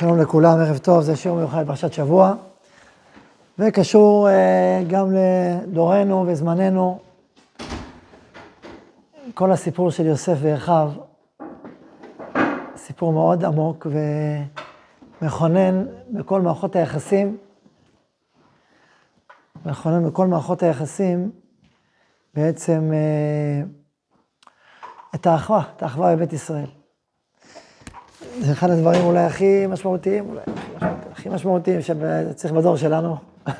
שלום 0.00 0.18
לכולם, 0.20 0.58
ערב 0.58 0.78
טוב, 0.78 1.00
זה 1.00 1.16
שיעור 1.16 1.38
מיוחד 1.38 1.66
פרשת 1.66 1.92
שבוע, 1.92 2.34
וקשור 3.58 4.28
אה, 4.28 4.82
גם 4.88 5.06
לדורנו 5.12 6.24
וזמננו. 6.26 6.98
כל 9.34 9.52
הסיפור 9.52 9.90
של 9.90 10.06
יוסף 10.06 10.36
ואחיו, 10.40 10.92
סיפור 12.76 13.12
מאוד 13.12 13.44
עמוק 13.44 13.86
ומכונן 15.22 15.86
בכל 16.10 16.40
מערכות 16.40 16.76
היחסים, 16.76 17.36
מכונן 19.66 20.08
בכל 20.08 20.26
מערכות 20.26 20.62
היחסים 20.62 21.30
בעצם 22.34 22.90
אה, 22.92 23.62
את 25.14 25.26
האחווה, 25.26 25.62
את 25.76 25.82
האחווה 25.82 26.16
בבית 26.16 26.32
ישראל. 26.32 26.75
זה 28.40 28.52
אחד 28.52 28.70
הדברים 28.70 29.04
אולי 29.04 29.24
הכי 29.24 29.66
משמעותיים, 29.66 30.28
אולי 30.28 30.40
הכי 31.12 31.28
משמעותיים 31.28 31.80
שצריך 31.82 32.52
בדור 32.52 32.76
שלנו. 32.76 33.16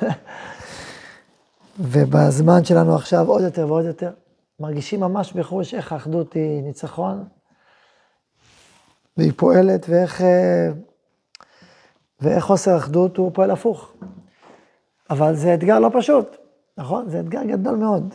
ובזמן 1.79 2.65
שלנו 2.65 2.95
עכשיו 2.95 3.27
עוד 3.27 3.41
יותר 3.41 3.67
ועוד 3.67 3.85
יותר. 3.85 4.11
מרגישים 4.59 4.99
ממש 4.99 5.33
בחוש 5.33 5.73
איך 5.73 5.93
האחדות 5.93 6.33
היא 6.33 6.63
ניצחון, 6.63 7.27
והיא 9.17 9.31
פועלת, 9.35 9.85
ואיך, 9.89 10.23
ואיך 12.21 12.43
חוסר 12.43 12.77
אחדות 12.77 13.17
הוא 13.17 13.31
פועל 13.33 13.51
הפוך. 13.51 13.93
אבל 15.09 15.35
זה 15.35 15.53
אתגר 15.53 15.79
לא 15.79 15.89
פשוט, 15.93 16.37
נכון? 16.77 17.09
זה 17.09 17.19
אתגר 17.19 17.43
גדול 17.43 17.75
מאוד. 17.75 18.13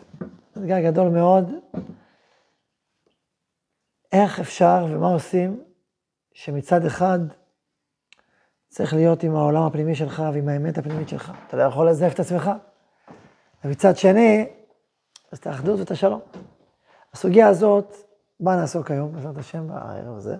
אתגר 0.52 0.80
גדול 0.80 1.08
מאוד. 1.08 1.52
איך 4.12 4.40
אפשר 4.40 4.86
ומה 4.90 5.12
עושים 5.12 5.60
שמצד 6.34 6.84
אחד 6.84 7.18
צריך 8.68 8.94
להיות 8.94 9.22
עם 9.22 9.36
העולם 9.36 9.62
הפנימי 9.62 9.94
שלך 9.94 10.22
ועם 10.34 10.48
האמת 10.48 10.78
הפנימית 10.78 11.08
שלך. 11.08 11.32
אתה 11.46 11.56
לא 11.56 11.62
יכול 11.62 11.90
לזייף 11.90 12.14
את 12.14 12.20
עצמך. 12.20 12.50
ומצד 13.64 13.96
שני, 13.96 14.46
אז 15.32 15.38
את 15.38 15.46
האחדות 15.46 15.78
ואת 15.78 15.90
השלום. 15.90 16.20
הסוגיה 17.12 17.48
הזאת, 17.48 17.96
בה 18.40 18.56
נעסוק 18.56 18.90
היום, 18.90 19.12
בעזרת 19.12 19.38
השם, 19.38 19.68
בערב 19.68 20.16
הזה. 20.16 20.36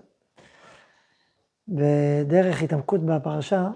בדרך 1.67 2.61
התעמקות 2.61 3.01
בפרשה, 3.05 3.69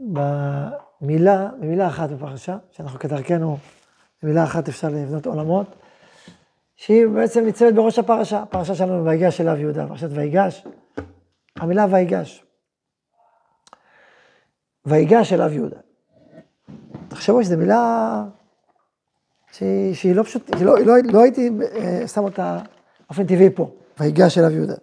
במילה, 0.00 1.48
במילה 1.60 1.88
אחת 1.88 2.10
בפרשה, 2.10 2.56
שאנחנו 2.70 2.98
כדרכנו, 2.98 3.56
במילה 4.22 4.44
אחת 4.44 4.68
אפשר 4.68 4.88
לבנות 4.88 5.26
עולמות, 5.26 5.66
שהיא 6.76 7.06
בעצם 7.06 7.44
ניצבת 7.44 7.74
בראש 7.74 7.98
הפרשה. 7.98 8.42
הפרשה 8.42 8.74
שלנו 8.74 9.04
ויגש 9.04 9.40
אליו 9.40 9.56
יהודה, 9.56 9.86
פרשת 9.88 10.08
ויגש. 10.10 10.66
המילה 11.56 11.86
ויגש. 11.90 12.44
ויגש 14.86 15.32
אליו 15.32 15.52
יהודה. 15.52 15.76
תחשבו 17.08 17.44
שזו 17.44 17.56
מילה 17.56 18.24
שהיא, 19.52 19.94
שהיא 19.94 20.14
לא 20.14 20.22
פשוט, 20.22 20.50
לא, 20.60 20.78
לא, 20.78 20.94
לא 21.04 21.22
הייתי 21.22 21.50
אה, 21.74 22.08
שם 22.08 22.24
אותה 22.24 22.58
באופן 23.08 23.26
טבעי 23.26 23.50
פה, 23.50 23.70
ויגש 24.00 24.38
אליו 24.38 24.50
יהודה. 24.50 24.74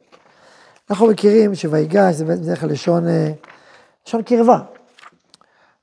אנחנו 0.90 1.08
מכירים 1.08 1.56
שויגש 1.56 2.16
זה 2.16 2.26
בדרך 2.26 2.60
כלל 2.60 2.70
לשון, 2.70 3.08
אה, 3.08 3.32
לשון 4.08 4.23
קרבה. 4.23 4.60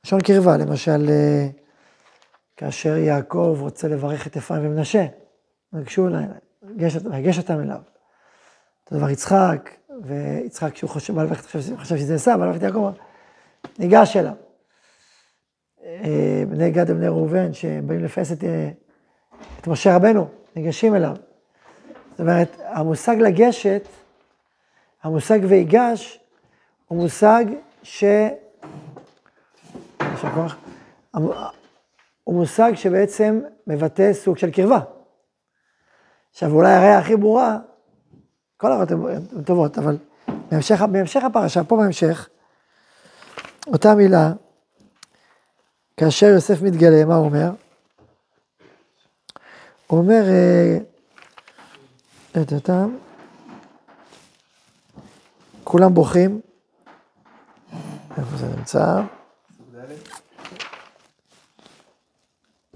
לשון 0.04 0.20
קרבה, 0.20 0.56
למשל, 0.56 1.06
אה, 1.08 1.48
כאשר 2.56 2.96
יעקב 2.96 3.56
רוצה 3.60 3.88
לברך 3.88 4.26
את 4.26 4.36
אפרים 4.36 4.66
ומנשה. 4.66 5.06
אליי, 6.08 6.26
ויגש 7.10 7.38
אותם 7.38 7.60
אליו. 7.60 7.80
אותו 8.84 8.96
דבר 8.98 9.10
יצחק, 9.10 9.70
ויצחק 10.02 10.72
כשהוא 10.72 10.90
חושב, 10.90 11.14
בעל 11.14 11.34
חשב, 11.34 11.76
חשב 11.76 11.96
שזה 11.96 12.14
עשה, 12.14 12.36
בעל 12.36 12.62
יעקב, 12.62 12.90
ניגש 13.78 14.16
אליו. 14.16 14.34
אה, 15.84 16.42
בני 16.48 16.70
גד 16.70 16.90
ובני 16.90 17.08
ראובן, 17.08 17.52
שבאים 17.52 18.04
לפעס 18.04 18.32
את, 18.32 18.44
אה, 18.44 18.70
את 19.60 19.66
משה 19.66 19.96
רבנו, 19.96 20.28
ניגשים 20.56 20.94
אליו. 20.94 21.16
זאת 22.10 22.20
אומרת, 22.20 22.56
המושג 22.64 23.16
לגשת, 23.16 23.88
המושג 25.02 25.38
ויגש, 25.48 26.20
הוא 26.86 27.02
מושג 27.02 27.44
ש... 27.82 28.04
הוא 32.24 32.34
מושג 32.34 32.72
שבעצם 32.74 33.40
מבטא 33.66 34.12
סוג 34.12 34.38
של 34.38 34.50
קרבה. 34.50 34.80
עכשיו, 36.36 36.52
אולי 36.52 36.72
הראיה 36.72 36.98
הכי 36.98 37.16
ברורה, 37.16 37.58
כל 38.56 38.72
הראיות 38.72 38.90
הן 38.90 39.42
טובות, 39.44 39.78
אבל 39.78 39.98
בהמשך, 40.50 40.82
בהמשך 40.92 41.24
הפרשה, 41.24 41.64
פה 41.64 41.76
בהמשך, 41.76 42.28
אותה 43.66 43.94
מילה, 43.94 44.32
כאשר 45.96 46.26
יוסף 46.26 46.62
מתגלה, 46.62 47.04
מה 47.04 47.14
הוא 47.14 47.24
אומר? 47.24 47.50
הוא 49.86 49.98
אומר, 49.98 50.22
אה, 50.28 50.78
את 52.42 52.52
אותם, 52.52 52.96
כולם 55.64 55.94
בוכים, 55.94 56.40
איפה 58.18 58.36
זה 58.36 58.46
נמצא? 58.56 59.00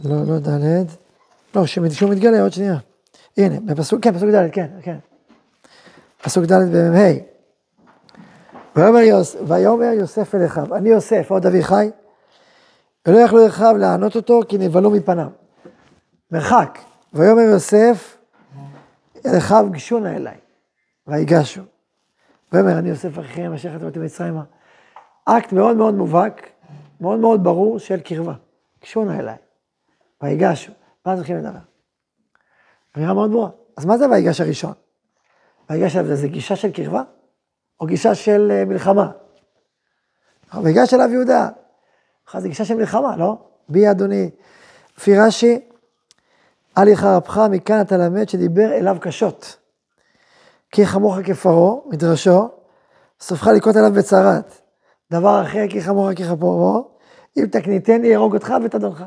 לא, 0.04 0.26
לא 0.26 0.38
ד', 0.38 0.86
לא, 1.54 1.66
שהוא 1.66 2.10
מתגלה, 2.10 2.42
עוד 2.42 2.52
שנייה. 2.52 2.89
הנה, 3.36 3.60
בפסוק, 3.60 4.04
כן, 4.04 4.14
פסוק 4.14 4.28
ד', 4.28 4.50
כן, 4.52 4.66
כן. 4.82 4.96
פסוק 6.22 6.44
ד' 6.44 6.76
במ"ה. 6.76 7.30
ויאמר 8.76 8.98
יוס, 8.98 9.36
יוסף 9.98 10.34
אל 10.34 10.46
אחיו, 10.46 10.76
אני 10.76 10.88
יוסף, 10.88 11.30
עוד 11.30 11.46
אבי 11.46 11.62
חי, 11.62 11.90
ולא 13.06 13.18
יכלו 13.18 13.46
אחיו 13.46 13.76
לענות 13.78 14.16
אותו, 14.16 14.40
כי 14.48 14.58
נבהלו 14.58 14.90
מפניו. 14.90 15.28
מרחק. 16.30 16.78
ויאמר 17.14 17.40
יוסף 17.40 18.16
אל 19.26 19.38
אחיו 19.38 19.66
גשו 19.70 20.00
נא 20.00 20.08
אליי, 20.08 20.36
ויגשו. 21.06 21.62
ויאמר 22.52 22.78
אני 22.78 22.88
יוסף 22.88 23.18
אחיכם 23.18 23.52
אשר 23.52 23.78
חטאתם 23.78 24.04
מצרימה. 24.04 24.42
אקט 25.24 25.52
מאוד 25.52 25.76
מאוד 25.76 25.94
מובהק, 25.94 26.48
מאוד 27.00 27.18
מאוד 27.18 27.44
ברור 27.44 27.78
של 27.78 28.00
קרבה. 28.00 28.34
גשו 28.82 29.04
נא 29.04 29.18
אליי, 29.20 29.36
ויגשו. 30.22 30.72
ואז 31.06 31.18
הולכים 31.18 31.36
לדבר. 31.36 31.69
אמירה 32.96 33.14
מאוד 33.14 33.30
ברורה. 33.30 33.50
אז 33.76 33.84
מה 33.84 33.98
זה 33.98 34.10
ויגש 34.10 34.40
הראשון? 34.40 34.72
ויגש 35.70 35.96
אליו 35.96 36.16
זה 36.16 36.28
גישה 36.28 36.56
של 36.56 36.72
קרבה, 36.72 37.02
או 37.80 37.86
גישה 37.86 38.14
של 38.14 38.48
אה, 38.50 38.64
מלחמה? 38.64 39.10
ויגש 40.62 40.94
אליו 40.94 41.08
יהודה. 41.12 41.48
זה 42.38 42.48
גישה 42.48 42.64
של 42.64 42.74
מלחמה, 42.74 43.16
לא? 43.16 43.36
בי 43.68 43.90
אדוני. 43.90 44.30
לפי 44.98 45.18
רש"י, 45.18 45.60
אל 46.78 46.88
יחרפך, 46.88 47.38
מכאן 47.50 47.80
אתה 47.80 47.96
למד 47.96 48.28
שדיבר 48.28 48.72
אליו 48.72 48.96
קשות. 49.00 49.56
כי 50.70 50.86
חמוך 50.86 51.16
כפרעה, 51.24 51.80
מדרשו, 51.86 52.48
סופך 53.20 53.46
לקרות 53.46 53.76
אליו 53.76 53.92
בצרת. 53.92 54.60
דבר 55.12 55.42
אחר 55.42 55.68
כי 55.70 55.80
חמוך 55.82 56.08
ככפרעה, 56.12 56.80
אם 57.36 57.46
תקניתני, 57.46 58.08
יהרוג 58.08 58.34
אותך 58.34 58.54
ואת 58.62 58.74
אדונך. 58.74 59.04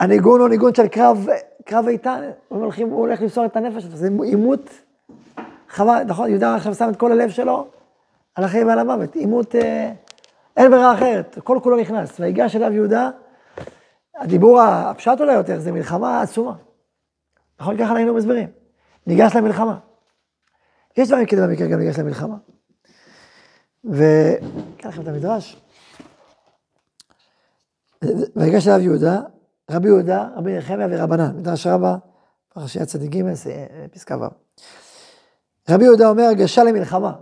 הניגון 0.00 0.40
הוא 0.40 0.48
ניגון 0.48 0.74
של 0.74 0.88
קרב 0.88 1.26
קרב 1.66 1.88
איתן, 1.88 2.30
הוא 2.48 2.72
הולך 2.90 3.22
למסור 3.22 3.44
את 3.44 3.56
הנפש 3.56 3.84
זה 3.84 4.08
עימות 4.22 4.70
חבל, 5.68 6.02
נכון, 6.06 6.30
יהודה 6.30 6.54
עכשיו 6.54 6.74
שם 6.74 6.88
את 6.90 6.96
כל 6.96 7.12
הלב 7.12 7.30
שלו 7.30 7.68
על 8.34 8.44
החיים 8.44 8.66
ועל 8.66 8.78
המוות, 8.78 9.14
עימות, 9.14 9.54
אה, 9.54 9.92
אין 10.56 10.70
ברירה 10.70 10.94
אחרת, 10.94 11.38
כל 11.44 11.58
כולו 11.62 11.76
נכנס, 11.76 12.20
ויגש 12.20 12.56
אליו 12.56 12.72
יהודה, 12.72 13.10
הדיבור 14.16 14.60
הפשט 14.60 15.20
אולי 15.20 15.32
יותר, 15.32 15.60
זה 15.60 15.72
מלחמה 15.72 16.20
עצומה. 16.22 16.54
נכון, 17.60 17.76
ככה 17.78 17.96
היינו 17.96 18.14
מסבירים, 18.14 18.48
ניגש 19.06 19.36
למלחמה. 19.36 19.78
יש 20.96 21.08
דברים 21.08 21.26
כדי 21.26 21.40
במקרה 21.40 21.68
גם 21.68 21.78
ניגש 21.78 21.98
למלחמה. 21.98 22.36
וכאן 23.84 24.90
לכם 24.90 25.02
את 25.02 25.08
המדרש. 25.08 25.62
ויגש 28.36 28.68
אליו 28.68 28.80
יהודה, 28.80 29.20
רבי 29.70 29.88
יהודה, 29.88 30.28
רבי 30.36 30.58
נחמיה 30.58 30.86
ורבנן, 30.90 31.36
מדרש 31.36 31.66
רבה, 31.66 31.96
פרשיית 32.54 32.88
צדיק 32.88 33.10
ג', 33.10 33.22
פסקה 33.92 34.16
ו'. 34.16 34.24
רבי 35.70 35.84
יהודה 35.84 36.08
אומר, 36.08 36.22
הגשה 36.22 36.64
למלחמה. 36.64 37.12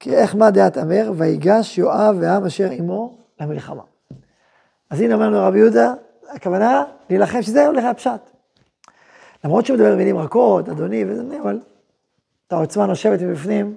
כי 0.00 0.14
איך 0.14 0.34
מה 0.34 0.50
דעת 0.50 0.78
אמר, 0.78 1.12
ויגש 1.16 1.78
יואב 1.78 2.16
והעם 2.20 2.44
אשר 2.44 2.70
עמו 2.70 3.18
למלחמה. 3.40 3.82
אז 4.90 5.00
הנה 5.00 5.14
אומר 5.14 5.26
לנו 5.26 5.38
רבי 5.40 5.58
יהודה, 5.58 5.94
הכוונה 6.28 6.84
להילחם, 7.10 7.42
שזה 7.42 7.66
הולך 7.66 7.84
לפשט. 7.84 8.30
למרות 9.44 9.66
שהוא 9.66 9.76
מדבר 9.76 9.96
מילים 9.96 10.18
רכות, 10.18 10.68
אדוני 10.68 11.04
וזה, 11.08 11.22
אבל 11.42 11.60
את 12.46 12.52
העוצמה 12.52 12.86
נושבת 12.86 13.20
מבפנים, 13.22 13.76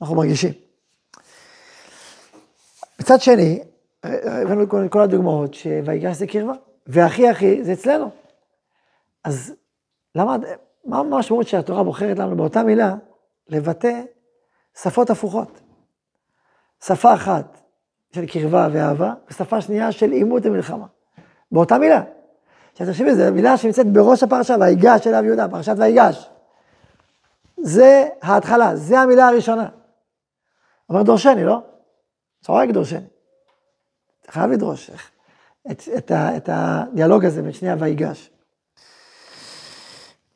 אנחנו 0.00 0.16
מרגישים. 0.16 0.52
מצד 3.00 3.20
שני, 3.20 3.62
הבאנו 4.02 4.62
את 4.62 4.90
כל 4.90 5.02
הדוגמאות 5.02 5.54
שויגש 5.54 6.16
זה 6.16 6.26
קרבה. 6.26 6.52
והכי 6.86 7.28
הכי 7.28 7.64
זה 7.64 7.72
אצלנו. 7.72 8.10
אז 9.24 9.54
למה, 10.14 10.36
מה 10.84 10.98
המשמעות 10.98 11.48
שהתורה 11.48 11.84
בוחרת 11.84 12.18
לנו 12.18 12.36
באותה 12.36 12.62
מילה 12.62 12.94
לבטא 13.48 14.02
שפות 14.82 15.10
הפוכות? 15.10 15.60
שפה 16.84 17.14
אחת 17.14 17.60
של 18.14 18.26
קרבה 18.26 18.68
ואהבה, 18.72 19.14
ושפה 19.30 19.60
שנייה 19.60 19.92
של 19.92 20.10
עימות 20.10 20.46
ומלחמה. 20.46 20.86
באותה 21.52 21.78
מילה. 21.78 22.02
עכשיו 22.72 22.86
תחשבי, 22.86 23.14
זו 23.14 23.22
מילה 23.32 23.56
שנמצאת 23.56 23.86
בראש 23.86 24.22
הפרשה, 24.22 24.56
ויגש 24.60 25.06
אליו 25.06 25.24
יהודה, 25.24 25.48
פרשת 25.48 25.74
ויגש. 25.78 26.30
זה 27.56 28.08
ההתחלה, 28.22 28.76
זה 28.76 29.00
המילה 29.00 29.28
הראשונה. 29.28 29.68
אומר 30.88 31.02
דורשני, 31.02 31.44
לא? 31.44 31.62
צורק 32.42 32.70
דורשני. 32.70 33.06
חייב 34.28 34.50
לדרוש 34.50 34.90
את, 35.70 35.82
את, 35.98 36.10
ה, 36.10 36.36
את 36.36 36.48
הדיאלוג 36.52 37.24
הזה 37.24 37.42
בין 37.42 37.52
שני 37.52 37.70
הויגש. 37.70 38.30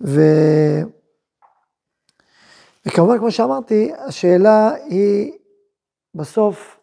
ו... 0.01 0.21
וכמובן, 2.87 3.19
כמו 3.19 3.31
שאמרתי, 3.31 3.93
השאלה 4.07 4.75
היא 4.75 5.33
בסוף, 6.15 6.81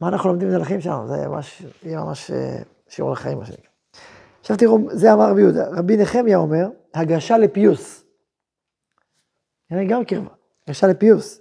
מה 0.00 0.08
אנחנו 0.08 0.28
לומדים 0.28 0.48
מזה 0.48 0.80
שלנו? 0.80 1.08
זה 1.08 1.28
ממש, 1.28 1.62
יהיה 1.82 2.00
ממש 2.00 2.30
אה, 2.30 2.58
שיעור 2.88 3.12
לחיים, 3.12 3.38
מה 3.38 3.46
שנקרא. 3.46 3.70
עכשיו 4.40 4.56
תראו, 4.56 4.78
זה 4.92 5.12
אמר 5.12 5.30
רבי 5.30 5.40
יהודה. 5.40 5.68
רבי 5.68 5.96
נחמיה 5.96 6.38
אומר, 6.38 6.68
הגשה 6.94 7.38
לפיוס. 7.38 8.04
גם 9.88 10.04
קרבה, 10.04 10.30
הגשה 10.66 10.86
לפיוס. 10.86 11.40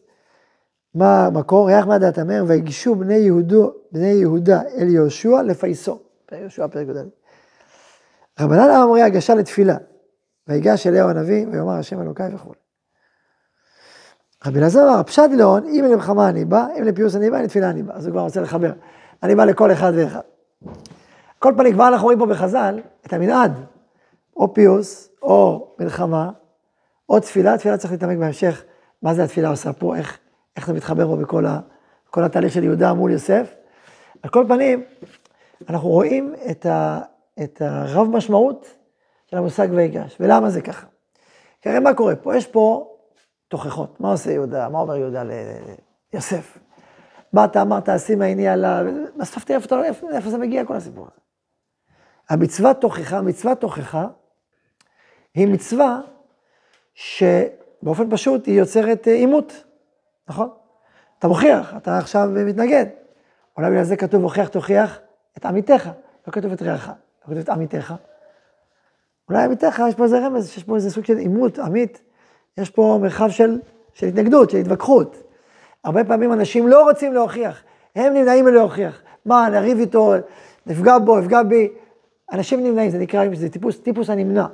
מה 0.96 1.26
המקור? 1.26 1.68
ריח 1.68 1.86
מהדעת 1.86 2.20
אמר, 2.20 2.44
ויגשו 2.48 2.96
בני, 2.96 3.14
יהודו, 3.14 3.74
בני 3.92 4.12
יהודה 4.12 4.62
אל 4.78 4.88
יהושע 4.88 5.42
לפייסו. 5.42 6.00
יהושע 6.32 6.68
פרק 6.68 6.88
י"ד. 6.88 6.98
רבנן 8.40 8.70
אמרי 8.70 9.02
הגשה 9.02 9.36
לתפילה. 9.36 9.78
ויגש 10.48 10.88
אליהו 10.88 11.10
הנביא, 11.10 11.48
ויאמר 11.52 11.74
השם 11.74 12.02
אלוקיי 12.02 12.36
וכו'. 12.36 12.54
רבי 14.46 14.60
אלעזר 14.60 14.90
אמר, 14.90 15.04
פשט 15.04 15.30
לאון, 15.38 15.66
אם 15.66 15.86
למלחמה 15.88 16.30
אני 16.30 16.46
בא, 16.46 16.68
אם 16.80 16.84
לפיוס 16.84 17.16
אני 17.16 17.30
בא, 17.30 17.38
אם 17.38 17.44
לתפילה 17.44 17.70
אני 17.70 17.84
בא. 17.84 17.94
אז 17.94 18.06
הוא 18.06 18.14
כבר 18.14 18.22
רוצה 18.22 18.42
לחבר. 18.42 18.72
אני 19.24 19.36
בא 19.36 19.46
לכל 19.46 19.72
אחד 19.72 19.92
ואחד. 19.96 20.22
כל 21.40 21.54
פנים, 21.58 21.74
כבר 21.74 21.88
אנחנו 21.88 22.06
רואים 22.06 22.20
פה 22.20 22.26
בחז"ל 22.26 22.80
את 23.06 23.14
המנעד, 23.14 23.52
או 24.38 24.54
פיוס, 24.54 25.10
או 25.22 25.68
מלחמה, 25.80 26.32
או 27.10 27.20
תפילה, 27.20 27.58
תפילה 27.58 27.78
צריך 27.78 27.92
להתעמק 27.92 28.18
בהמשך, 28.18 28.64
מה 29.02 29.14
זה 29.14 29.24
התפילה 29.24 29.50
עושה 29.50 29.74
פה, 29.74 29.96
איך, 29.96 30.18
איך 30.56 30.68
זה 30.68 30.74
מתחבר 30.74 31.08
פה 31.08 31.16
בכל 31.16 31.46
ה, 31.46 31.60
כל 32.10 32.24
התהליך 32.24 32.54
של 32.54 32.64
יהודה 32.64 32.94
מול 32.94 33.12
יוסף. 33.12 33.54
על 34.24 34.30
כל 34.30 34.46
פנים, 34.48 34.84
אנחנו 35.70 35.90
רואים 35.90 36.36
את, 36.52 36.66
ה, 36.66 37.00
את 37.44 37.62
הרב 37.62 38.08
משמעות 38.08 38.76
של 39.28 39.38
המושג 39.38 39.68
ויגש, 39.72 40.18
ולמה 40.20 40.50
זה 40.50 40.62
ככה? 40.62 40.88
כי 41.62 41.70
הרי 41.70 41.80
מה 41.80 41.94
קורה 41.94 42.16
פה? 42.16 42.36
יש 42.36 42.48
פה 42.48 42.94
תוכחות, 43.48 44.02
מה 44.02 44.12
עושה 44.12 44.32
יהודה, 44.32 44.70
מה 44.70 44.80
אומר 44.80 44.96
יהודה 44.96 45.24
ליוסף? 46.14 46.58
באת, 47.34 47.58
אמרת, 47.58 47.90
שים 47.98 48.22
עיני 48.22 48.48
עליו, 48.48 48.86
בסוף 49.18 49.44
תראה 49.44 49.58
איפה, 49.58 49.84
איפה, 49.84 50.08
איפה 50.12 50.30
זה 50.30 50.38
מגיע 50.38 50.66
כל 50.66 50.76
הסיפור 50.76 51.08
הזה. 51.12 51.20
המצווה 52.30 52.74
תוכחה, 52.74 53.22
מצווה 53.22 53.56
תוכחה, 53.56 54.08
היא 55.36 55.48
מצווה 55.48 56.00
שבאופן 56.94 58.10
פשוט 58.10 58.48
היא 58.48 58.60
יוצרת 58.60 59.08
אה, 59.08 59.14
עימות, 59.14 59.64
נכון? 60.28 60.50
אתה 61.20 61.28
מוכיח, 61.28 61.74
אתה 61.78 61.98
עכשיו 61.98 62.30
מתנגד. 62.32 62.86
אולי 63.58 63.72
בגלל 63.72 63.84
זה 63.84 63.96
כתוב, 63.96 64.24
הוכיח 64.24 64.48
תוכיח 64.48 65.00
את 65.38 65.46
עמיתך, 65.46 65.90
לא 66.28 66.32
כתוב 66.32 66.52
את 66.52 66.62
רעך, 66.62 66.88
לא 66.88 67.26
כתוב 67.26 67.38
את 67.38 67.50
עמיתך. 67.50 67.94
אולי 69.30 69.44
עמיתך, 69.44 69.82
יש 69.90 69.96
פה 69.96 70.04
איזה 70.04 70.26
רמז, 70.26 70.58
יש 70.58 70.64
פה 70.64 70.76
איזה 70.76 70.90
סוג 70.90 71.06
של 71.06 71.18
עימות, 71.18 71.60
עמית, 71.60 72.02
יש 72.58 72.70
פה 72.70 73.00
מרחב 73.02 73.30
של, 73.30 73.60
של 73.94 74.08
התנגדות, 74.08 74.50
של 74.50 74.58
התווכחות. 74.58 75.24
הרבה 75.84 76.04
פעמים 76.04 76.34
אנשים 76.34 76.68
לא 76.68 76.84
רוצים 76.84 77.14
להוכיח, 77.14 77.64
הם 77.96 78.14
נמנעים 78.14 78.46
מלהוכיח. 78.46 79.02
מה, 79.26 79.50
נריב 79.50 79.80
איתו, 79.80 80.14
נפגע 80.66 80.98
בו, 80.98 81.20
נפגע 81.20 81.44
בי. 81.44 81.70
אנשים 82.32 82.64
נמנעים, 82.64 82.90
זה 82.90 82.98
נקרא, 82.98 83.26
זה 83.34 83.50
טיפוס, 83.50 83.80
טיפוס 83.80 84.10
הנמנע. 84.10 84.46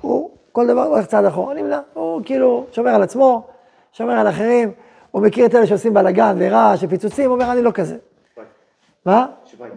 הוא, 0.00 0.30
כל 0.52 0.66
דבר 0.66 0.82
הולך 0.82 1.06
צעד 1.06 1.24
אחורה, 1.24 1.54
נמנע. 1.54 1.80
הוא 1.94 2.22
כאילו 2.24 2.66
שומר 2.72 2.90
על 2.90 3.02
עצמו, 3.02 3.46
שומר 3.92 4.12
על 4.12 4.28
אחרים, 4.28 4.72
הוא 5.10 5.22
מכיר 5.22 5.46
את 5.46 5.54
אלה 5.54 5.66
שעושים 5.66 5.94
בלאגן 5.94 6.36
ורעש 6.40 6.84
ופיצוצים, 6.84 7.30
הוא 7.30 7.34
אומר, 7.34 7.52
אני 7.52 7.62
לא 7.62 7.70
כזה. 7.70 7.96
מה? 9.04 9.26
שווייץ. 9.44 9.74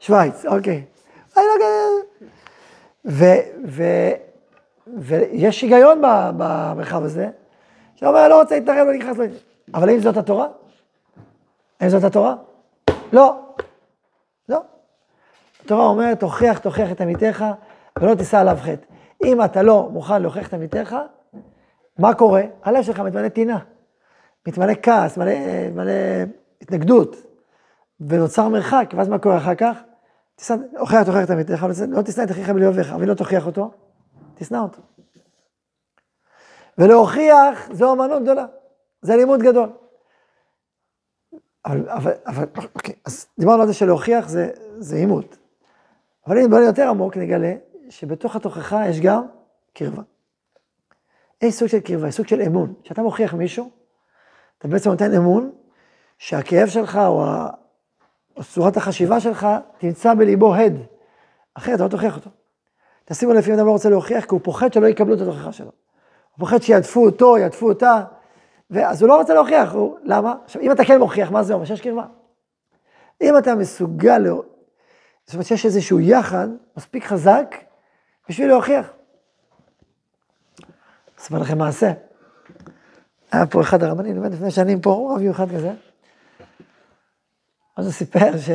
שווייץ, 0.00 0.46
אוקיי. 0.46 0.84
אני 1.36 1.44
לא 1.44 1.64
כזה. 1.64 2.06
ויש 4.96 5.62
היגיון 5.62 6.02
במרחב 6.38 7.02
הזה, 7.02 7.28
שאומר, 7.94 8.28
לא 8.28 8.40
רוצה 8.40 8.58
להתערב, 8.58 8.86
לא 8.86 8.92
נכנס, 8.92 9.18
לו. 9.18 9.24
אבל 9.74 9.88
האם 9.88 10.00
זאת 10.00 10.16
התורה? 10.16 10.46
האם 11.80 11.88
זאת 11.88 12.04
התורה? 12.04 12.34
לא. 13.12 13.40
לא. 14.48 14.60
התורה 15.64 15.86
אומרת, 15.86 16.20
תוכיח, 16.20 16.58
תוכיח 16.58 16.92
את 16.92 17.00
עמיתך, 17.00 17.44
ולא 17.98 18.14
תישא 18.14 18.38
עליו 18.38 18.58
חטא. 18.60 18.86
אם 19.24 19.44
אתה 19.44 19.62
לא 19.62 19.88
מוכן 19.92 20.22
להוכיח 20.22 20.48
את 20.48 20.54
עמיתך, 20.54 20.96
מה 21.98 22.14
קורה? 22.14 22.42
הלב 22.64 22.82
שלך 22.82 23.00
מתמלא 23.00 23.28
טינה, 23.28 23.58
מתמלא 24.46 24.72
כעס, 24.82 25.16
מלא, 25.16 25.32
מלא 25.74 25.92
התנגדות, 26.60 27.16
ונוצר 28.00 28.48
מרחק, 28.48 28.90
ואז 28.96 29.08
מה 29.08 29.18
קורה 29.18 29.36
אחר 29.36 29.54
כך? 29.54 29.76
תישא, 30.34 30.54
הוכיח, 30.78 31.02
תוכיח 31.02 31.24
את 31.24 31.30
עמיתך, 31.30 31.66
לא 31.88 32.02
תשנא 32.02 32.22
את 32.22 32.30
אחיך 32.30 32.48
בלי 32.50 32.66
אוהביך, 32.66 32.92
אבל 32.92 33.08
לא 33.08 33.14
תוכיח 33.14 33.46
אותו, 33.46 33.70
תשנא 34.34 34.58
אותו. 34.58 34.82
ולהוכיח 36.78 37.72
זו 37.72 37.92
אמנות 37.92 38.22
גדולה, 38.22 38.46
זה 39.02 39.16
לימוד 39.16 39.40
גדול. 39.40 39.68
אבל, 41.64 41.88
אבל, 41.88 42.12
אבל, 42.26 42.44
אוקיי, 42.74 42.94
אז 43.04 43.26
דיברנו 43.38 43.62
על 43.62 43.68
זה 43.68 43.74
שלהוכיח 43.74 44.28
זה, 44.28 44.50
זה 44.78 44.96
עימות. 44.96 45.36
אבל 46.26 46.38
אם 46.38 46.50
בוא 46.50 46.58
יותר 46.58 46.88
עמוק, 46.88 47.16
נגלה 47.16 47.54
שבתוך 47.90 48.36
התוכחה 48.36 48.88
יש 48.88 49.00
גם 49.00 49.26
קרבה. 49.74 50.02
יש 51.42 51.54
סוג 51.54 51.68
של 51.68 51.80
קרבה, 51.80 52.08
יש 52.08 52.14
סוג 52.14 52.26
של 52.26 52.40
אמון. 52.40 52.74
כשאתה 52.82 53.02
מוכיח 53.02 53.34
מישהו, 53.34 53.70
אתה 54.58 54.68
בעצם 54.68 54.90
נותן 54.90 55.14
אמון 55.14 55.50
שהכאב 56.18 56.68
שלך 56.68 56.96
או, 56.96 57.24
צורת 58.42 58.76
החשיבה 58.76 59.20
שלך 59.20 59.46
תמצא 59.78 60.14
בליבו 60.14 60.54
הד. 60.54 60.72
אחרת 61.54 61.74
אתה 61.74 61.84
לא 61.84 61.88
תוכיח 61.88 62.16
אותו. 62.16 62.30
תשימו 63.04 63.32
לב, 63.32 63.50
אדם 63.50 63.66
לא 63.66 63.70
רוצה 63.70 63.90
להוכיח, 63.90 64.24
כי 64.24 64.30
הוא 64.30 64.40
פוחד 64.44 64.72
שלא 64.72 64.86
יקבלו 64.86 65.14
את 65.14 65.20
התוכחה 65.20 65.52
שלו. 65.52 65.66
הוא 65.66 66.38
פוחד 66.38 66.62
שיעדפו 66.62 67.06
אותו, 67.06 67.38
יעדפו 67.38 67.68
אותה, 67.68 68.04
ואז 68.70 69.02
הוא 69.02 69.08
לא 69.08 69.16
רוצה 69.16 69.34
להוכיח, 69.34 69.72
הוא, 69.72 69.98
למה? 70.02 70.34
עכשיו, 70.44 70.62
אם 70.62 70.72
אתה 70.72 70.84
כן 70.84 70.98
מוכיח, 70.98 71.30
מה 71.30 71.42
זה 71.42 71.54
אומר? 71.54 71.64
שיש 71.64 71.80
קרבה. 71.80 72.04
אם 73.20 73.38
אתה 73.38 73.54
מסוגל, 73.54 74.24
זאת 75.24 75.34
אומרת 75.34 75.46
שיש 75.46 75.66
איזשהו 75.66 76.00
יחד 76.00 76.48
מספיק 76.76 77.04
חזק 77.04 77.54
בשביל 78.28 78.48
להוכיח. 78.48 78.92
אספר 81.18 81.38
לכם 81.38 81.58
מעשה. 81.58 81.92
היה 83.32 83.46
פה 83.46 83.60
אחד 83.60 83.82
הרבנים, 83.82 84.20
באמת 84.20 84.32
לפני 84.32 84.50
שנים 84.50 84.80
פה, 84.80 85.10
רב 85.14 85.20
מיוחד 85.20 85.46
כזה. 85.50 85.72
אז 87.76 87.84
הוא 87.84 87.92
סיפר 87.92 88.38
ש... 88.38 88.50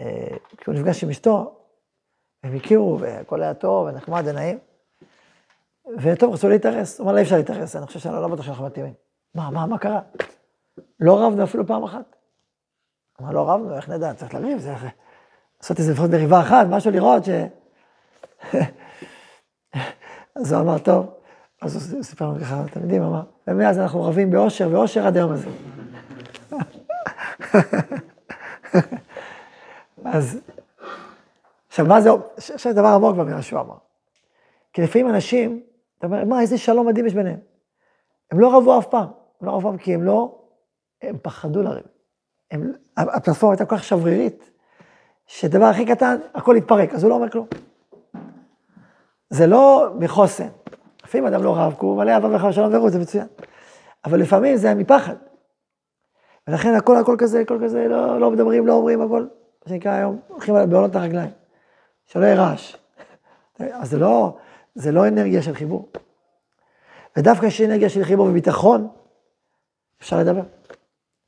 אה, 0.00 0.36
כשהוא 0.56 0.74
נפגש 0.74 1.04
עם 1.04 1.10
אשתו, 1.10 1.60
הם 2.42 2.56
הכירו, 2.56 2.98
והכל 3.00 3.42
היה 3.42 3.54
טוב, 3.54 3.86
ונחמד 3.86 4.22
ונעים. 4.26 4.58
וטוב, 5.98 6.34
רצו 6.34 6.48
להתארס. 6.48 6.98
הוא 6.98 7.04
אמר, 7.04 7.14
לא 7.14 7.20
אפשר 7.20 7.36
להתארס, 7.36 7.76
אני 7.76 7.86
חושב 7.86 7.98
שאני 7.98 8.14
לא 8.14 8.28
בטוח 8.28 8.44
שאנחנו 8.44 8.66
מתאימים. 8.66 8.94
מה, 9.34 9.50
מה, 9.50 9.66
מה 9.66 9.78
קרה? 9.78 10.00
לא 11.00 11.26
רבנו 11.26 11.44
אפילו 11.44 11.66
פעם 11.66 11.84
אחת. 11.84 12.16
אמר, 13.20 13.30
לא 13.30 13.50
רבנו, 13.50 13.76
איך 13.76 13.88
נדע? 13.88 14.14
צריך 14.14 14.34
לריב, 14.34 14.58
זה 14.58 14.74
לעשות 15.60 15.78
איזה 15.78 15.92
לפחות 15.92 16.10
מריבה 16.10 16.40
אחת, 16.40 16.66
משהו 16.70 16.90
לראות 16.90 17.24
ש... 17.24 17.28
אז 20.36 20.52
הוא 20.52 20.60
אמר, 20.60 20.78
טוב. 20.78 21.15
אז 21.62 21.92
הוא 21.92 22.02
סיפר 22.02 22.28
לנו 22.28 22.40
ככה, 22.40 22.64
אתם 22.64 22.80
יודעים, 22.80 23.02
אמר, 23.02 23.22
ומאז 23.46 23.78
אנחנו 23.78 24.02
רבים 24.02 24.30
באושר, 24.30 24.68
ואושר 24.72 25.06
עד 25.06 25.16
היום 25.16 25.32
הזה. 25.32 25.48
אז, 30.04 30.40
עכשיו, 31.68 31.86
מה 31.86 32.00
זה, 32.00 32.10
עכשיו 32.54 32.72
דבר 32.72 32.86
עמוק 32.86 33.16
במילה 33.16 33.42
שהוא 33.42 33.60
אמר. 33.60 33.76
כי 34.72 34.82
לפעמים 34.82 35.08
אנשים, 35.08 35.62
אתה 35.98 36.06
אומר, 36.06 36.24
מה, 36.24 36.40
איזה 36.40 36.58
שלום 36.58 36.86
מדהים 36.86 37.06
יש 37.06 37.14
ביניהם. 37.14 37.38
הם 38.30 38.40
לא 38.40 38.56
רבו 38.56 38.78
אף 38.78 38.86
פעם, 38.86 39.08
הם 39.40 39.46
לא 39.46 39.52
רבו 39.52 39.58
אף 39.58 39.64
פעם 39.64 39.78
כי 39.78 39.94
הם 39.94 40.02
לא, 40.02 40.38
הם 41.02 41.16
פחדו 41.22 41.62
לריב. 41.62 41.84
הפלטפורמה 42.96 43.52
הייתה 43.52 43.64
כל 43.66 43.76
כך 43.76 43.84
שברירית, 43.84 44.50
שדבר 45.26 45.64
הכי 45.64 45.86
קטן, 45.86 46.16
הכל 46.34 46.56
התפרק, 46.56 46.94
אז 46.94 47.02
הוא 47.02 47.10
לא 47.10 47.14
אומר 47.14 47.30
כלום. 47.30 47.46
זה 49.30 49.46
לא 49.46 49.90
מחוסן. 49.98 50.48
לפעמים 51.06 51.26
אדם 51.26 51.42
לא 51.42 51.56
רב, 51.56 51.74
כי 51.80 51.86
הוא 51.86 51.96
מלא 51.96 52.10
אהבה 52.10 52.36
וחבר 52.36 52.52
שלום 52.52 52.74
ורעות, 52.74 52.92
זה 52.92 52.98
מצוין. 52.98 53.26
אבל 54.04 54.20
לפעמים 54.20 54.56
זה 54.56 54.74
מפחד. 54.74 55.14
ולכן 56.48 56.74
הכל 56.74 56.96
הכל 56.96 57.16
כזה, 57.18 57.40
הכל 57.40 57.58
כזה, 57.64 57.88
לא, 57.88 58.20
לא 58.20 58.30
מדברים, 58.30 58.66
לא 58.66 58.72
אומרים, 58.72 59.02
הכל, 59.02 59.22
מה 59.22 59.68
שנקרא 59.68 59.92
היום, 59.92 60.20
הולכים 60.28 60.54
בעונות 60.54 60.96
הרגליים. 60.96 61.30
שלא 62.06 62.24
יהיה 62.24 62.36
רעש. 62.36 62.76
אז 63.80 63.90
זה 63.90 63.98
לא, 63.98 64.36
זה 64.74 64.92
לא 64.92 65.08
אנרגיה 65.08 65.42
של 65.42 65.54
חיבור. 65.54 65.88
ודווקא 67.16 67.48
כשיש 67.48 67.68
אנרגיה 67.68 67.88
של 67.88 68.04
חיבור 68.04 68.26
וביטחון, 68.26 68.88
אפשר 70.00 70.18
לדבר. 70.18 70.42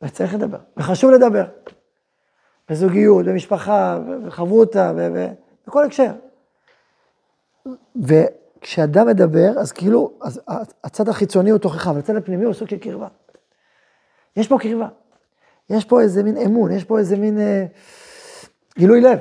וצריך 0.02 0.34
לדבר, 0.34 0.58
וחשוב 0.76 1.10
לדבר. 1.10 1.44
בזוגיות, 2.70 3.26
במשפחה, 3.26 3.98
בחברותה, 4.26 4.92
בכל 5.66 5.84
הקשר. 5.84 6.12
וכשאדם 8.58 9.06
מדבר, 9.06 9.58
אז 9.58 9.72
כאילו, 9.72 10.12
אז 10.22 10.40
הצד 10.84 11.08
החיצוני 11.08 11.50
הוא 11.50 11.58
תוכחה, 11.58 11.90
אבל 11.90 11.98
הצד 11.98 12.16
הפנימי 12.16 12.44
הוא 12.44 12.54
סוג 12.54 12.68
של 12.68 12.78
קרבה. 12.78 13.08
יש 14.36 14.48
פה 14.48 14.58
קרבה. 14.60 14.88
יש 15.70 15.84
פה 15.84 16.00
איזה 16.00 16.22
מין 16.22 16.36
אמון, 16.36 16.72
יש 16.72 16.84
פה 16.84 16.98
איזה 16.98 17.16
מין 17.16 17.38
אה, 17.38 17.66
גילוי 18.78 19.00
לב. 19.00 19.18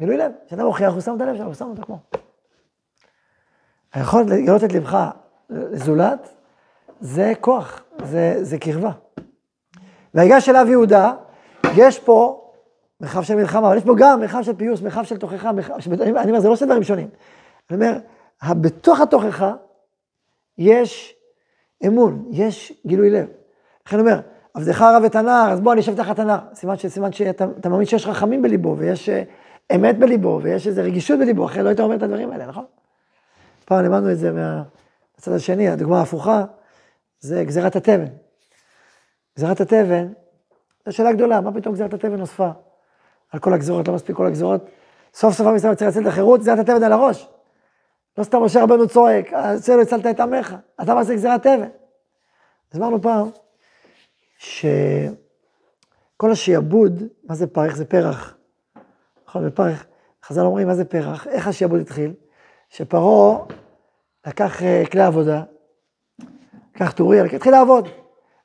גילוי 0.00 0.16
לב. 0.16 0.32
כשאתה 0.46 0.64
מוכיח, 0.64 0.92
הוא 0.92 1.00
שם 1.00 1.16
את 1.16 1.20
הלב 1.20 1.36
שלו, 1.36 1.44
הוא 1.44 1.54
שם 1.54 1.64
אותו 1.64 1.82
כמו. 1.82 1.98
היכולת 3.92 4.26
לגלות 4.30 4.64
את 4.64 4.72
לבך 4.72 5.10
לזולת, 5.50 6.28
זה 7.00 7.32
כוח, 7.40 7.82
זה, 8.04 8.38
זה 8.40 8.58
קרבה. 8.58 8.90
והיגש 10.14 10.48
אליו 10.48 10.66
יהודה, 10.68 11.12
יש 11.76 11.98
פה 11.98 12.50
מרחב 13.00 13.22
של 13.22 13.34
מלחמה, 13.34 13.68
אבל 13.68 13.76
יש 13.76 13.84
פה 13.84 13.94
גם 13.98 14.20
מרחב 14.20 14.42
של 14.42 14.56
פיוס, 14.56 14.82
מרחב 14.82 15.04
של 15.04 15.16
תוכחה, 15.16 15.52
מרחב. 15.52 15.74
אני, 16.00 16.10
אני 16.10 16.30
אומר, 16.30 16.40
זה 16.40 16.48
לא 16.48 16.56
שני 16.56 16.66
דברים 16.66 16.82
שונים. 16.82 17.08
אני 17.70 17.76
אומר, 17.76 17.98
בתוך 18.44 19.00
התוכחה 19.00 19.54
יש 20.58 21.14
אמון, 21.86 22.24
יש 22.30 22.72
גילוי 22.86 23.10
לב. 23.10 23.26
לכן 23.86 24.00
אומר, 24.00 24.20
עבדך 24.54 24.82
רב 24.82 25.04
את 25.04 25.16
הנער, 25.16 25.52
אז 25.52 25.60
בוא 25.60 25.72
אני 25.72 25.80
אשב 25.80 25.96
תחת 25.96 26.18
הנער. 26.18 26.38
סימן, 26.54 26.76
סימן 26.76 27.12
שאתה 27.12 27.68
מאמין 27.68 27.86
שיש 27.86 28.06
רחמים 28.06 28.42
בליבו, 28.42 28.74
ויש 28.78 29.08
אה, 29.08 29.22
אמת 29.74 29.98
בליבו, 29.98 30.40
ויש 30.42 30.66
איזו 30.66 30.82
רגישות 30.82 31.18
בליבו, 31.18 31.46
אחרי 31.46 31.62
לא 31.62 31.68
היית 31.68 31.80
אומר 31.80 31.96
את 31.96 32.02
הדברים 32.02 32.30
האלה, 32.30 32.46
נכון? 32.46 32.64
פעם 33.64 33.82
לימדנו 33.82 34.12
את 34.12 34.18
זה 34.18 34.32
מהצד 34.32 35.32
השני, 35.32 35.68
הדוגמה 35.68 35.98
ההפוכה, 35.98 36.44
זה 37.20 37.44
גזירת 37.44 37.76
התבן. 37.76 38.06
גזירת 39.36 39.60
התבן, 39.60 40.08
זו 40.86 40.92
שאלה 40.92 41.12
גדולה, 41.12 41.40
מה 41.40 41.52
פתאום 41.52 41.74
גזירת 41.74 41.94
התבן 41.94 42.16
נוספה? 42.16 42.48
על 43.32 43.40
כל 43.40 43.52
הגזירות, 43.52 43.88
לא 43.88 43.94
מספיק 43.94 44.16
כל 44.16 44.26
הגזירות. 44.26 44.70
סוף 45.14 45.34
סוף 45.34 45.46
ישראל 45.56 45.74
צריך 45.74 45.90
לצאת 45.90 46.04
לחירות, 46.04 46.40
גזירת 46.40 46.58
התבן 46.58 46.82
על 46.82 46.92
הראש. 46.92 47.28
לא 48.18 48.24
סתם 48.24 48.42
משה 48.42 48.62
רבנו 48.62 48.88
צועק, 48.88 49.32
אצלנו 49.32 49.78
לא 49.78 49.82
הצלת 49.82 50.06
את 50.06 50.20
עמך, 50.20 50.54
אתה 50.82 50.94
מעשה 50.94 51.14
גזירת 51.14 51.42
תבן. 51.42 51.68
אז 52.72 52.78
אמרנו 52.78 53.02
פעם, 53.02 53.28
שכל 54.38 56.30
השיעבוד, 56.32 57.02
מה 57.24 57.34
זה 57.34 57.46
פרח? 57.46 57.76
זה 57.76 57.84
פרח. 57.84 58.34
נכון, 59.28 59.46
בפרח, 59.46 59.86
חז"ל 60.24 60.40
אומרים, 60.40 60.66
מה 60.66 60.74
זה 60.74 60.84
פרח? 60.84 61.26
איך 61.26 61.48
השיעבוד 61.48 61.80
התחיל? 61.80 62.12
שפרעה 62.68 63.38
לקח 64.26 64.62
אה, 64.62 64.82
כלי 64.92 65.02
עבודה, 65.02 65.42
לקח 66.74 66.92
טורי, 66.92 67.20
התחיל 67.20 67.52
לעבוד. 67.52 67.88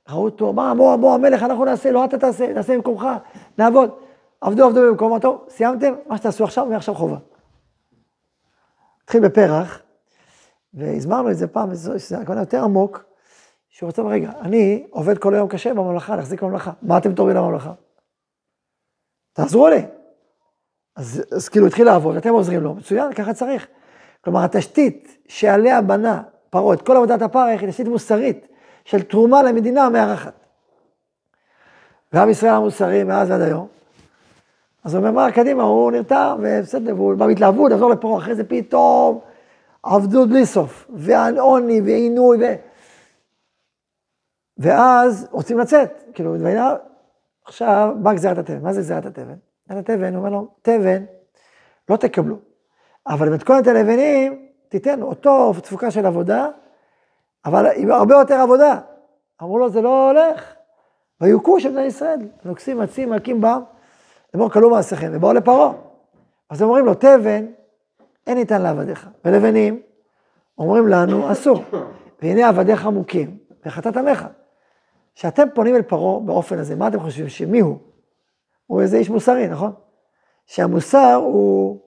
ראו 0.10 0.24
אותו, 0.24 0.54
מה, 0.54 0.76
בוא, 0.76 0.96
בוא 0.96 1.14
המלך, 1.14 1.44
אנחנו 1.44 1.66
נעשה, 1.66 1.92
לא 1.92 2.06
אתה 2.06 2.18
תעשה, 2.18 2.54
נעשה 2.54 2.74
במקומך, 2.76 3.08
נעבוד. 3.58 3.90
עבדו, 4.42 4.66
עבדו 4.66 4.82
במקומו, 4.82 5.20
טוב, 5.20 5.46
סיימתם? 5.50 5.94
מה 6.08 6.18
שתעשו 6.18 6.44
עכשיו, 6.44 6.66
מעכשיו 6.66 6.96
חובה. 6.96 7.18
התחיל 9.04 9.22
בפרח, 9.28 9.82
והזמרנו 10.74 11.32
את 11.32 11.38
זה 11.38 11.48
פעם, 11.48 11.76
שזה 11.76 12.18
הכוונה 12.18 12.42
יותר 12.42 12.64
עמוק, 12.64 13.04
שהוא 13.70 13.88
רוצה, 13.88 14.02
רגע, 14.02 14.32
אני 14.42 14.88
עובד 14.90 15.18
כל 15.18 15.34
היום 15.34 15.50
קשה 15.50 15.74
בממלכה, 15.74 16.16
להחזיק 16.16 16.44
בממלכה, 16.44 16.72
מה 16.82 16.98
אתם 16.98 17.14
תוריד 17.14 17.38
לממלכה? 17.38 17.74
תעזרו 19.34 19.68
לי. 19.68 19.86
אז, 20.96 21.24
אז 21.32 21.50
כאילו 21.50 21.68
התחיל 21.68 21.86
לעבוד, 21.86 22.16
אתם 22.16 22.30
עוזרים 22.30 22.62
לו, 22.62 22.74
מצוין, 22.74 23.14
ככה 23.14 23.34
צריך. 23.34 23.68
כלומר, 24.24 24.44
התשתית 24.44 25.18
שעליה 25.28 25.82
בנה 25.82 26.22
פרעה 26.50 26.74
את 26.74 26.82
כל 26.82 26.96
עבודת 26.96 27.22
הפרך 27.22 27.62
היא 27.62 27.70
תשתית 27.70 27.88
מוסרית 27.88 28.48
של 28.86 29.02
תרומה 29.02 29.44
למדינה 29.44 29.86
המארחת. 29.86 30.34
ועם 32.14 32.30
ישראל 32.30 32.54
המוסרי 32.54 33.04
מאז 33.04 33.30
ועד 33.30 33.42
היום. 33.42 33.68
אז 34.84 34.94
הוא 34.94 35.00
אומר, 35.00 35.12
מה, 35.12 35.32
קדימה, 35.32 35.64
הוא 35.64 35.92
נרתע, 35.92 36.36
ובסדר, 36.40 36.96
והוא 36.96 37.16
בא 37.16 37.28
בהתלהבות, 37.28 37.72
לחזור 37.72 37.90
לפרעה, 37.90 38.18
אחרי 38.18 38.36
זה 38.36 38.44
פתאום 38.44 39.20
עבדות 39.84 40.30
בלי 40.30 40.46
סוף, 40.46 40.88
ועוני, 40.94 41.82
ועינוי, 41.82 42.38
ו... 42.38 42.56
ואז 44.58 45.28
רוצים 45.32 45.60
לצאת, 45.60 46.04
כאילו, 46.14 46.38
דברינה, 46.38 46.76
עכשיו 47.46 47.96
באה 48.02 48.14
גזירת 48.14 48.38
התבן, 48.38 48.62
מה 48.62 48.74
זה 48.74 48.82
גזירת 48.82 49.06
התבן? 49.06 49.36
גזירת 49.70 49.90
התבן, 49.90 50.16
הוא 50.16 50.18
אומר 50.18 50.30
לו, 50.30 50.48
תבן, 50.62 51.04
לא 51.90 51.96
תקבלו, 51.96 52.36
אבל 53.08 53.30
במתכונת 53.30 53.68
הלבנים, 53.68 54.48
תיתן 54.70 55.02
אותו 55.02 55.54
תפוקה 55.64 55.92
של 55.92 56.06
עבודה, 56.06 56.50
אבל 57.46 57.68
עם 57.76 57.92
הרבה 57.92 58.16
יותר 58.16 58.36
עבודה. 58.36 58.80
אמרו 59.42 59.60
לו, 59.60 59.70
זה 59.70 59.82
לא 59.82 60.12
הולך. 60.12 60.54
ויוכו 61.22 61.60
של 61.60 61.72
בני 61.72 61.82
ישראל, 61.82 62.20
נוקסים, 62.46 62.82
עצים, 62.82 63.10
מלכים 63.10 63.42
בם, 63.42 63.62
לאמור 64.34 64.50
כלו 64.50 64.70
מעשיכם, 64.70 65.12
ובאו 65.14 65.34
לפרעה. 65.34 65.72
אז 66.50 66.62
הם 66.62 66.68
אומרים 66.68 66.86
לו, 66.86 66.94
תבן, 66.94 67.46
אין 68.28 68.38
ניתן 68.38 68.62
לעבדיך. 68.62 69.10
ולבנים, 69.26 69.82
אומרים 70.58 70.88
לנו, 70.88 71.32
אסור. 71.32 71.64
והנה 72.22 72.50
עבדיך 72.50 72.86
מוכים, 72.86 73.38
וחטאת 73.66 73.98
עמך. 73.98 74.26
כשאתם 75.16 75.48
פונים 75.54 75.76
אל 75.76 75.82
פרעה 75.82 76.20
באופן 76.20 76.60
הזה, 76.60 76.76
מה 76.76 76.88
אתם 76.88 77.00
חושבים? 77.00 77.30
שמי 77.30 77.60
הוא? 77.60 77.78
הוא 78.68 78.82
איזה 78.82 78.98
איש 78.98 79.10
מוסרי, 79.10 79.48
נכון? 79.48 79.72
שהמוסר 80.46 81.14
הוא, 81.14 81.80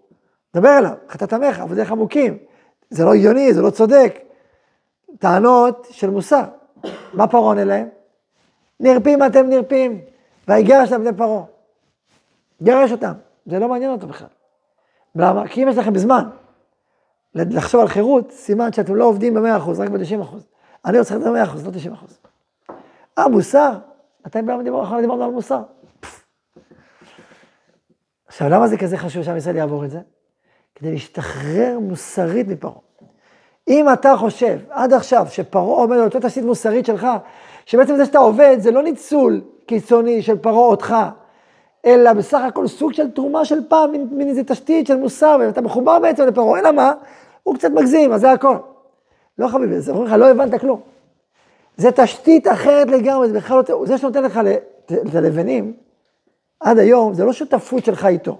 דבר 0.54 0.78
אליו, 0.78 0.94
חטאת 1.08 1.32
עמך, 1.32 1.60
עבדיך 1.60 1.92
מוכים. 1.92 2.38
זה 2.90 3.04
לא 3.04 3.14
הגיוני, 3.14 3.54
זה 3.54 3.62
לא 3.62 3.70
צודק. 3.70 4.18
טענות 5.18 5.86
של 5.90 6.10
מוסר. 6.10 6.44
מה 7.14 7.26
פרעה 7.26 7.44
עונה 7.44 7.64
להם? 7.64 7.88
נרפים 8.80 9.22
אתם 9.22 9.48
נרפים, 9.48 10.00
ויגרש 10.48 10.92
להם 10.92 11.00
בני 11.00 11.16
פרעה. 11.16 11.55
גרש 12.62 12.92
אותם, 12.92 13.12
זה 13.46 13.58
לא 13.58 13.68
מעניין 13.68 13.90
אותו 13.90 14.06
בכלל. 14.06 14.28
למה? 15.14 15.48
כי 15.48 15.62
אם 15.62 15.68
יש 15.68 15.76
לכם 15.76 15.98
זמן 15.98 16.28
לחשוב 17.34 17.80
על 17.80 17.88
חירות, 17.88 18.30
סימן 18.30 18.72
שאתם 18.72 18.94
לא 18.94 19.04
עובדים 19.04 19.34
ב-100%, 19.34 19.70
רק 19.78 19.88
ב-90%. 19.88 20.36
אני 20.84 20.98
רוצה 20.98 21.14
לדבר 21.14 21.32
ב-100%, 21.32 21.56
לא 21.64 21.94
90%. 21.94 22.12
אה, 23.18 23.28
מוסר? 23.28 23.72
מתי 24.26 24.38
פעם 24.46 24.62
דיברנו 24.62 25.24
על 25.24 25.30
מוסר? 25.30 25.62
עכשיו, 28.26 28.48
למה 28.48 28.68
זה 28.68 28.78
כזה 28.78 28.98
חשוב 28.98 29.22
שעם 29.22 29.36
ישראל 29.36 29.56
יעבור 29.56 29.84
את 29.84 29.90
זה? 29.90 30.00
כדי 30.74 30.92
להשתחרר 30.92 31.78
מוסרית 31.80 32.48
מפרעה. 32.48 32.74
אם 33.68 33.92
אתה 33.92 34.14
חושב 34.16 34.58
עד 34.70 34.92
עכשיו 34.92 35.26
שפרעה 35.30 35.80
עומד 35.80 35.96
על 35.96 36.04
אותה 36.04 36.20
תשתית 36.20 36.44
מוסרית 36.44 36.86
שלך, 36.86 37.06
שבעצם 37.66 37.96
זה 37.96 38.04
שאתה 38.04 38.18
עובד 38.18 38.56
זה 38.60 38.70
לא 38.70 38.82
ניצול 38.82 39.40
קיצוני 39.66 40.22
של 40.22 40.38
פרעה 40.38 40.56
אותך, 40.56 40.94
אלא 41.86 42.12
בסך 42.12 42.40
הכל 42.48 42.66
סוג 42.66 42.92
של 42.92 43.10
תרומה 43.10 43.44
של 43.44 43.58
פעם, 43.68 43.92
מין, 43.92 44.08
מין 44.10 44.28
איזה 44.28 44.44
תשתית 44.44 44.86
של 44.86 44.96
מוסר, 44.96 45.36
ואתה 45.40 45.60
מחובר 45.60 45.98
בעצם 45.98 46.26
לפרעה, 46.26 46.60
אלא 46.60 46.72
מה? 46.72 46.92
הוא 47.42 47.54
קצת 47.54 47.70
מגזים, 47.70 48.12
אז 48.12 48.20
זה 48.20 48.30
הכל. 48.30 48.56
לא 49.38 49.48
חביבי, 49.48 49.80
זה 49.80 49.92
אומרים 49.92 50.08
לך, 50.08 50.12
לא 50.12 50.30
הבנת 50.30 50.60
כלום. 50.60 50.80
זה 51.76 51.92
תשתית 51.92 52.48
אחרת 52.48 52.86
לגמרי, 52.86 53.28
זה 53.28 53.36
בכלל 53.36 53.62
לא, 53.68 53.86
זה 53.86 53.98
שנותן 53.98 54.22
לך 54.22 54.40
את 54.90 55.14
הלבנים, 55.14 55.72
עד 56.60 56.78
היום, 56.78 57.14
זה 57.14 57.24
לא 57.24 57.32
שותפות 57.32 57.84
שלך 57.84 58.06
איתו. 58.06 58.38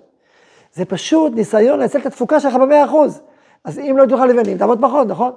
זה 0.75 0.85
פשוט 0.85 1.33
ניסיון 1.35 1.81
לנצל 1.81 1.99
את 1.99 2.07
התפוקה 2.07 2.41
שלך 2.41 2.55
במאה 2.55 2.85
אחוז. 2.85 3.21
אז 3.65 3.79
אם 3.79 3.97
לא 3.99 4.07
תאכל 4.07 4.26
לבנים, 4.26 4.59
תעבוד 4.59 4.79
פחות, 4.81 5.07
נכון? 5.07 5.33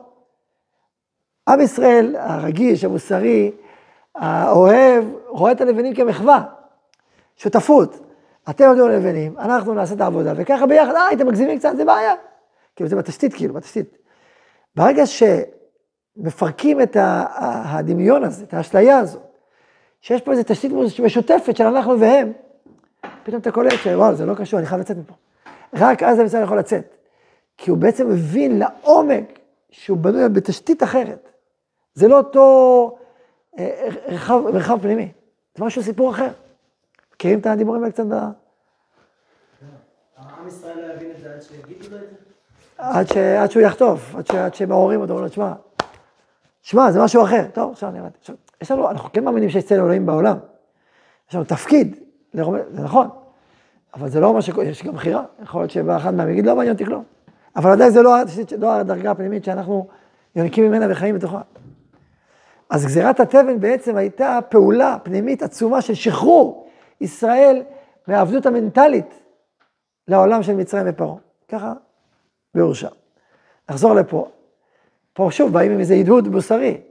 עם 1.48 1.62
ישראל 1.62 2.16
הרגיש, 2.20 2.84
המוסרי, 2.84 3.51
האוהב, 4.16 5.04
רואה 5.28 5.51
את 5.51 5.62
הלבנים 5.62 5.96
כמחווה, 5.96 6.44
שותפות. 7.39 8.00
אתם 8.50 8.65
עובדים 8.65 8.86
על 8.86 8.96
לבנים, 8.96 9.39
אנחנו 9.39 9.74
נעשה 9.74 9.96
את 9.96 10.01
העבודה, 10.01 10.34
וככה 10.36 10.65
ביחד, 10.65 10.96
אה, 10.96 11.12
אתם 11.13 11.27
מגזימים 11.27 11.60
קצת, 11.60 11.75
זה 11.75 11.86
בעיה. 11.86 12.13
כאילו, 12.75 12.89
זה 12.89 12.96
בתשתית, 12.96 13.34
כאילו, 13.34 13.53
בתשתית. 13.53 13.98
ברגע 14.75 15.03
שמפרקים 15.05 16.81
את 16.81 16.98
הדמיון 17.00 18.24
הזה, 18.24 18.43
את 18.43 18.53
האשליה 18.53 18.98
הזאת, 18.98 19.22
שיש 20.01 20.22
פה 20.22 20.31
איזו 20.31 20.43
תשתית 20.46 20.72
משותפת 21.03 21.58
של 21.58 21.63
אנחנו 21.63 22.00
והם, 22.00 22.31
פתאום 23.24 23.41
אתה 23.41 23.51
קולט 23.51 23.74
שוואו, 23.74 24.15
זה 24.15 24.25
לא 24.25 24.36
קשור, 24.36 24.60
אני 24.60 24.67
חייב 24.67 24.81
לצאת 24.81 24.98
מפה. 24.98 25.13
רק 25.74 26.03
אז 26.03 26.19
המצב 26.19 26.39
יכול 26.43 26.60
לצאת. 26.60 26.96
כי 27.58 27.72
הוא 27.72 27.77
בעצם 27.77 28.10
מבין 28.10 28.60
לעומק 28.60 29.39
שהוא 29.72 29.98
בנוי 29.98 30.29
בתשתית 30.29 30.84
אחרת. 30.84 31.29
זה 31.93 32.08
לא 32.08 32.17
אותו 32.17 32.98
אה, 33.60 33.89
רחב, 34.08 34.39
מרחב 34.53 34.81
פנימי, 34.81 35.12
זה 35.58 35.65
משהו, 35.65 35.84
סיפור 35.84 36.12
אחר. 36.12 36.29
מכירים 37.19 37.39
את 37.39 37.45
הדיבורים 37.45 37.83
האלה 37.83 37.93
קצת. 37.93 38.03
עם 40.17 40.47
ישראל 40.47 40.77
לא 40.88 40.93
יבין 40.93 41.11
את 41.11 41.21
זה 41.21 41.33
עד 41.33 41.41
שיגידו 41.41 41.89
לו 41.91 41.97
את 41.97 43.07
זה? 43.07 43.41
עד, 43.41 43.51
שהוא 43.51 43.63
יחטוף, 43.63 44.15
עד, 44.15 44.55
שמעוררים 44.55 45.01
אותו, 45.01 45.13
אומרים 45.13 45.23
לו, 45.23 45.29
תשמע, 45.29 45.53
שמע, 46.61 46.91
זה 46.91 47.03
משהו 47.03 47.23
אחר. 47.23 47.45
טוב, 47.53 47.71
עכשיו 47.71 47.89
אני 47.89 47.99
אמרתי. 47.99 48.31
יש 48.61 48.71
לנו, 48.71 48.89
אנחנו 48.89 49.09
כן 49.13 49.23
מאמינים 49.23 49.49
שיש 49.49 49.63
צלם 49.63 49.83
אלוהים 49.83 50.05
בעולם. 50.05 50.38
יש 51.29 51.35
לנו 51.35 51.43
תפקיד, 51.43 51.95
זה 52.33 52.43
נכון, 52.73 53.09
אבל 53.93 54.09
זה 54.09 54.19
לא 54.19 54.27
אומר 54.27 54.41
שיש 54.41 54.83
גם 54.83 54.93
בחירה. 54.93 55.23
יכול 55.43 55.61
להיות 55.61 55.71
שבא 55.71 55.97
אחד 55.97 56.13
מהם 56.13 56.29
יגיד, 56.29 56.45
לא 56.45 56.55
מעניין 56.55 56.73
אותי 56.73 56.85
כלום. 56.85 57.03
אבל 57.55 57.71
עדיין 57.71 57.91
זה 57.91 58.01
לא, 58.01 58.15
לא 58.57 58.73
הדרגה 58.73 59.11
הפנימית 59.11 59.43
שאנחנו 59.43 59.88
יונקים 60.35 60.65
ממנה 60.65 60.85
וחיים 60.89 61.15
בתוכה. 61.15 61.41
אז 62.69 62.85
גזירת 62.85 63.19
התבן 63.19 63.59
בעצם 63.59 63.95
הייתה 63.95 64.39
פעולה 64.49 64.97
פנימית 65.03 65.43
עצומה 65.43 65.81
של 65.81 65.93
שחרור 65.93 66.68
ישראל 67.01 67.63
מהעבדות 68.08 68.46
המנטלית 68.46 69.13
לעולם 70.08 70.44
של 70.44 70.56
מצרים 70.56 70.86
ופרעה. 70.89 71.15
ככה 71.48 71.74
בהורשה. 72.56 72.89
נחזור 73.70 73.94
לפה. 73.94 74.29
פה 75.13 75.27
שוב 75.32 75.53
באים 75.53 75.72
עם 75.72 75.79
איזה 75.79 75.94
הדהוד 75.94 76.27
מוסרי. 76.27 76.82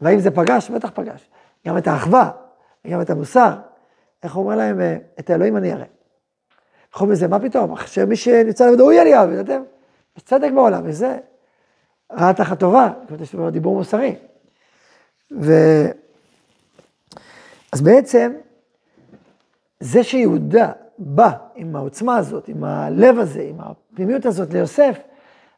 והאם 0.00 0.18
זה 0.18 0.30
פגש? 0.30 0.70
בטח 0.70 0.90
פגש. 0.94 1.30
גם 1.66 1.78
את 1.78 1.86
האחווה, 1.86 2.30
וגם 2.84 3.00
את 3.00 3.10
המוסר. 3.10 3.54
איך 4.22 4.36
אומר 4.36 4.56
להם? 4.56 4.80
את 5.18 5.30
האלוהים 5.30 5.56
אני 5.56 5.72
אראה. 5.72 5.86
אומרים 7.00 7.12
לזה? 7.12 7.28
מה 7.28 7.40
פתאום? 7.40 7.76
שמי 7.86 8.16
שנמצא 8.16 8.66
לבדו 8.66 8.84
הוא 8.84 8.92
יהיה 8.92 9.04
לי 9.04 9.22
אב, 9.22 9.30
אתם? 9.30 9.62
יש 10.16 10.22
צדק 10.22 10.50
בעולם, 10.54 10.82
וזה 10.84 11.18
רעה 12.12 12.34
תחת 12.34 12.58
טובה, 12.60 12.90
יש 13.22 13.34
דיבור 13.52 13.76
מוסרי. 13.76 14.16
ו... 15.40 15.52
אז 17.72 17.80
בעצם, 17.80 18.32
זה 19.80 20.04
שיהודה 20.04 20.72
בא 20.98 21.30
עם 21.54 21.76
העוצמה 21.76 22.16
הזאת, 22.16 22.48
עם 22.48 22.64
הלב 22.64 23.18
הזה, 23.18 23.42
עם 23.42 23.60
הפנימיות 23.60 24.26
הזאת 24.26 24.52
ליוסף, 24.52 24.98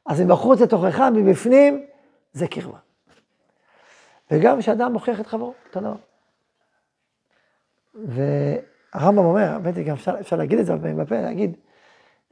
אז 0.07 0.21
מבחוץ 0.21 0.61
לתוכך, 0.61 1.01
מבפנים, 1.15 1.87
זה 2.33 2.47
קרבה. 2.49 2.79
וגם 4.31 4.59
כשאדם 4.59 4.93
מוכיח 4.93 5.21
את 5.21 5.27
חברו, 5.27 5.55
אותו 5.67 5.81
דבר. 5.81 5.95
והרמב"ם 7.95 9.25
אומר, 9.25 9.59
באמת, 9.63 9.75
גם 9.75 9.95
אפשר, 9.95 10.21
אפשר 10.21 10.37
להגיד 10.37 10.59
את 10.59 10.67
זה 10.67 10.77
בפה, 10.77 11.21
להגיד, 11.21 11.57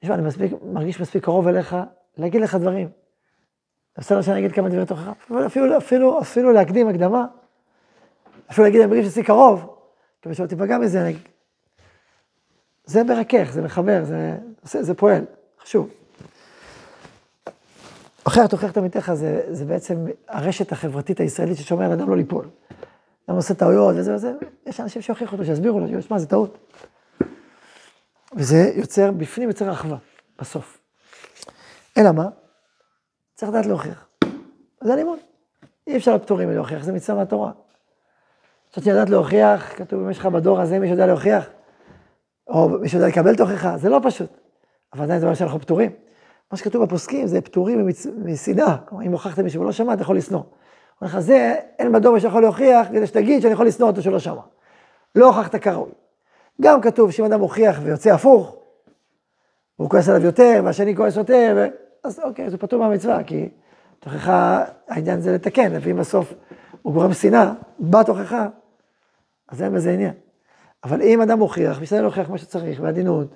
תשמע, 0.00 0.14
אני 0.14 0.22
מספיק, 0.26 0.52
מרגיש 0.62 1.00
מספיק 1.00 1.24
קרוב 1.24 1.48
אליך, 1.48 1.76
להגיד 2.18 2.40
לך 2.40 2.54
דברים. 2.54 2.88
בסדר 3.98 4.22
שאני 4.22 4.38
אגיד 4.38 4.52
כמה 4.52 4.68
דברי 4.68 4.86
תוכחה, 4.86 5.12
אפילו, 5.46 5.76
אפילו, 5.76 6.20
אפילו 6.20 6.52
להקדים 6.52 6.88
הקדמה, 6.88 7.26
אפילו 8.50 8.64
להגיד, 8.64 8.80
אני 8.80 8.90
מרגיש 8.90 9.06
מספיק 9.06 9.26
קרוב, 9.26 9.76
כדי 10.22 10.34
שלא 10.34 10.46
תיפגע 10.46 10.78
מזה, 10.78 11.02
אני... 11.02 11.16
זה 12.86 13.04
מרכך, 13.04 13.48
זה 13.52 13.62
מחבר, 13.62 14.04
זה, 14.04 14.36
זה, 14.62 14.82
זה 14.82 14.94
פועל, 14.94 15.24
חשוב. 15.62 15.88
הוכיח 18.24 18.46
תוכיח 18.46 18.78
עמיתך 18.78 19.12
זה, 19.14 19.40
זה 19.50 19.64
בעצם 19.64 20.04
הרשת 20.28 20.72
החברתית 20.72 21.20
הישראלית 21.20 21.58
ששומר 21.58 21.88
לאדם 21.88 22.08
לא 22.08 22.16
ליפול. 22.16 22.48
אדם 23.26 23.36
עושה 23.36 23.54
טעויות 23.54 23.94
וזה 23.98 24.14
וזה, 24.14 24.32
יש 24.66 24.80
אנשים 24.80 25.02
שיוכיחו 25.02 25.32
אותו, 25.32 25.44
שיסבירו 25.44 25.80
לו, 25.80 26.02
שמע, 26.02 26.18
זה 26.18 26.26
טעות. 26.26 26.58
וזה 28.36 28.72
יוצר, 28.74 29.10
בפנים 29.10 29.48
יוצר 29.48 29.72
אחווה, 29.72 29.96
בסוף. 30.38 30.78
אלא 31.98 32.12
מה? 32.12 32.28
צריך 33.34 33.50
לדעת 33.50 33.66
להוכיח. 33.66 34.06
זה 34.80 34.94
לימוד. 34.94 35.18
אי 35.86 35.96
אפשר 35.96 36.14
לפטורים 36.14 36.48
מלהוכיח, 36.48 36.84
זה 36.84 36.92
מצווה 36.92 37.18
מהתורה. 37.18 37.52
צריך 38.72 38.86
לדעת 38.86 39.10
להוכיח, 39.10 39.76
כתוב 39.76 40.02
אם 40.02 40.10
יש 40.10 40.18
לך 40.18 40.26
בדור 40.26 40.60
הזה 40.60 40.78
מי 40.78 40.86
שיודע 40.86 41.06
להוכיח, 41.06 41.46
או 42.48 42.68
שיודע 42.86 43.06
לקבל 43.06 43.36
תוכחה, 43.36 43.78
זה 43.78 43.88
לא 43.88 44.00
פשוט. 44.02 44.30
אבל 44.94 45.04
עדיין 45.04 45.20
זה 45.20 45.26
אומר 45.26 45.34
שאנחנו 45.34 45.60
פטורים. 45.60 45.90
מה 46.52 46.58
שכתוב 46.58 46.84
בפוסקים 46.84 47.26
זה 47.26 47.40
פטורים 47.40 47.88
משנאה. 48.24 48.76
כלומר, 48.84 49.04
אם 49.04 49.12
הוכחת 49.12 49.38
מישהו 49.38 49.62
ולא 49.62 49.72
שמע, 49.72 49.94
אתה 49.94 50.02
יכול 50.02 50.16
לשנוא. 50.16 50.40
אומר 51.00 51.10
לך, 51.10 51.18
זה, 51.18 51.54
אין 51.78 51.92
בדור 51.92 52.18
שיכול 52.18 52.42
להוכיח, 52.42 52.88
כדי 52.88 53.06
שתגיד 53.06 53.42
שאני 53.42 53.52
יכול 53.52 53.66
לשנוא 53.66 53.88
אותו 53.88 54.02
שלא 54.02 54.18
שמע. 54.18 54.40
לא 55.14 55.26
הוכחת 55.26 55.56
כראוי. 55.56 55.90
גם 56.60 56.80
כתוב 56.80 57.10
שאם 57.10 57.24
אדם 57.24 57.40
מוכיח 57.40 57.78
ויוצא 57.82 58.10
הפוך, 58.10 58.56
הוא 59.76 59.90
כועס 59.90 60.08
עליו 60.08 60.24
יותר, 60.24 60.60
והשני 60.64 60.96
כועס 60.96 61.16
יותר, 61.16 61.52
ו... 61.56 61.66
אז 62.04 62.20
אוקיי, 62.24 62.50
זה 62.50 62.58
פטור 62.58 62.80
מהמצווה, 62.80 63.24
כי 63.24 63.48
תוכחה, 64.00 64.64
העניין 64.88 65.20
זה 65.20 65.34
לתקן, 65.34 65.72
ואם 65.80 65.96
בסוף 65.96 66.34
הוא 66.82 66.92
גורם 66.92 67.12
שנאה, 67.12 67.52
בתוכחה, 67.80 68.48
אז 69.48 69.62
אין 69.62 69.74
בזה 69.74 69.92
עניין. 69.92 70.12
אבל 70.86 71.02
אם 71.02 71.22
אדם 71.22 71.38
מוכיח, 71.38 71.80
משתדל 71.80 72.00
להוכיח 72.00 72.30
מה 72.30 72.38
שצריך, 72.38 72.80
בעדינות, 72.80 73.34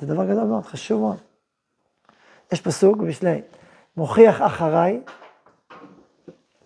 זה 0.00 0.06
דבר 0.06 0.24
גדול 0.24 0.44
מאוד, 0.44 0.64
חשוב 0.64 1.00
מאוד. 1.00 1.16
יש 2.52 2.60
פסוק 2.60 2.96
במשלי, 2.96 3.40
מוכיח 3.96 4.42
אחריי, 4.42 5.00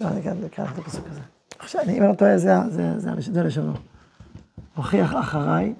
לא, 0.00 0.08
אני 0.08 0.22
כאן 0.22 0.44
אקרא 0.46 0.64
את 0.64 0.78
הפסוק 0.78 1.06
הזה. 1.10 1.20
עכשיו, 1.58 1.82
אם 1.82 2.02
אני 2.02 2.08
לא 2.08 2.14
טועה, 2.14 2.38
זה, 2.38 2.52
זה, 2.68 2.98
זה, 2.98 3.10
זה 3.18 3.42
לשונו. 3.42 3.72
מוכיח 4.76 5.14
אחריי, 5.20 5.74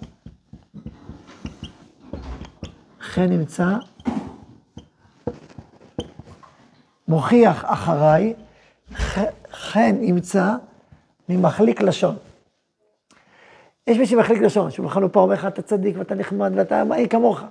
חן 3.00 3.28
נמצא, 3.28 3.76
מוכיח 7.08 7.64
אחריי, 7.66 8.34
חן 9.52 9.96
ימצא 10.02 10.54
ממחליק 11.28 11.82
לשון. 11.82 12.16
יש 13.86 13.98
מי 13.98 14.06
שמחליק 14.06 14.42
לשון, 14.42 14.70
בכלל 14.84 15.02
לא 15.02 15.08
פה 15.12 15.20
אומר 15.20 15.34
לך, 15.34 15.46
אתה 15.46 15.62
צדיק 15.62 15.96
ואתה 15.98 16.14
נחמד 16.14 16.52
ואתה, 16.54 16.84
מה 16.84 16.96
כמוך? 17.10 17.42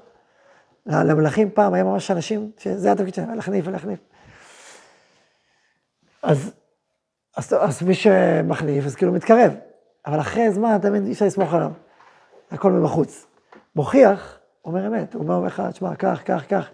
למלכים 0.85 1.49
פעם 1.53 1.73
היה 1.73 1.83
ממש 1.83 2.11
אנשים, 2.11 2.51
שזה 2.57 2.91
התפקיד 2.91 3.13
שלהם, 3.13 3.35
להחניף 3.35 3.67
ולהחניף. 3.67 3.99
אז, 6.23 6.51
אז, 7.37 7.55
אז 7.59 7.83
מי 7.83 7.95
שמחליף, 7.95 8.85
אז 8.85 8.95
כאילו 8.95 9.11
מתקרב. 9.11 9.53
אבל 10.05 10.19
אחרי 10.19 10.51
זמן, 10.51 10.77
תמיד 10.81 11.05
אי 11.05 11.11
אפשר 11.11 11.25
לסמוך 11.25 11.53
עליו. 11.53 11.71
הכל 12.51 12.71
מבחוץ. 12.71 13.25
מוכיח, 13.75 14.39
אומר 14.65 14.87
אמת, 14.87 15.13
הוא 15.13 15.23
אומר 15.23 15.47
לך, 15.47 15.63
תשמע, 15.71 15.95
כך, 15.95 16.21
כך, 16.25 16.43
כך. 16.49 16.69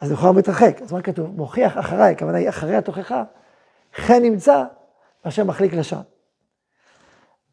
אז 0.00 0.10
הוא 0.10 0.18
יכול 0.18 0.36
להתרחק. 0.36 0.82
אז 0.82 0.92
מה 0.92 1.02
כתוב? 1.02 1.36
מוכיח 1.36 1.78
אחריי, 1.78 2.12
הכוונה 2.12 2.38
היא 2.38 2.48
אחרי 2.48 2.76
התוכחה, 2.76 3.22
חן 3.94 4.22
נמצא, 4.22 4.64
מאשר 5.24 5.44
מחליק 5.44 5.72
לשון. 5.72 6.02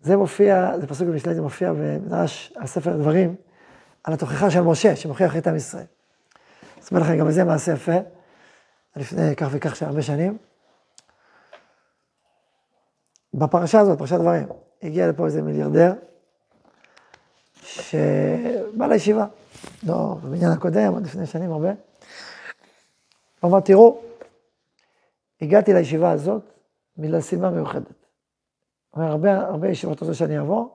זה 0.01 0.17
מופיע, 0.17 0.71
זה 0.79 0.87
פסוק 0.87 1.07
במשלי, 1.07 1.35
זה 1.35 1.41
מופיע 1.41 1.73
במדרש 1.73 2.53
על 2.55 2.67
ספר 2.67 2.97
דברים, 2.97 3.35
על 4.03 4.13
התוכחה 4.13 4.51
של 4.51 4.61
משה, 4.61 4.95
שמוכיח 4.95 5.37
את 5.37 5.47
עם 5.47 5.55
ישראל. 5.55 5.85
אז 6.81 6.91
לכם, 6.91 7.17
גם 7.17 7.31
זה 7.31 7.43
מעשה 7.43 7.71
יפה, 7.71 7.97
לפני 8.95 9.35
כך 9.35 9.47
וכך 9.51 9.75
של 9.75 9.85
הרבה 9.85 10.01
שנים. 10.01 10.37
בפרשה 13.33 13.79
הזאת, 13.79 13.97
פרשת 13.97 14.15
דברים, 14.15 14.47
הגיע 14.83 15.07
לפה 15.07 15.25
איזה 15.25 15.41
מיליארדר, 15.41 15.93
שבא 17.53 18.87
לישיבה, 18.87 19.25
לא, 19.83 20.17
בבניין 20.23 20.51
הקודם, 20.51 20.93
עוד 20.93 21.03
לפני 21.03 21.25
שנים 21.25 21.51
הרבה. 21.51 21.69
הוא 23.39 23.49
אמר, 23.51 23.59
תראו, 23.59 24.01
הגעתי 25.41 25.73
לישיבה 25.73 26.11
הזאת 26.11 26.41
בגלל 26.97 27.21
סיבה 27.21 27.49
מיוחדת. 27.49 27.98
אומר, 28.93 29.05
הרבה, 29.05 29.37
הרבה 29.37 29.67
ישיבות 29.67 30.01
רוצה 30.01 30.13
שאני 30.13 30.39
אבוא, 30.39 30.69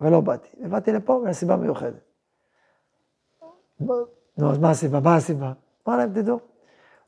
ולא 0.00 0.20
באתי. 0.20 0.48
ובאתי 0.60 0.92
לפה 0.92 1.18
בגלל 1.20 1.32
סיבה 1.32 1.56
מיוחדת. 1.56 2.04
נו, 4.38 4.50
אז 4.50 4.58
מה 4.58 4.70
הסיבה? 4.70 5.00
מה 5.00 5.16
הסיבה? 5.16 5.52
אמר 5.88 5.96
להם, 5.96 6.12
תדעו, 6.12 6.38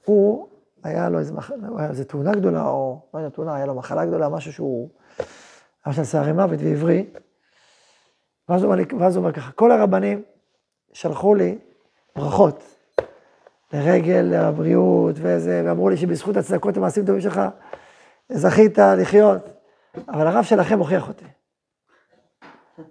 הוא, 0.05 0.49
היה 0.83 1.09
לו 1.09 1.19
איזה, 1.19 1.33
איזה 1.89 2.05
תאונה 2.05 2.33
גדולה, 2.33 2.69
או 2.69 3.01
לא 3.15 3.19
יודע, 3.19 3.29
תאונה, 3.29 3.55
היה 3.57 3.67
לו 3.67 3.75
מחלה 3.75 4.07
גדולה, 4.07 4.29
משהו 4.29 4.53
שהוא, 4.53 4.91
היה 5.85 5.95
של 5.95 6.05
שערי 6.05 6.33
מוות 6.33 6.61
ועברי. 6.63 7.11
ואז 8.49 8.65
הוא, 8.65 8.75
אומר 9.17 9.33
ככה, 9.33 9.53
כל 9.53 9.73
הרבנים 9.73 10.23
שלחו 10.93 11.35
לי 11.35 11.59
ברכות 12.17 12.63
לרגל 13.73 14.35
הבריאות 14.35 15.15
וזה, 15.19 15.63
ואמרו 15.65 15.89
לי 15.89 15.97
שבזכות 15.97 16.37
הצדקות 16.37 16.77
המעשים 16.77 17.07
טובים 17.07 17.21
שלך, 17.21 17.41
זכית 18.29 18.79
לחיות, 18.79 19.56
אבל 20.09 20.27
הרב 20.27 20.45
שלכם 20.45 20.79
הוכיח 20.79 21.09
אותי. 21.09 21.25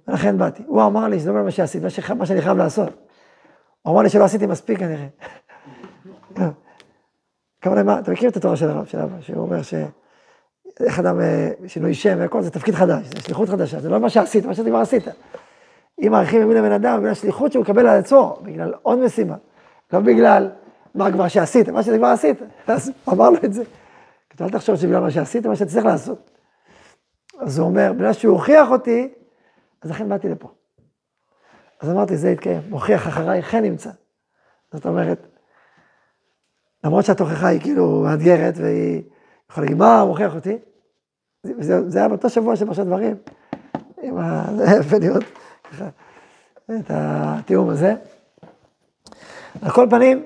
ולכן 0.08 0.38
באתי. 0.38 0.64
הוא 0.68 0.84
אמר 0.84 1.08
לי 1.08 1.20
שזה 1.20 1.32
לא 1.32 1.44
מה 1.44 1.52
שעשיתי, 1.52 1.86
מה 2.18 2.26
שאני 2.26 2.42
חייב 2.42 2.58
לעשות. 2.58 2.90
הוא 3.82 3.94
אמר 3.94 4.02
לי 4.02 4.10
שלא 4.10 4.24
עשיתי 4.24 4.46
מספיק 4.46 4.80
כנראה. 4.80 5.08
כמובן, 7.62 7.86
מה, 7.86 8.00
אתה 8.00 8.12
מכיר 8.12 8.30
את 8.30 8.38
התורה 8.38 8.56
של 8.56 8.70
הרב, 8.70 8.86
של 8.86 9.00
אבא, 9.00 9.22
שהוא 9.22 9.42
אומר 9.42 9.62
ש... 9.62 9.74
איך 10.80 11.00
אדם, 11.00 11.22
אה, 11.22 11.50
שינוי 11.68 11.94
שם 11.94 12.16
והכל, 12.20 12.42
זה 12.42 12.52
תפקיד 12.52 12.76
חדש, 12.76 13.06
זה 13.06 13.22
שליחות 13.22 13.50
חדשה, 13.50 13.80
זה 13.80 13.90
לא 13.90 14.00
מה 14.00 14.10
שעשית, 14.10 14.46
מה 14.46 14.54
שאתה 14.54 14.70
כבר 14.70 14.78
עשית. 14.78 15.04
אם 16.02 16.12
מעריכים 16.12 16.42
ימין 16.42 16.58
לבן 16.58 16.72
אדם, 16.72 17.00
בגלל 17.00 17.14
שליחות 17.14 17.52
שהוא 17.52 17.62
מקבל 17.62 17.88
על 17.88 18.00
עצמו, 18.00 18.40
בגלל 18.44 18.74
עוד 18.82 19.00
משימה, 19.00 19.36
לא 19.94 20.00
בגלל 20.00 20.50
מה 20.96 21.12
כבר 21.12 21.28
שעשית, 21.28 21.70
מה 21.70 21.84
שאתה 21.84 21.98
כבר 21.98 22.08
עשית, 22.08 22.38
אז 22.68 22.92
אמר 23.10 23.30
לו 23.30 23.38
את 23.46 23.54
זה. 23.54 23.64
אל 24.42 24.50
תחשוב 24.50 24.76
שבגלל 24.76 25.00
מה 25.00 25.12
שעשית, 25.12 25.46
מה 25.46 25.56
שאתה 25.56 25.72
צריך 25.72 25.86
לעשות. 25.86 26.32
אז 27.40 27.60
הוא 27.60 27.68
אומר, 27.68 27.94
בגלל 27.94 28.14
שהוא 28.14 28.34
הוכיח 28.34 28.72
אותי, 28.72 29.14
אז 29.82 29.92
לכן 29.92 30.10
באתי 30.10 30.30
לפה. 30.30 30.52
אז 31.82 31.90
אמרתי, 31.90 32.18
זה 32.18 32.30
יתקיים, 32.30 32.62
מוכיח 32.70 33.08
אחריי, 33.08 33.44
חן 33.44 33.62
נמצא. 33.62 33.90
זאת 34.74 34.86
אומרת, 34.86 35.28
למרות 36.84 37.06
שהתוכחה 37.06 37.48
היא 37.48 37.62
כאילו 37.62 38.04
מאתגרת, 38.06 38.54
והיא 38.58 39.04
יכולה 39.52 39.66
להגיד, 39.66 39.78
מה 39.78 40.06
מוכיח 40.06 40.36
אותי? 40.36 40.58
זה, 41.44 41.90
זה 41.90 42.00
היה 42.00 42.08
באותו 42.08 42.30
שבוע 42.30 42.56
של 42.56 42.66
פרשת 42.66 42.84
דברים, 42.84 43.16
עם 44.02 44.18
הפניות, 44.18 45.24
את 46.80 46.90
התיאום 46.90 47.70
הזה. 47.70 47.96
על 49.62 49.72
כל 49.72 49.88
פנים, 49.90 50.26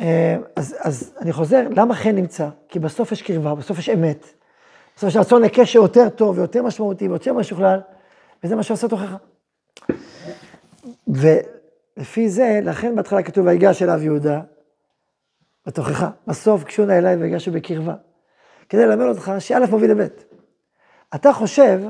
אה, 0.00 0.36
אז, 0.56 0.76
אז 0.80 1.14
אני 1.20 1.32
חוזר, 1.32 1.66
למה 1.76 1.94
חן 1.94 2.14
נמצא? 2.14 2.48
כי 2.68 2.78
בסוף 2.78 3.12
יש 3.12 3.22
קרבה, 3.22 3.54
בסוף 3.54 3.78
יש 3.78 3.88
אמת. 3.88 4.39
בסוף 5.00 5.10
יש 5.10 5.16
רצון 5.16 5.42
לקשר 5.42 5.78
יותר 5.78 6.08
טוב 6.08 6.38
ויותר 6.38 6.62
משמעותי 6.62 7.08
ויותר 7.08 7.32
משוכלל, 7.32 7.80
וזה 8.44 8.56
מה 8.56 8.62
שעושה 8.62 8.88
תוכחה. 8.88 9.16
ולפי 11.08 12.28
זה, 12.28 12.60
לכן 12.62 12.96
בהתחלה 12.96 13.22
כתוב 13.22 13.46
ויגש 13.46 13.82
אליו 13.82 14.02
יהודה, 14.02 14.40
בתוכחה. 15.66 16.10
בסוף 16.26 16.64
קשונה 16.64 16.98
אליי 16.98 17.16
ויגשו 17.16 17.52
בקרבה. 17.52 17.94
כדי 18.68 18.86
ללמד 18.86 19.06
אותך 19.06 19.32
שא' 19.38 19.58
מוביל 19.70 19.90
לב'. 19.90 20.08
אתה 21.14 21.32
חושב 21.32 21.80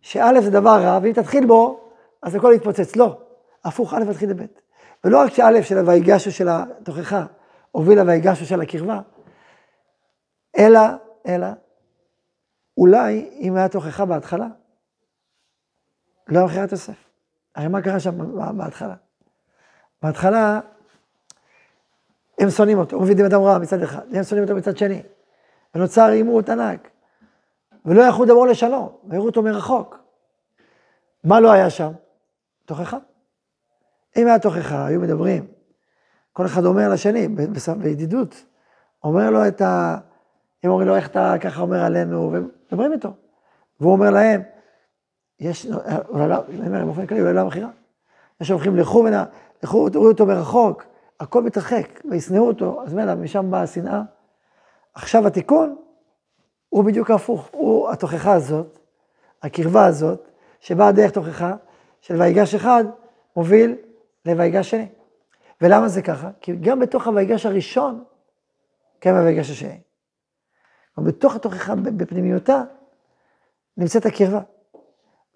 שא' 0.00 0.40
זה 0.40 0.50
דבר 0.50 0.82
רע, 0.82 0.98
ואם 1.02 1.12
תתחיל 1.12 1.46
בו, 1.46 1.90
אז 2.22 2.34
הכל 2.34 2.52
יתפוצץ. 2.56 2.96
לא, 2.96 3.18
הפוך, 3.64 3.94
א' 3.94 4.04
מתחיל 4.08 4.30
לב'. 4.30 4.46
ולא 5.04 5.18
רק 5.18 5.32
שא' 5.32 5.62
של 5.62 5.78
הויגשו 5.78 6.32
של 6.32 6.48
התוכחה 6.50 7.26
הובילה 7.70 8.02
ויגשו 8.06 8.46
של 8.46 8.60
הקרבה, 8.60 9.00
אלא, 10.58 10.80
אלא, 11.26 11.46
אולי 12.76 13.30
אם 13.40 13.56
היה 13.56 13.68
תוכחה 13.68 14.04
בהתחלה, 14.04 14.46
לא 16.28 16.38
היה 16.38 16.46
מכירת 16.46 16.72
יוסף. 16.72 17.04
הרי 17.54 17.68
מה 17.68 17.82
קרה 17.82 18.00
שם 18.00 18.36
בהתחלה? 18.56 18.94
בהתחלה, 20.02 20.60
הם 22.38 22.50
שונאים 22.50 22.78
אותו, 22.78 22.96
הוא 22.96 23.04
מביא 23.04 23.26
אדם 23.26 23.40
רע 23.40 23.58
מצד 23.58 23.82
אחד, 23.82 24.14
הם 24.14 24.22
שונאים 24.22 24.48
אותו 24.48 24.56
מצד 24.56 24.76
שני. 24.76 25.02
ונוצר 25.74 26.08
עימות 26.08 26.48
ענק. 26.48 26.90
ולא 27.84 28.02
יכלו 28.02 28.24
לדבר 28.24 28.44
לשלום, 28.44 28.88
והראו 29.08 29.26
אותו 29.26 29.42
מרחוק. 29.42 29.98
מה 31.24 31.40
לא 31.40 31.52
היה 31.52 31.70
שם? 31.70 31.92
תוכחה. 32.64 32.98
אם 34.16 34.26
היה 34.26 34.38
תוכחה, 34.38 34.86
היו 34.86 35.00
מדברים. 35.00 35.46
כל 36.32 36.46
אחד 36.46 36.64
אומר 36.64 36.88
לשני, 36.88 37.28
בידידות. 37.78 38.44
אומר 39.04 39.30
לו 39.30 39.48
את 39.48 39.60
ה... 39.60 39.98
הם 40.62 40.70
אומרים 40.70 40.88
לו, 40.88 40.96
איך 40.96 41.08
אתה 41.08 41.34
ככה 41.40 41.62
אומר 41.62 41.84
עלינו, 41.84 42.32
ומדברים 42.32 42.92
איתו. 42.92 43.12
והוא 43.80 43.92
אומר 43.92 44.10
להם, 44.10 44.42
יש, 45.40 45.66
אולי 46.08 46.28
לא, 46.28 46.36
אני 46.48 46.66
אומר, 46.66 46.84
באופן 46.84 47.06
כללי, 47.06 47.20
אולי 47.20 47.34
לא 47.34 47.40
המכירה. 47.40 47.68
יש 48.40 48.48
שהולכים, 48.48 48.76
לכו 48.76 49.04
ונא, 49.06 49.24
לכו, 49.62 49.88
תראו 49.90 50.08
אותו 50.08 50.26
מרחוק, 50.26 50.84
הכל 51.20 51.42
מתרחק, 51.42 52.00
וישנאו 52.10 52.46
אותו, 52.46 52.82
אז 52.82 52.94
מילא, 52.94 53.14
משם 53.14 53.50
באה 53.50 53.62
השנאה. 53.62 54.02
עכשיו 54.94 55.26
התיקון 55.26 55.76
הוא 56.68 56.84
בדיוק 56.84 57.10
הפוך, 57.10 57.48
הוא 57.52 57.90
התוכחה 57.90 58.32
הזאת, 58.32 58.78
הקרבה 59.42 59.86
הזאת, 59.86 60.28
שבאה 60.60 60.92
דרך 60.92 61.10
תוכחה, 61.10 61.54
של 62.00 62.20
ויגש 62.20 62.54
אחד, 62.54 62.84
מוביל 63.36 63.76
לויגש 64.24 64.70
שני. 64.70 64.88
ולמה 65.60 65.88
זה 65.88 66.02
ככה? 66.02 66.30
כי 66.40 66.56
גם 66.56 66.80
בתוך 66.80 67.06
הויגש 67.06 67.46
הראשון, 67.46 68.04
קיים 68.98 69.16
הויגש 69.16 69.50
השני. 69.50 69.80
בתוך 70.98 71.36
התוכחה, 71.36 71.74
בפנימיותה, 71.74 72.62
נמצאת 73.76 74.06
הקרבה. 74.06 74.40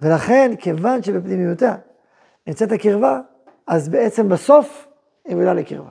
ולכן, 0.01 0.51
כיוון 0.59 1.03
שבפנימיותה 1.03 1.77
נמצאת 2.47 2.73
הקרבה, 2.73 3.21
אז 3.67 3.89
בעצם 3.89 4.29
בסוף 4.29 4.89
היא 5.25 5.35
מובילה 5.35 5.55
לקרבה. 5.55 5.91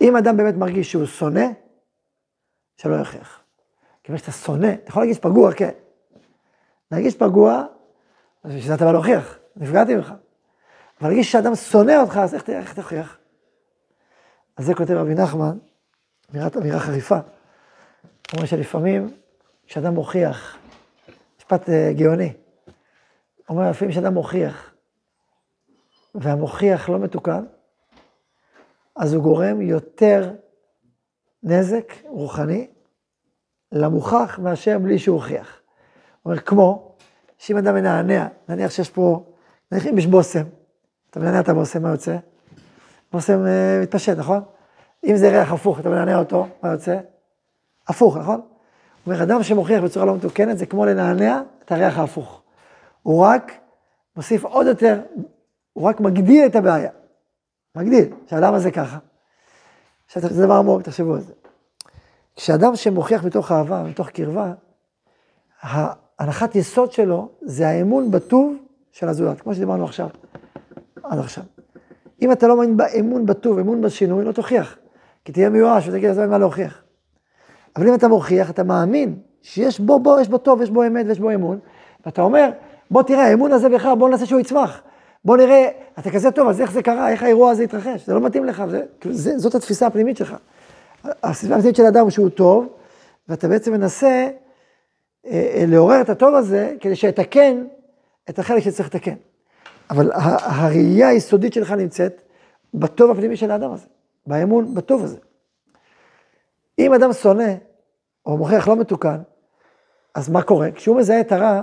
אם 0.00 0.16
אדם 0.16 0.36
באמת 0.36 0.54
מרגיש 0.54 0.90
שהוא 0.90 1.06
שונא, 1.06 1.46
שלא 2.76 2.94
יכריח. 2.94 3.40
כיוון 4.04 4.18
שאתה 4.18 4.32
שונא, 4.32 4.72
אתה 4.74 4.88
יכול 4.88 5.02
להרגיש 5.02 5.18
פגוע, 5.18 5.52
כן. 5.52 5.70
להרגיש 6.92 7.16
פגוע, 7.16 7.64
אז 8.44 8.50
בשביל 8.50 8.68
זה 8.68 8.74
אתה 8.74 8.84
בא 8.84 8.92
להוכיח, 8.92 9.38
נפגעתי 9.56 9.94
ממך. 9.94 10.12
אבל 11.00 11.08
להרגיש 11.08 11.32
שאדם 11.32 11.54
שונא 11.54 11.92
אותך, 12.00 12.16
אז 12.16 12.34
איך, 12.34 12.74
תוכיח? 12.74 13.18
אז 14.56 14.66
זה 14.66 14.74
כותב 14.74 14.94
רבי 14.94 15.14
נחמן, 15.14 15.58
אמירה 16.56 16.80
חריפה. 16.80 17.18
הוא 18.02 18.36
אומר 18.36 18.46
שלפעמים, 18.46 19.10
כשאדם 19.66 19.94
מוכיח, 19.94 20.56
משפט 21.38 21.68
uh, 21.68 21.72
גאוני, 21.96 22.32
אומר, 23.48 23.70
לפעמים 23.70 23.92
כשאדם 23.92 24.14
מוכיח, 24.14 24.74
והמוכיח 26.14 26.88
לא 26.88 26.98
מתוקן, 26.98 27.44
אז 28.96 29.14
הוא 29.14 29.22
גורם 29.22 29.60
יותר 29.60 30.34
נזק 31.42 31.92
רוחני 32.04 32.70
למוכח 33.72 34.38
מאשר 34.38 34.78
בלי 34.78 34.98
שהוא 34.98 35.14
הוכיח. 35.14 35.60
אומר, 36.24 36.38
כמו 36.38 36.96
שאם 37.38 37.56
אדם 37.56 37.74
מנענע, 37.74 38.26
נניח 38.48 38.70
שיש 38.70 38.90
פה, 38.90 39.24
נניח 39.72 39.86
אם 39.86 39.98
יש 39.98 40.06
בושם, 40.06 40.44
אתה 41.10 41.20
מנענע 41.20 41.40
את 41.40 41.48
הבושם, 41.48 41.82
מה 41.82 41.90
יוצא? 41.90 42.16
בושם 43.12 43.44
uh, 43.44 43.82
מתפשט, 43.82 44.18
נכון? 44.18 44.40
אם 45.04 45.16
זה 45.16 45.28
ריח 45.30 45.52
הפוך, 45.52 45.80
אתה 45.80 45.88
מנענע 45.88 46.18
אותו, 46.18 46.46
מה 46.62 46.72
יוצא? 46.72 46.98
הפוך, 47.88 48.16
נכון? 48.16 48.40
הוא 49.04 49.14
אומר, 49.14 49.22
אדם 49.22 49.42
שמוכיח 49.42 49.82
בצורה 49.82 50.06
לא 50.06 50.16
מתוקנת, 50.16 50.58
זה 50.58 50.66
כמו 50.66 50.86
לנענע 50.86 51.42
את 51.64 51.72
הריח 51.72 51.98
ההפוך. 51.98 52.42
הוא 53.02 53.24
רק 53.24 53.52
מוסיף 54.16 54.44
עוד 54.44 54.66
יותר, 54.66 55.00
הוא 55.72 55.88
רק 55.88 56.00
מגדיל 56.00 56.46
את 56.46 56.56
הבעיה. 56.56 56.90
מגדיל. 57.76 58.12
עכשיו, 58.24 58.40
למה 58.40 58.58
זה 58.58 58.70
ככה? 58.70 58.98
עכשיו, 60.06 60.22
זה 60.22 60.46
דבר 60.46 60.54
עמוק, 60.54 60.82
תחשבו 60.82 61.14
על 61.14 61.20
זה. 61.20 61.32
כשאדם 62.36 62.76
שמוכיח 62.76 63.24
מתוך 63.24 63.52
אהבה, 63.52 63.82
מתוך 63.82 64.08
קרבה, 64.08 64.52
ההנחת 65.62 66.54
יסוד 66.54 66.92
שלו 66.92 67.28
זה 67.42 67.68
האמון 67.68 68.10
בטוב 68.10 68.56
של 68.92 69.08
הזולת, 69.08 69.40
כמו 69.40 69.54
שדיברנו 69.54 69.84
עכשיו, 69.84 70.08
עד 71.02 71.18
עכשיו. 71.18 71.44
אם 72.22 72.32
אתה 72.32 72.48
לא 72.48 72.56
מאמין 72.56 72.76
באמון 72.76 73.26
בטוב, 73.26 73.58
אמון 73.58 73.80
בשינוי, 73.80 74.24
לא 74.24 74.32
תוכיח. 74.32 74.76
כי 75.24 75.32
תהיה 75.32 75.50
מיואש 75.50 75.88
ותגיד, 75.88 76.10
אז 76.10 76.18
מה 76.18 76.38
להוכיח. 76.38 76.82
אבל 77.78 77.88
אם 77.88 77.94
אתה 77.94 78.08
מוכיח, 78.08 78.50
אתה 78.50 78.62
מאמין 78.62 79.14
שיש 79.42 79.80
בו, 79.80 79.98
בו, 79.98 80.20
יש 80.20 80.28
בו 80.28 80.38
טוב, 80.38 80.62
יש 80.62 80.70
בו 80.70 80.86
אמת 80.86 81.06
ויש 81.08 81.20
בו 81.20 81.30
אמון, 81.30 81.58
ואתה 82.06 82.22
אומר, 82.22 82.50
בוא 82.90 83.02
תראה, 83.02 83.26
האמון 83.26 83.52
הזה 83.52 83.68
בך, 83.68 83.88
בוא 83.98 84.08
נעשה 84.08 84.26
שהוא 84.26 84.40
יצמח. 84.40 84.82
בוא 85.24 85.36
נראה, 85.36 85.68
אתה 85.98 86.10
כזה 86.10 86.30
טוב, 86.30 86.48
אז 86.48 86.60
איך 86.60 86.72
זה 86.72 86.82
קרה, 86.82 87.10
איך 87.10 87.22
האירוע 87.22 87.50
הזה 87.50 87.62
התרחש, 87.62 88.06
זה 88.06 88.14
לא 88.14 88.20
מתאים 88.20 88.44
לך, 88.44 88.62
זה, 88.70 88.82
זה, 89.10 89.38
זאת 89.38 89.54
התפיסה 89.54 89.86
הפנימית 89.86 90.16
שלך. 90.16 90.34
התפיסה 91.04 91.54
הפנימית 91.54 91.76
של 91.76 91.84
האדם 91.84 92.10
שהוא 92.10 92.28
טוב, 92.28 92.66
ואתה 93.28 93.48
בעצם 93.48 93.72
מנסה 93.72 94.06
אה, 94.06 94.30
אה, 95.30 95.64
לעורר 95.66 96.00
את 96.00 96.08
הטוב 96.08 96.34
הזה, 96.34 96.74
כדי 96.80 96.96
שיתקן 96.96 97.64
את 98.30 98.38
החלק 98.38 98.62
שצריך 98.62 98.88
לתקן. 98.88 99.14
אבל 99.90 100.10
הראייה 100.14 101.08
היסודית 101.08 101.52
שלך 101.52 101.72
נמצאת 101.72 102.22
בטוב 102.74 103.10
הפנימי 103.10 103.36
של 103.36 103.50
האדם 103.50 103.72
הזה, 103.72 103.86
באמון 104.26 104.74
בטוב 104.74 105.04
הזה. 105.04 105.16
אם 106.78 106.94
אדם 106.94 107.12
שונא, 107.12 107.54
או 108.26 108.36
מוכיח 108.36 108.68
לא 108.68 108.76
מתוקן, 108.76 109.18
אז 110.14 110.28
מה 110.28 110.42
קורה? 110.42 110.70
כשהוא 110.70 110.96
מזהה 110.96 111.20
את 111.20 111.32
הרע, 111.32 111.62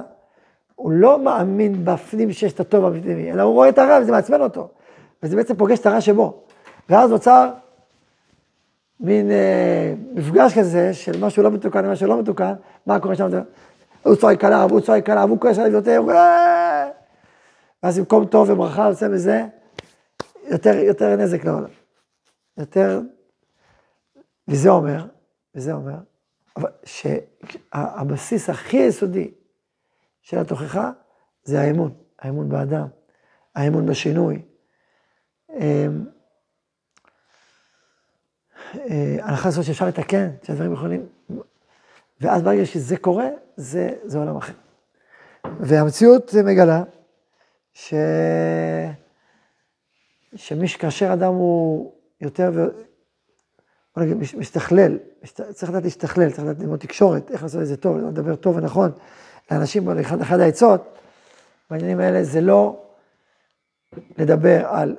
הוא 0.75 0.91
לא 0.91 1.19
מאמין 1.19 1.85
בפנים 1.85 2.31
שיש 2.31 2.53
את 2.53 2.59
הטוב 2.59 2.85
הפנימי, 2.85 3.31
אלא 3.31 3.41
הוא 3.41 3.53
רואה 3.53 3.69
את 3.69 3.77
הרע 3.77 3.99
וזה 4.01 4.11
מעצבן 4.11 4.41
אותו. 4.41 4.69
וזה 5.23 5.35
בעצם 5.35 5.55
פוגש 5.55 5.79
את 5.79 5.85
הרע 5.85 6.01
שבו. 6.01 6.43
ואז 6.89 7.11
נוצר 7.11 7.49
מין 8.99 9.31
אה, 9.31 9.93
מפגש 10.13 10.57
כזה 10.59 10.93
של 10.93 11.25
משהו 11.25 11.43
לא 11.43 11.51
מתוקן 11.51 11.85
ומשהו 11.85 12.07
לא 12.07 12.19
מתוקן, 12.19 12.53
מה 12.85 12.99
קורה 12.99 13.15
שם? 13.15 13.29
הוא 14.03 14.15
צועק 14.15 14.43
עליו, 14.43 14.69
הוא 14.71 14.79
צועק 14.79 15.09
עליו, 15.09 15.29
הוא 15.29 15.39
כועס 15.39 15.59
עליו 15.59 15.71
יותר, 15.71 16.01
אה! 16.09 16.89
ואז 17.83 17.99
במקום 17.99 18.25
טוב 18.25 18.49
וברכה 18.49 18.87
יוצא 18.89 19.07
מזה 19.07 19.45
יותר, 20.47 20.75
יותר 20.75 21.15
נזק 21.15 21.45
לעולם. 21.45 21.69
יותר, 22.57 23.01
וזה 24.47 24.69
אומר, 24.69 25.05
וזה 25.55 25.73
אומר, 25.73 25.97
שהבסיס 26.85 28.49
הכי 28.49 28.77
יסודי 28.77 29.31
של 30.21 30.37
התוכחה 30.37 30.91
זה 31.43 31.61
האמון, 31.61 31.93
האמון 32.19 32.49
באדם, 32.49 32.87
האמון 33.55 33.85
בשינוי. 33.85 34.41
אמ, 35.53 36.05
אה, 38.75 39.15
הזאת 39.47 39.65
שאפשר 39.65 39.87
לתקן, 39.87 40.29
שהדברים 40.43 40.73
יכולים, 40.73 41.05
ואז 42.21 42.41
ברגע 42.41 42.65
שזה 42.65 42.97
קורה, 42.97 43.27
זה, 43.55 43.89
זה 44.03 44.17
עולם 44.17 44.37
אחר. 44.37 44.53
והמציאות 45.59 46.33
מגלה 46.45 46.83
ש... 47.73 47.93
שמי 50.35 50.67
שכאשר 50.67 51.13
אדם 51.13 51.33
הוא 51.33 51.93
יותר 52.21 52.51
ו... 52.53 52.65
בוא 53.95 54.03
נגיד, 54.03 54.17
משתכלל, 54.17 54.97
צריך 55.53 55.71
לדעת 55.71 55.83
להשתכלל, 55.83 56.29
צריך 56.29 56.43
לדעת 56.43 56.59
ללמוד 56.59 56.79
תקשורת, 56.79 57.31
איך 57.31 57.43
לעשות 57.43 57.61
את 57.61 57.67
זה 57.67 57.77
טוב, 57.77 57.97
לדבר 57.97 58.35
טוב 58.35 58.57
ונכון 58.57 58.91
לאנשים, 59.51 59.99
אחד, 59.99 60.21
אחד 60.21 60.39
העצות 60.39 60.97
בעניינים 61.69 61.99
האלה 61.99 62.23
זה 62.23 62.41
לא 62.41 62.83
לדבר 64.17 64.67
על 64.67 64.95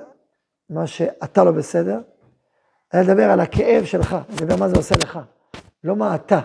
מה 0.69 0.87
שאתה 0.87 1.43
לא 1.43 1.51
בסדר, 1.51 1.99
אלא 2.93 3.01
לדבר 3.01 3.31
על 3.31 3.39
הכאב 3.39 3.85
שלך, 3.85 4.15
לדבר 4.29 4.55
מה 4.55 4.69
זה 4.69 4.75
עושה 4.75 4.95
לך, 5.03 5.19
לא 5.83 5.95
מה 5.95 6.15
אתה. 6.15 6.39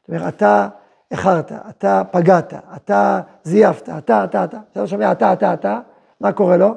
זאת 0.00 0.08
אומרת, 0.08 0.34
אתה 0.34 0.68
איחרת, 1.10 1.52
אתה 1.52 2.02
פגעת, 2.10 2.54
אתה 2.76 3.20
זייפת, 3.44 3.88
אתה, 3.88 4.24
אתה, 4.24 4.44
אתה. 4.44 4.58
כשאתה 4.70 4.86
שומע 4.86 5.12
אתה, 5.12 5.32
אתה, 5.32 5.54
אתה, 5.54 5.80
מה 6.20 6.32
קורה 6.32 6.56
לו? 6.56 6.74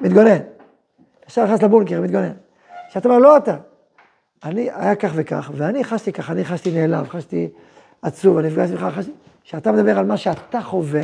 מתגונן. 0.00 0.38
עכשיו 1.24 1.44
נכנס 1.44 1.62
לבונקר, 1.62 2.00
מתגונן. 2.00 2.32
כשאתה 2.90 3.08
אומר, 3.08 3.18
לא 3.18 3.36
אתה, 3.36 3.56
אני, 4.44 4.70
היה 4.74 4.94
כך 4.94 5.10
וכך, 5.14 5.50
ואני 5.54 5.84
חשתי 5.84 6.12
כך, 6.12 6.30
אני 6.30 6.44
חשתי 6.44 6.72
נעלב, 6.72 7.08
חשתי, 7.08 7.48
עצוב, 8.02 8.38
אני 8.38 8.48
נפגש 8.48 8.70
ממך, 8.70 8.86
כשאתה 9.44 9.72
מדבר 9.72 9.98
על 9.98 10.06
מה 10.06 10.16
שאתה 10.16 10.60
חווה, 10.60 11.02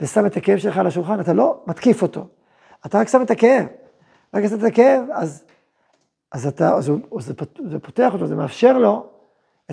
ושם 0.00 0.26
את 0.26 0.36
הכאב 0.36 0.58
שלך 0.58 0.78
על 0.78 0.86
השולחן, 0.86 1.20
אתה 1.20 1.32
לא 1.32 1.60
מתקיף 1.66 2.02
אותו. 2.02 2.26
אתה 2.86 2.98
רק 2.98 3.08
שם 3.08 3.22
את 3.22 3.30
הכאב. 3.30 3.66
רק 4.34 4.46
שם 4.46 4.58
את 4.58 4.64
הכאב, 4.64 5.02
אז, 5.12 5.44
אז 6.32 6.46
אתה, 6.46 6.74
אז 6.74 6.88
הוא, 6.88 7.20
זה, 7.20 7.34
זה 7.70 7.78
פותח 7.78 8.10
אותו, 8.12 8.26
זה 8.26 8.34
מאפשר 8.34 8.78
לו 8.78 9.06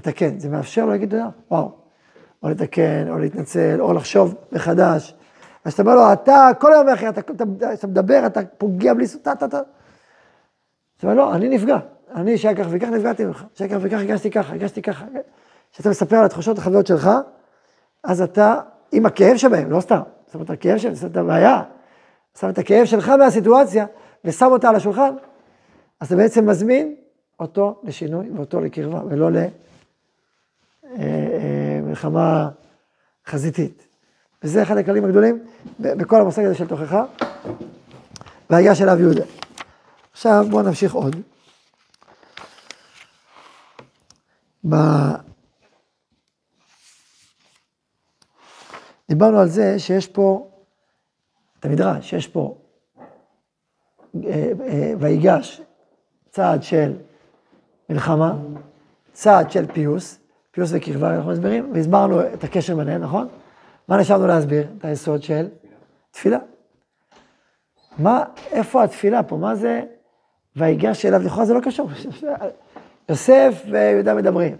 הכן, 0.07 0.39
זה 0.39 0.49
מאפשר 0.49 0.85
לו 0.85 0.91
להגיד, 0.91 1.13
וואו, 1.51 1.71
או 2.43 2.49
לתקן, 2.49 3.09
או 3.09 3.19
להתנצל, 3.19 3.77
או 3.79 3.93
לחשוב 3.93 4.35
מחדש. 4.51 5.15
אז 5.65 5.73
אתה 5.73 5.81
אומר 5.81 5.95
לו, 5.95 6.13
אתה 6.13 6.49
כל 6.59 6.73
היום 6.73 6.89
אחי, 6.89 7.09
אתה, 7.09 7.21
אתה, 7.21 7.43
אתה 7.73 7.87
מדבר, 7.87 8.23
אתה 8.25 8.39
פוגע 8.57 8.93
בלי 8.93 9.07
סוטה, 9.07 9.31
אתה, 9.31 9.45
אתה. 9.45 9.57
אז 9.57 9.63
אומר, 11.03 11.15
לא, 11.15 11.35
אני 11.35 11.49
נפגע. 11.49 11.77
אני 12.15 12.37
שהיה 12.37 12.55
כך 12.55 12.65
וכך 12.69 12.87
נפגעתי 12.87 13.25
ממך, 13.25 13.43
שהיה 13.53 13.69
כך 13.69 13.77
וכך 13.81 13.99
הגשתי 13.99 14.31
ככה, 14.31 14.53
הגשתי 14.53 14.81
ככה. 14.81 15.05
כשאתה 15.73 15.89
מספר 15.89 16.15
על 16.15 16.25
התחושות, 16.25 16.57
החוויות 16.57 16.87
שלך, 16.87 17.09
אז 18.03 18.21
אתה, 18.21 18.55
עם 18.91 19.05
הכאב 19.05 19.37
שבהם, 19.37 19.71
לא 19.71 19.81
סתם, 19.81 19.99
שם 20.31 20.41
את 20.41 20.49
הכאב 20.49 20.77
שלהם, 20.77 20.95
שם 20.95 21.07
את 21.07 21.17
הבעיה, 21.17 21.63
שם 22.39 22.49
את 22.49 22.57
הכאב 22.57 22.85
שלך 22.85 23.09
מהסיטואציה, 23.09 23.85
ושם 24.25 24.45
אותה 24.45 24.69
על 24.69 24.75
השולחן, 24.75 25.15
אז 25.99 26.07
אתה 26.07 26.15
בעצם 26.15 26.49
מזמין 26.49 26.95
אותו 27.39 27.81
לשינוי 27.83 28.29
ואותו 28.35 28.61
לקרבה, 28.61 29.01
ולא 29.09 29.29
למלחמה 30.93 32.43
אה, 32.43 32.49
חזיתית. 33.27 33.87
וזה 34.43 34.61
אחד 34.63 34.77
הכללים 34.77 35.05
הגדולים 35.05 35.39
בכל 35.79 36.21
המושג 36.21 36.45
הזה 36.45 36.55
של 36.55 36.67
תוכחה, 36.67 37.05
והגיעה 38.49 38.75
של 38.75 38.89
אב 38.89 38.99
יהודה. 38.99 39.23
עכשיו 40.11 40.45
בואו 40.49 40.61
נמשיך 40.61 40.93
עוד. 40.93 41.15
ב... 44.69 44.75
דיברנו 49.09 49.39
על 49.39 49.47
זה 49.47 49.79
שיש 49.79 50.07
פה, 50.07 50.49
את 51.59 51.65
המדרש, 51.65 52.09
שיש 52.09 52.27
פה 52.27 52.57
אה, 54.25 54.51
אה, 54.61 54.93
ויגש 54.99 55.61
צעד 56.29 56.63
של 56.63 56.93
מלחמה, 57.89 58.35
צעד 59.13 59.51
של 59.51 59.65
פיוס, 59.73 60.19
פיוס 60.51 60.69
וקרבה, 60.73 61.15
אנחנו 61.15 61.31
מסבירים, 61.31 61.71
והסברנו 61.73 62.21
את 62.33 62.43
הקשר 62.43 62.75
ביניהם, 62.75 63.01
נכון? 63.01 63.27
מה 63.87 63.97
נשארנו 63.97 64.27
להסביר? 64.27 64.67
את 64.77 64.85
היסוד 64.85 65.23
של 65.23 65.47
תפילה. 66.11 66.39
מה, 67.99 68.23
איפה 68.51 68.83
התפילה 68.83 69.23
פה? 69.23 69.37
מה 69.37 69.55
זה 69.55 69.81
ויגש 70.55 71.05
אליו? 71.05 71.21
לכאורה 71.21 71.45
זה 71.45 71.53
לא 71.53 71.59
קשור. 71.59 71.89
יוסף 73.09 73.63
ויהודה 73.71 74.15
מדברים, 74.15 74.57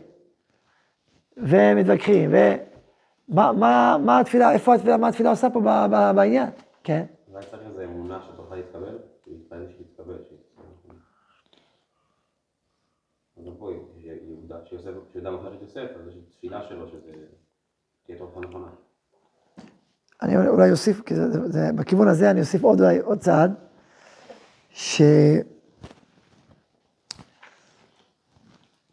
ומתווכחים, 1.38 2.30
ומה 2.30 3.52
מה, 3.52 3.98
מה 4.06 4.20
התפילה, 4.20 4.52
איפה 4.52 4.76
התפילה, 4.76 4.98
מה 4.98 5.08
התפילה 5.08 5.30
עושה 5.30 5.50
פה 5.50 5.62
בעניין? 6.16 6.50
כן. 6.84 7.06
אולי 7.32 7.46
צריך 7.52 7.62
איזו 7.66 7.84
אמונה 7.84 8.22
שתוכל 8.22 8.56
להתקבל? 8.56 8.98
להתפלל 9.28 9.68
שיתקבל. 9.78 10.18
אז 13.38 13.44
פה 13.60 13.72
יהודה, 13.98 14.56
שיהודה 14.66 15.32
מוכר 15.32 15.54
את 15.54 15.62
יוסף, 15.62 15.88
אז 16.00 16.08
יש 16.08 16.16
תפילה 16.38 16.64
שלו 16.64 16.88
שזה 16.88 17.12
תהיה 18.06 18.18
תרופה 18.18 18.40
נכונה. 18.40 18.68
אני 20.22 20.48
אולי 20.48 20.72
אוסיף, 20.72 21.02
כי 21.02 21.16
זה, 21.16 21.48
זה, 21.48 21.70
בכיוון 21.76 22.08
הזה 22.08 22.32
אני 22.32 22.40
אוסיף 22.40 22.64
עוד, 22.64 22.82
עוד 23.04 23.20
צעד, 23.20 23.54
ש... 24.70 25.02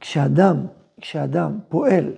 כשאדם, 0.04 0.66
כשאדם 1.00 1.58
פועל 1.68 2.12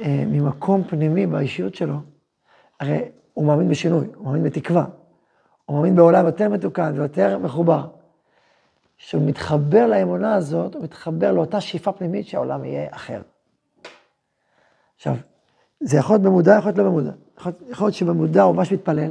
אה, 0.00 0.24
ממקום 0.26 0.84
פנימי 0.84 1.26
באישיות 1.26 1.74
שלו, 1.74 1.96
הרי 2.80 2.98
הוא 3.34 3.46
מאמין 3.46 3.68
בשינוי, 3.68 4.06
הוא 4.14 4.26
מאמין 4.26 4.42
בתקווה, 4.44 4.84
הוא 5.64 5.76
מאמין 5.76 5.96
בעולם 5.96 6.26
יותר 6.26 6.48
מתוקן 6.48 6.92
ויותר 6.96 7.38
מחובר. 7.38 7.88
כשהוא 8.98 9.22
מתחבר 9.26 9.86
לאמונה 9.86 10.34
הזאת, 10.34 10.74
הוא 10.74 10.84
מתחבר 10.84 11.32
לאותה 11.32 11.60
שאיפה 11.60 11.92
פנימית 11.92 12.26
שהעולם 12.26 12.64
יהיה 12.64 12.88
אחר. 12.90 13.22
עכשיו, 14.96 15.14
זה 15.80 15.96
יכול 15.96 16.14
להיות 16.14 16.22
במודע, 16.22 16.56
יכול 16.58 16.68
להיות 16.68 16.78
לא 16.78 16.84
במודע. 16.84 17.12
יכול, 17.38 17.52
יכול 17.68 17.86
להיות 17.86 17.94
שבמודע 17.94 18.42
הוא 18.42 18.56
ממש 18.56 18.72
מתפלל. 18.72 19.10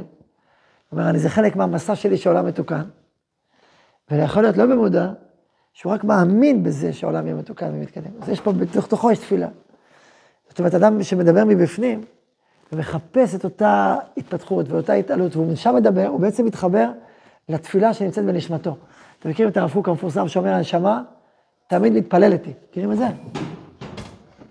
אומר, 0.92 1.10
אני 1.10 1.18
זה 1.18 1.28
חלק 1.28 1.56
מהמסע 1.56 1.96
שלי 1.96 2.16
שהעולם 2.16 2.46
מתוקן. 2.46 2.84
ויכול 4.10 4.42
להיות 4.42 4.56
לא 4.56 4.66
במודע, 4.66 5.12
שהוא 5.74 5.92
רק 5.92 6.04
מאמין 6.04 6.62
בזה 6.62 6.92
שהעולם 6.92 7.26
יהיה 7.26 7.36
מתוקן 7.36 7.70
ומתקדם. 7.74 8.10
אז 8.22 8.28
יש 8.28 8.40
פה, 8.40 8.52
בתוך 8.52 8.86
תוכו 8.86 9.10
יש 9.10 9.18
תפילה. 9.18 9.48
זאת 10.48 10.58
אומרת, 10.58 10.74
אדם 10.74 11.02
שמדבר 11.02 11.44
מבפנים, 11.44 12.00
ומחפש 12.72 13.34
את 13.34 13.44
אותה 13.44 13.96
התפתחות 14.16 14.68
ואותה 14.68 14.92
התעלות, 14.92 15.36
והוא 15.36 15.52
משם 15.52 15.74
מדבר, 15.74 16.06
הוא 16.06 16.20
בעצם 16.20 16.44
מתחבר 16.44 16.90
לתפילה 17.48 17.94
שנמצאת 17.94 18.24
בנשמתו. 18.24 18.76
אתם 19.18 19.30
מכירים 19.30 19.52
את 19.52 19.56
הרב 19.56 19.72
קוק 19.72 19.88
המפורסם 19.88 20.28
שאומר, 20.28 20.54
הנשמה 20.54 21.02
תמיד 21.66 21.92
מתפללת 21.92 22.46
לי. 22.46 22.52
מכירים 22.70 22.92
את 22.92 22.98
זה? 22.98 23.06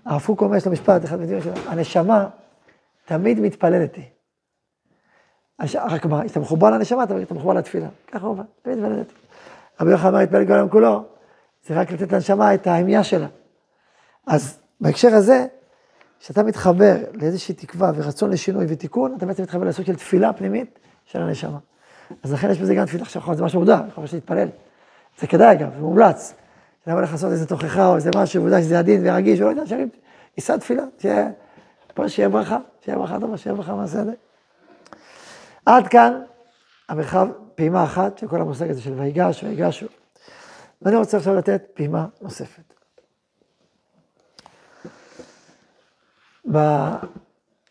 הרב 0.05 0.21
קוק 0.25 0.41
אומר, 0.41 0.55
יש 0.55 0.65
לו 0.65 0.71
משפט, 0.71 1.05
אחד 1.05 1.19
מהדברים 1.19 1.41
שלו, 1.41 1.53
הנשמה 1.67 2.27
תמיד 3.05 3.39
מתפללת 3.39 3.97
לי. 3.97 4.03
רק 5.75 6.05
מה, 6.05 6.25
כשאתה 6.25 6.39
מחובר 6.39 6.69
לנשמה, 6.69 7.03
אתה 7.03 7.33
מחובר 7.36 7.53
לתפילה. 7.53 7.88
ככה 8.12 8.25
הוא 8.25 8.33
אומר, 8.33 8.43
תמיד 8.62 8.77
מתפללת. 8.77 9.13
רבי 9.81 9.91
יוחנן 9.91 10.09
אמר, 10.09 10.19
התפלל 10.19 10.47
כל 10.47 10.53
היום 10.53 10.69
כולו, 10.69 11.03
זה 11.67 11.73
רק 11.73 11.91
לתת 11.91 12.12
לנשמה 12.12 12.54
את 12.54 12.67
ההמיה 12.67 13.04
שלה. 13.04 13.28
אז 14.28 14.60
בהקשר 14.82 15.15
הזה, 15.15 15.45
כשאתה 16.19 16.43
מתחבר 16.43 16.95
לאיזושהי 17.13 17.54
תקווה 17.54 17.91
ורצון 17.95 18.30
לשינוי 18.30 18.65
ותיקון, 18.69 19.15
אתה 19.17 19.26
בעצם 19.26 19.43
מתחבר 19.43 19.63
לסוג 19.63 19.86
של 19.86 19.95
תפילה 19.95 20.34
פנימית 20.34 20.80
של 21.06 21.21
הנשמה. 21.21 21.58
אז 22.23 22.34
לכן 22.34 22.52
יש 22.52 22.60
בזה 22.60 22.76
גם 22.76 22.86
תפילה, 22.86 23.04
עכשיו 23.04 23.36
זה 23.36 23.43
משהו 23.43 23.60
מודע, 23.60 23.82
יכול 23.88 24.04
להתפלל. 24.13 24.47
זה 25.19 25.28
כדאי 25.28 25.52
אגב, 25.52 25.73
זה 25.76 25.82
מומלץ. 25.82 26.34
למה 26.88 27.02
לך 27.02 27.12
לעשות 27.12 27.32
איזה 27.32 27.47
תוכחה 27.47 27.88
או 27.88 27.95
איזה 27.95 28.10
משהו, 28.15 28.41
ועובדה 28.41 28.62
שזה 28.62 28.80
עדין 28.80 29.02
ורגיש, 29.08 29.39
ולא 29.39 29.49
יודע, 29.49 29.65
שרים, 29.65 29.89
יישא 30.38 30.58
תפילה, 30.58 30.84
שיהיה, 30.99 31.30
פה 31.93 32.10
שיהיה 32.10 32.30
ברכה, 32.30 32.58
שיהיה 32.82 32.97
ברכה 32.97 33.19
טובה, 33.19 33.38
שיהיה 33.38 33.56
ברכה 33.56 33.76
מהסדר. 33.76 34.13
עד 35.65 35.88
כאן 35.88 36.21
המרחב, 36.89 37.28
פעימה 37.56 37.84
אחת 37.84 38.17
של 38.17 38.28
כל 38.28 38.41
המושג 38.41 38.69
הזה 38.69 38.82
של 38.82 38.93
ויגש, 38.93 39.43
ויגשו. 39.43 39.88
ואני 40.84 40.96
רוצה 40.96 41.17
עכשיו 41.17 41.36
לתת 41.36 41.63
פעימה 41.74 42.08
נוספת. 42.22 42.74
ב... 46.52 46.58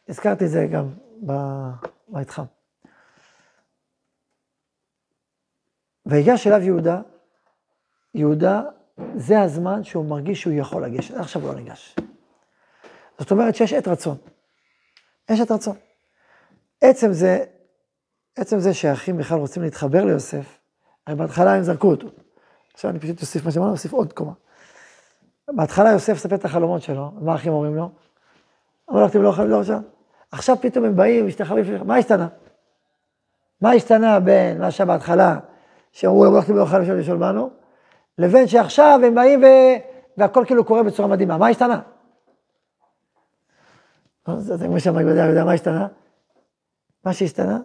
הזכרתי 0.09 0.44
את 0.44 0.51
זה 0.51 0.66
גם 0.72 0.88
במתחם. 1.22 2.44
ויגש 6.07 6.46
אליו 6.46 6.62
יהודה, 6.62 7.01
יהודה, 8.14 8.62
זה 9.16 9.40
הזמן 9.40 9.85
שהוא 9.85 10.05
מרגיש 10.05 10.40
שהוא 10.40 10.53
יכול 10.53 10.85
לגשת, 10.85 11.14
עכשיו 11.14 11.42
הוא 11.42 11.51
לא 11.51 11.55
ניגש. 11.61 11.96
זאת 13.18 13.31
אומרת 13.31 13.55
שיש 13.55 13.72
עת 13.72 13.88
רצון. 13.88 14.16
יש 15.31 15.40
עת 15.40 15.51
רצון. 15.51 15.77
עצם 16.81 17.12
זה, 17.12 17.44
עצם 18.37 18.59
זה 18.59 18.75
שהאחים 18.75 19.16
בכלל 19.16 19.38
רוצים 19.38 19.62
להתחבר 19.62 20.05
ליוסף, 20.05 20.59
הרי 21.07 21.16
בהתחלה 21.16 21.55
הם 21.55 21.62
זרקו 21.62 21.90
אותו. 21.90 22.09
עכשיו 22.74 22.90
אני 22.90 22.98
פשוט 22.98 23.20
אוסיף 23.20 23.44
מה 23.44 23.50
שאמרנו, 23.50 23.72
אוסיף 23.72 23.92
עוד 23.92 24.12
קומה. 24.12 24.32
בהתחלה 25.48 25.90
יוסף 25.90 26.18
ספר 26.18 26.35
את 26.35 26.44
החלומות 26.44 26.82
שלו, 26.82 27.11
מה 27.20 27.32
האחים 27.32 27.52
אומרים 27.52 27.74
לו? 27.74 27.90
אמרו 28.90 29.00
לו, 29.00 29.06
אתם 29.06 29.22
לא 29.22 29.28
יכולים 29.28 29.50
לדור 29.50 29.62
שם? 29.62 29.80
עכשיו 30.32 30.56
פתאום 30.61 30.85
הם 30.85 30.96
באים, 30.96 31.26
משתחווים, 31.26 31.64
מה 31.87 31.96
השתנה? 31.96 32.28
מה 33.61 33.72
השתנה 33.72 34.20
בין 34.20 34.61
מה 34.61 34.70
שהיה 34.70 34.87
בהתחלה, 34.87 35.38
שאמרו 35.92 36.24
להם, 36.24 36.35
הלכתם 36.35 36.56
לא 36.56 36.62
יכולים 36.62 36.82
לשאול 36.82 36.98
לשאול 36.98 37.18
בנו, 37.18 37.50
לבין 38.18 38.46
שעכשיו 38.46 39.00
הם 39.06 39.14
באים. 39.14 39.42
והכל 40.16 40.44
כאילו 40.46 40.64
קורה 40.64 40.82
בצורה 40.82 41.08
מדהימה, 41.08 41.38
מה 41.38 41.48
השתנה? 41.48 41.80
זה 44.38 44.66
כמו 44.66 44.80
שאמר, 44.80 45.00
יודע 45.00 45.44
מה 45.44 45.52
השתנה? 45.52 45.88
מה 47.04 47.12
שהשתנה 47.12 47.58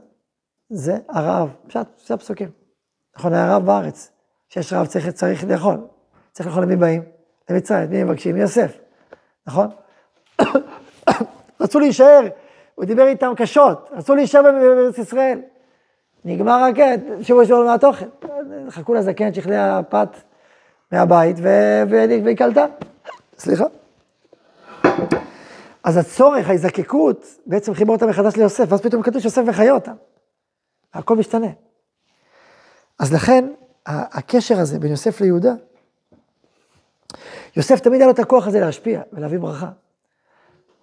זה 0.70 0.98
הרעב, 1.10 1.50
פשוט, 1.68 1.88
זה 2.06 2.14
הפסוקים. 2.14 2.52
נכון, 3.18 3.34
היה 3.34 3.52
רעב 3.52 3.66
בארץ, 3.66 4.12
כשיש 4.50 4.74
רעב 4.74 4.86
צריך, 4.86 5.10
צריך 5.10 5.44
לאכול, 5.44 5.78
צריך 6.32 6.48
לאכול 6.48 6.64
למי 6.64 6.76
באים? 6.76 7.04
למצרים, 7.50 7.90
מי 7.90 8.04
מבקשים? 8.04 8.38
יוסף, 8.38 8.78
נכון? 9.48 9.68
רצו 11.62 11.80
להישאר, 11.80 12.28
הוא 12.76 12.86
דיבר 12.86 13.08
איתם 13.08 13.34
קשות, 13.38 13.90
רצו 13.92 14.16
להישאר 14.16 14.42
בארץ 14.42 14.98
ישראל. 14.98 15.42
נגמר 16.26 16.64
הקט, 16.64 17.00
שבוע 17.22 17.46
שבוע 17.46 17.66
מהתוכן. 17.66 18.08
חכו 18.70 18.94
לזקן, 18.94 19.34
שכלי 19.34 19.58
הפת 19.58 20.10
מהבית, 20.92 21.36
והיא 21.40 22.38
קלטה. 22.38 22.66
סליחה. 23.38 23.66
אז 25.84 25.98
הצורך, 25.98 26.50
ההזקקות, 26.50 27.26
בעצם 27.46 27.74
חיבר 27.74 27.94
אותה 27.94 28.06
מחדש 28.06 28.36
ליוסף, 28.36 28.66
ואז 28.70 28.82
פתאום 28.82 29.02
כתוב 29.02 29.22
שיוסף 29.22 29.42
מחיה 29.48 29.72
אותה. 29.72 29.92
הכל 30.94 31.16
משתנה. 31.16 31.48
אז 33.00 33.14
לכן, 33.14 33.46
הקשר 33.88 34.60
הזה 34.60 34.80
בין 34.80 34.92
יוסף 34.92 35.22
ליהודה, 35.22 35.54
יוסף 37.56 37.80
תמיד 37.80 38.02
היה 38.02 38.08
לו 38.08 38.14
את 38.14 38.20
הכוח 38.20 38.48
הזה 38.48 38.60
להשפיע 38.60 39.02
ולהביא 39.14 39.40
ברכה. 39.40 39.70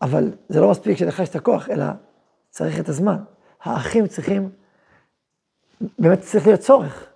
אבל 0.02 0.32
זה 0.48 0.60
לא 0.60 0.70
מספיק 0.70 0.98
שלך 0.98 1.18
יש 1.18 1.28
את 1.28 1.36
הכוח, 1.36 1.68
אלא 1.70 1.84
צריך 2.50 2.80
את 2.80 2.88
הזמן. 2.88 3.16
האחים 3.62 4.06
צריכים, 4.06 4.50
באמת 5.98 6.20
צריך 6.20 6.46
להיות 6.46 6.60
צורך. 6.60 7.06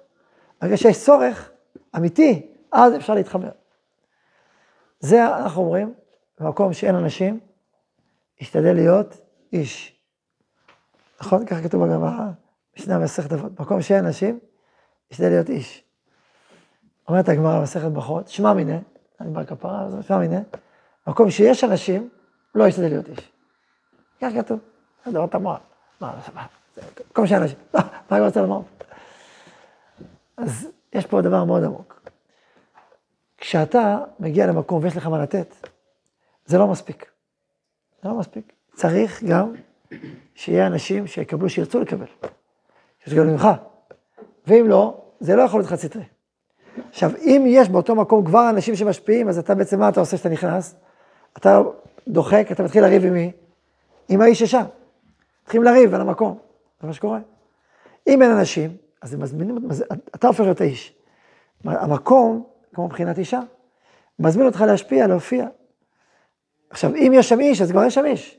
ברגע 0.62 0.76
שיש 0.76 1.04
צורך 1.04 1.50
אמיתי, 1.96 2.46
אז 2.72 2.96
אפשר 2.96 3.14
להתחבר. 3.14 3.50
זה 5.00 5.36
אנחנו 5.36 5.62
אומרים, 5.62 5.94
במקום 6.40 6.72
שאין 6.72 6.94
אנשים, 6.94 7.40
השתדל 8.40 8.72
להיות 8.72 9.14
איש. 9.52 10.00
נכון? 11.20 11.46
ככה 11.46 11.62
כתוב 11.62 11.84
בגמרא, 11.84 12.26
משנה 12.76 12.98
מסכת 12.98 13.32
אבות. 13.32 13.52
במקום 13.52 13.82
שאין 13.82 14.04
אנשים, 14.04 14.38
השתדל 15.10 15.28
להיות 15.28 15.48
איש. 15.48 15.84
אומרת 17.08 17.28
הגמרא 17.28 17.58
במסכת 17.58 17.90
ברכות, 17.90 18.28
שמע 18.28 18.52
מיניה, 18.52 18.78
אני 19.20 19.30
בא 19.30 19.44
כפרה, 19.44 19.82
אז 19.82 20.06
שמע 20.06 20.18
מיניה, 20.18 20.40
במקום 21.06 21.30
שיש 21.30 21.64
אנשים, 21.64 22.08
לא 22.54 22.68
ישתדל 22.68 22.88
להיות 22.88 23.08
איש. 23.08 23.32
כך 24.20 24.28
כתוב, 24.34 24.58
זה 25.04 25.12
דבר 25.12 25.26
תמוה. 25.26 25.58
מה, 26.00 26.20
מה, 26.34 26.46
במקום 27.06 27.26
שאין 27.26 27.42
אנשים, 27.42 27.58
מה 27.74 27.80
אני 28.16 28.20
רוצה 28.20 28.40
לומר? 28.40 28.60
אז 30.36 30.68
יש 30.92 31.06
פה 31.06 31.22
דבר 31.22 31.44
מאוד 31.44 31.64
עמוק. 31.64 32.10
כשאתה 33.38 33.98
מגיע 34.18 34.46
למקום 34.46 34.82
ויש 34.82 34.96
לך 34.96 35.06
מה 35.06 35.22
לתת, 35.22 35.54
זה 36.46 36.58
לא 36.58 36.66
מספיק. 36.66 37.10
זה 38.02 38.08
לא 38.08 38.14
מספיק. 38.14 38.52
צריך 38.74 39.22
גם 39.24 39.52
שיהיה 40.34 40.66
אנשים 40.66 41.06
שיקבלו, 41.06 41.48
שירצו 41.48 41.80
לקבל. 41.80 42.06
שירצו 43.04 43.30
ממך. 43.30 43.48
ואם 44.48 44.68
לא, 44.68 45.00
זה 45.20 45.36
לא 45.36 45.42
יכול 45.42 45.60
להיות 45.60 45.70
חד 45.70 45.76
סטרי. 45.76 46.02
עכשיו, 46.90 47.10
אם 47.20 47.44
יש 47.46 47.68
באותו 47.68 47.94
מקום 47.94 48.24
כבר 48.24 48.50
אנשים 48.50 48.76
שמשפיעים, 48.76 49.28
אז 49.28 49.38
אתה 49.38 49.54
בעצם, 49.54 49.78
מה 49.78 49.88
אתה 49.88 50.00
עושה 50.00 50.16
כשאתה 50.16 50.28
נכנס? 50.28 50.74
אתה 51.36 51.62
דוחק, 52.08 52.48
אתה 52.52 52.62
מתחיל 52.62 52.82
לריב 52.82 53.04
עם 53.04 53.14
מי? 53.14 53.32
עם 54.08 54.20
האיש 54.20 54.38
ששם. 54.38 54.64
מתחילים 55.42 55.64
לריב 55.64 55.94
על 55.94 56.00
המקום, 56.00 56.38
זה 56.80 56.86
מה 56.86 56.92
שקורה. 56.92 57.18
אם 58.06 58.22
אין 58.22 58.30
אנשים, 58.30 58.76
אז 59.02 59.14
הם 59.14 59.20
מזמינים, 59.20 59.58
אתה 60.14 60.26
הופך 60.26 60.40
להיות 60.40 60.60
האיש. 60.60 60.94
המקום, 61.64 62.44
כמו 62.74 62.86
מבחינת 62.86 63.18
אישה, 63.18 63.40
מזמין 64.18 64.46
אותך 64.46 64.60
להשפיע, 64.60 65.06
להופיע. 65.06 65.46
עכשיו, 66.70 66.94
אם 66.94 67.12
יש 67.14 67.28
שם 67.28 67.40
איש, 67.40 67.62
אז 67.62 67.70
כבר 67.70 67.84
יש 67.84 67.94
שם 67.94 68.04
איש. 68.04 68.38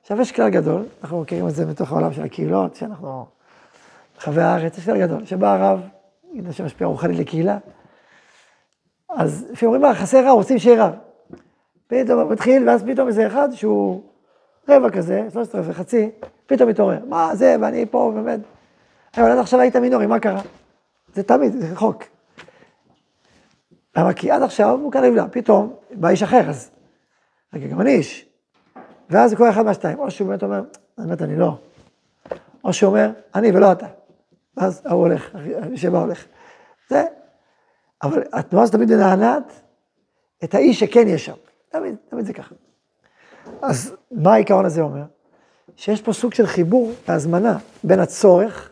עכשיו, 0.00 0.20
יש 0.20 0.32
כלל 0.32 0.50
גדול, 0.50 0.82
אנחנו 1.02 1.20
מכירים 1.20 1.48
את 1.48 1.54
זה 1.54 1.66
מתוך 1.66 1.92
העולם 1.92 2.12
של 2.12 2.22
הקהילות, 2.22 2.74
שאנחנו, 2.74 3.24
חבי 4.24 4.42
הארץ, 4.42 4.78
יש 4.78 4.84
כלל 4.84 4.98
גדול, 4.98 5.24
שבא 5.24 5.54
הרב, 5.54 5.80
ידע 6.32 6.52
שמשפיע 6.52 6.86
רוחני 6.86 7.16
לקהילה, 7.16 7.58
אז 9.08 9.46
לפעמים 9.50 9.74
אומרים, 9.74 9.82
מה, 9.82 9.94
חסר 9.94 10.28
רב, 10.28 10.34
רוצים 10.34 10.58
שיהיה 10.58 10.84
רב. 10.84 10.94
פתאום 11.86 12.20
הוא 12.20 12.32
מתחיל, 12.32 12.68
ואז 12.68 12.84
פתאום 12.84 13.08
איזה 13.08 13.26
אחד 13.26 13.48
שהוא 13.52 14.02
רבע 14.68 14.90
כזה, 14.90 15.26
שלושת 15.32 15.54
רבע, 15.54 15.72
חצי, 15.72 16.10
פתאום 16.46 16.68
מתעורר. 16.68 16.98
מה 17.08 17.34
זה, 17.34 17.56
ואני 17.60 17.86
פה, 17.90 18.12
באמת. 18.14 18.40
אבל 19.16 19.30
עד 19.30 19.38
עכשיו 19.38 19.60
היית 19.60 19.76
מינורי, 19.76 20.06
מה 20.06 20.20
קרה? 20.20 20.40
זה 21.14 21.22
תמיד, 21.22 21.52
זה 21.52 21.76
חוק. 21.76 22.04
למה? 23.96 24.12
כי 24.12 24.30
עד 24.30 24.42
עכשיו 24.42 24.78
הוא 24.82 24.92
כאן 24.92 25.04
נבלע, 25.04 25.24
פתאום 25.30 25.74
בא 25.90 26.08
איש 26.08 26.22
אחר, 26.22 26.48
אז 26.48 26.70
רגע, 27.54 27.66
גם 27.66 27.80
אני 27.80 27.90
איש. 27.90 28.26
ואז 29.10 29.34
קורה 29.34 29.50
אחד 29.50 29.62
מהשתיים, 29.62 29.98
או 29.98 30.10
שהוא 30.10 30.28
באמת 30.28 30.42
אומר, 30.42 30.62
באמת 30.98 31.22
אני 31.22 31.36
לא. 31.36 31.56
או 32.64 32.72
שהוא 32.72 32.90
אומר, 32.90 33.10
אני 33.34 33.50
ולא 33.50 33.72
אתה. 33.72 33.86
ואז 34.56 34.82
ההוא 34.84 35.00
הולך, 35.00 35.36
שבא 35.74 35.98
הולך. 35.98 36.24
זה, 36.90 37.04
אבל 38.02 38.22
התנועה 38.32 38.64
הזאת 38.64 38.74
תמיד 38.74 38.94
מנענעת 38.94 39.52
את 40.44 40.54
האיש 40.54 40.80
שכן 40.80 41.08
יש 41.08 41.24
שם. 41.24 41.34
תמיד, 41.68 41.96
תמיד 42.08 42.26
זה 42.26 42.32
ככה. 42.32 42.54
אז 43.62 43.96
מה 44.10 44.32
העיקרון 44.32 44.64
הזה 44.64 44.80
אומר? 44.80 45.04
שיש 45.76 46.02
פה 46.02 46.12
סוג 46.12 46.34
של 46.34 46.46
חיבור 46.46 46.92
והזמנה 47.08 47.58
בין 47.84 48.00
הצורך, 48.00 48.70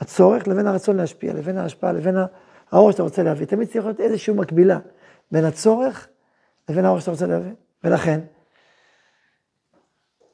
הצורך 0.00 0.48
לבין 0.48 0.66
הרצון 0.66 0.96
להשפיע, 0.96 1.32
לבין 1.32 1.58
ההשפעה, 1.58 1.92
לבין 1.92 2.16
האור 2.70 2.90
שאתה 2.90 3.02
רוצה 3.02 3.22
להביא. 3.22 3.46
תמיד 3.46 3.68
צריך 3.68 3.84
להיות 3.84 4.00
איזושהי 4.00 4.34
מקבילה 4.34 4.78
בין 5.32 5.44
הצורך 5.44 6.08
לבין 6.68 6.84
האור 6.84 7.00
שאתה 7.00 7.10
רוצה 7.10 7.26
להביא. 7.26 7.52
ולכן, 7.84 8.20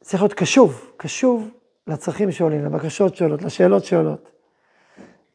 צריך 0.00 0.22
להיות 0.22 0.34
קשוב, 0.34 0.92
קשוב 0.96 1.50
לצרכים 1.86 2.32
שעולים, 2.32 2.64
לבקשות 2.64 3.16
שעולות, 3.16 3.42
לשאלות 3.42 3.84
שעולות. 3.84 4.30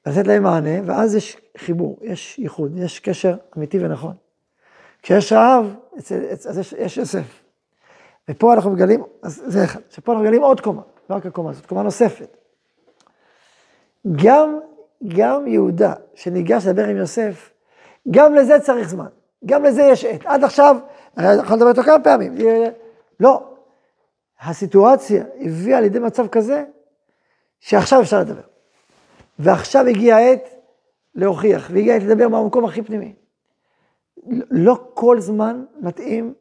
לתת 0.05 0.27
להם 0.27 0.43
מענה, 0.43 0.79
ואז 0.86 1.15
יש 1.15 1.38
חיבור, 1.57 1.97
יש 2.01 2.39
ייחוד, 2.39 2.77
יש 2.77 2.99
קשר 2.99 3.36
אמיתי 3.57 3.86
ונכון. 3.86 4.13
כשיש 5.01 5.33
רעב, 5.33 5.75
אז 6.49 6.57
יש, 6.60 6.73
יש 6.73 6.97
יוסף. 6.97 7.43
ופה 8.29 8.53
אנחנו 8.53 8.71
מגלים, 8.71 9.03
אז 9.21 9.43
זה 9.45 9.63
אחד, 9.63 9.79
שפה 9.89 10.12
אנחנו 10.12 10.25
מגלים 10.25 10.41
עוד 10.41 10.62
קומה, 10.62 10.81
לא 11.10 11.15
רק 11.15 11.25
הקומה 11.25 11.49
הזאת, 11.49 11.65
קומה 11.65 11.83
נוספת. 11.83 12.38
גם, 14.15 14.60
גם 15.07 15.47
יהודה, 15.47 15.93
שניגש 16.15 16.67
לדבר 16.67 16.86
עם 16.88 16.97
יוסף, 16.97 17.49
גם 18.12 18.36
לזה 18.36 18.60
צריך 18.60 18.89
זמן, 18.89 19.07
גם 19.45 19.63
לזה 19.63 19.83
יש 19.83 20.05
עת. 20.05 20.25
עד 20.25 20.43
עכשיו, 20.43 20.77
אני 21.17 21.41
יכול 21.41 21.55
לדבר 21.55 21.69
איתו 21.69 21.83
כמה 21.83 22.03
פעמים, 22.03 22.36
לא. 23.19 23.56
הסיטואציה 24.41 25.23
הביאה 25.39 25.82
לידי 25.82 26.00
מצב 26.00 26.28
כזה, 26.28 26.63
שעכשיו 27.60 28.02
אפשר 28.02 28.19
לדבר. 28.19 28.41
ועכשיו 29.39 29.86
הגיעה 29.88 30.19
העת 30.19 30.50
להוכיח, 31.15 31.69
והגיעה 31.73 31.95
העת 31.97 32.06
לדבר 32.06 32.28
מהמקום 32.28 32.65
הכי 32.65 32.82
פנימי. 32.82 33.13
לא 34.52 34.89
כל 34.93 35.19
זמן 35.19 35.65
מתאים 35.80 36.34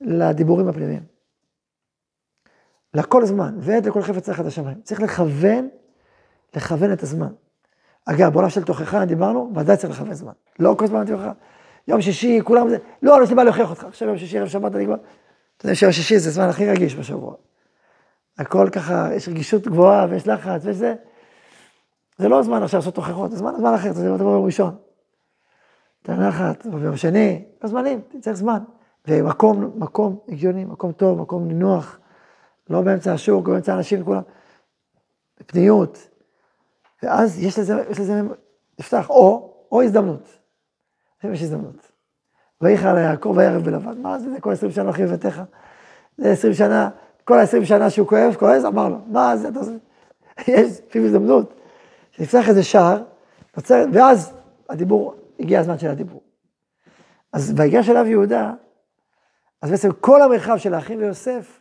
לדיבורים 0.00 0.68
הפנימיים. 0.68 1.02
לכל 2.94 3.24
זמן, 3.24 3.56
ועת 3.58 3.86
לכל 3.86 4.02
חפץ 4.02 4.28
תחת 4.28 4.46
השמיים. 4.46 4.80
צריך 4.82 5.00
לכוון, 5.00 5.68
לכוון 6.56 6.92
את 6.92 7.02
הזמן. 7.02 7.32
אגב, 8.04 8.32
בעולם 8.32 8.50
של 8.50 8.64
תוכחה 8.64 9.04
דיברנו, 9.04 9.52
ודאי 9.54 9.76
צריך 9.76 9.92
לכוון 9.92 10.14
זמן. 10.14 10.32
לא 10.58 10.74
כל 10.78 10.86
זמן 10.86 11.06
תוכחה. 11.06 11.32
יום 11.88 12.00
שישי, 12.00 12.40
כולם 12.44 12.68
זה, 12.68 12.78
לא, 13.02 13.16
אני 13.16 13.24
יש 13.24 13.30
לי 13.30 13.36
מה 13.36 13.44
להוכיח 13.44 13.70
אותך. 13.70 13.84
עכשיו 13.84 14.08
יום 14.08 14.18
שישי, 14.18 14.38
ערב 14.38 14.48
שבת, 14.48 14.74
אני 14.74 14.86
כבר... 14.86 14.96
אתה 15.60 15.68
יודע 15.68 15.74
שיום 15.74 15.92
שישי 15.92 16.18
זה 16.18 16.28
הזמן 16.28 16.48
הכי 16.48 16.70
רגיש 16.70 16.94
בשבוע. 16.94 17.34
הכל 18.38 18.68
ככה, 18.72 19.14
יש 19.14 19.28
רגישות 19.28 19.66
גבוהה 19.66 20.06
ויש 20.10 20.28
לחץ 20.28 20.64
ויש 20.64 20.76
זה. 20.76 20.94
לא 22.18 22.42
זמן 22.42 22.62
עכשיו 22.62 22.78
לעשות 22.80 22.94
תוכחות, 22.94 23.30
זה 23.30 23.36
זמן, 23.36 23.52
זמן 23.58 23.74
אחר, 23.74 23.92
זה 23.92 24.08
דבר 24.08 24.16
ביום 24.16 24.44
ראשון. 24.44 24.76
תנחת, 26.02 26.66
ביום 26.66 26.96
שני, 26.96 27.44
בזמנים, 27.62 28.00
צריך 28.20 28.36
זמן. 28.36 28.58
ומקום, 29.08 29.72
מקום 29.76 30.18
הגיוני, 30.28 30.64
מקום 30.64 30.92
טוב, 30.92 31.20
מקום 31.20 31.48
נינוח, 31.48 31.98
לא 32.70 32.82
באמצע 32.82 33.12
השוק, 33.12 33.46
או 33.46 33.52
באמצע 33.52 33.74
האנשים 33.74 34.02
וכולם. 34.02 34.22
פניות. 35.46 36.08
ואז 37.02 37.38
יש 37.38 37.58
לזה, 37.58 37.74
יש 37.90 38.00
לזה, 38.00 38.22
נפתח, 38.78 39.10
או, 39.10 39.54
או 39.72 39.82
הזדמנות. 39.82 40.38
יש 41.24 41.42
הזדמנות. 41.42 41.89
ויחל 42.60 42.98
יעקב 42.98 43.34
וירב 43.36 43.64
בלבן, 43.64 44.02
מה 44.02 44.18
זה, 44.18 44.30
זה 44.30 44.40
כל 44.40 44.52
עשרים 44.52 44.72
שנה 44.72 44.90
אחי 44.90 45.02
בביתך? 45.02 45.42
זה 46.18 46.30
עשרים 46.30 46.54
שנה, 46.54 46.88
כל 47.24 47.38
העשרים 47.38 47.64
שנה 47.64 47.90
שהוא 47.90 48.08
כואב, 48.08 48.34
כועס, 48.38 48.64
אמר 48.64 48.88
לו, 48.88 48.96
מה 49.06 49.36
זה, 49.36 49.48
אתה 49.48 49.58
עושה? 49.58 49.72
יש 50.48 50.80
לפעמים 50.88 51.08
הזדמנות, 51.08 51.54
שנפתח 52.10 52.48
איזה 52.48 52.62
שער, 52.62 53.02
נוצר, 53.56 53.84
ואז 53.92 54.32
הדיבור 54.68 55.14
הגיע 55.40 55.60
הזמן 55.60 55.78
של 55.78 55.88
הדיבור. 55.88 56.22
אז 57.32 57.52
ויגש 57.56 57.88
אליו 57.88 58.06
יהודה, 58.06 58.52
אז 59.62 59.70
בעצם 59.70 59.92
כל 60.00 60.22
המרחב 60.22 60.56
של 60.56 60.74
האחים 60.74 60.98
ויוסף, 60.98 61.60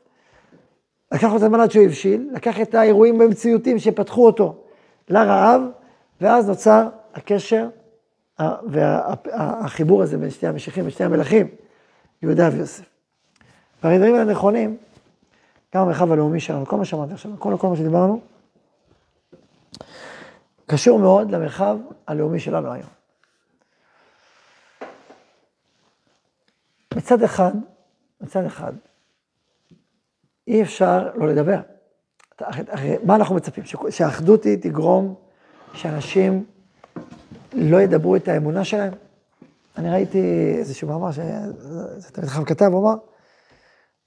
לקח 1.12 1.27
אותו 1.27 1.39
זמן 1.39 1.59
עד 1.59 1.71
שהוא 1.71 1.85
הבשיל, 1.85 2.29
לקח 2.33 2.62
את 2.62 2.75
האירועים 2.75 3.17
במציאותיים 3.17 3.79
שפתחו 3.79 4.25
אותו 4.25 4.63
לרעב, 5.09 5.61
ואז 6.21 6.49
נוצר 6.49 6.88
הקשר 7.13 7.69
והחיבור 8.67 10.03
הזה 10.03 10.17
בין 10.17 10.29
שתי 10.29 10.47
המשיחים 10.47 10.87
ושתי 10.87 11.03
המלכים, 11.03 11.47
יהודה 12.21 12.49
ויוסף. 12.53 12.85
והדברים 13.83 14.15
האלה 14.15 14.31
נכונים, 14.31 14.77
גם 15.75 15.81
המרחב 15.81 16.11
הלאומי 16.11 16.39
שלנו, 16.39 16.65
כל 16.65 16.77
מה 16.77 16.85
שאמרתי 16.85 17.13
עכשיו, 17.13 17.31
כל, 17.39 17.55
כל 17.59 17.67
מה 17.67 17.75
שדיברנו, 17.75 18.21
קשור 20.65 20.99
מאוד 20.99 21.31
למרחב 21.31 21.77
הלאומי 22.07 22.39
שלנו 22.39 22.71
היום. 22.71 22.89
מצד 26.95 27.23
אחד, 27.23 27.51
מצד 28.21 28.45
אחד, 28.45 28.73
אי 30.47 30.61
אפשר 30.61 31.09
לא 31.15 31.27
לדבר. 31.27 31.59
הרי 32.39 32.95
מה 33.03 33.15
אנחנו 33.15 33.35
מצפים? 33.35 33.63
שהאחדות 33.89 34.43
היא 34.43 34.57
תגרום 34.61 35.15
שאנשים 35.73 36.45
לא 37.54 37.82
ידברו 37.82 38.16
את 38.16 38.28
האמונה 38.28 38.64
שלהם? 38.64 38.93
אני 39.78 39.91
ראיתי 39.91 40.54
איזשהו 40.58 40.88
מאמר 40.88 41.12
שזה 41.12 42.12
תמיד 42.12 42.30
חם 42.30 42.45
כתב, 42.45 42.66
הוא 42.66 42.82
אמר, 42.82 42.95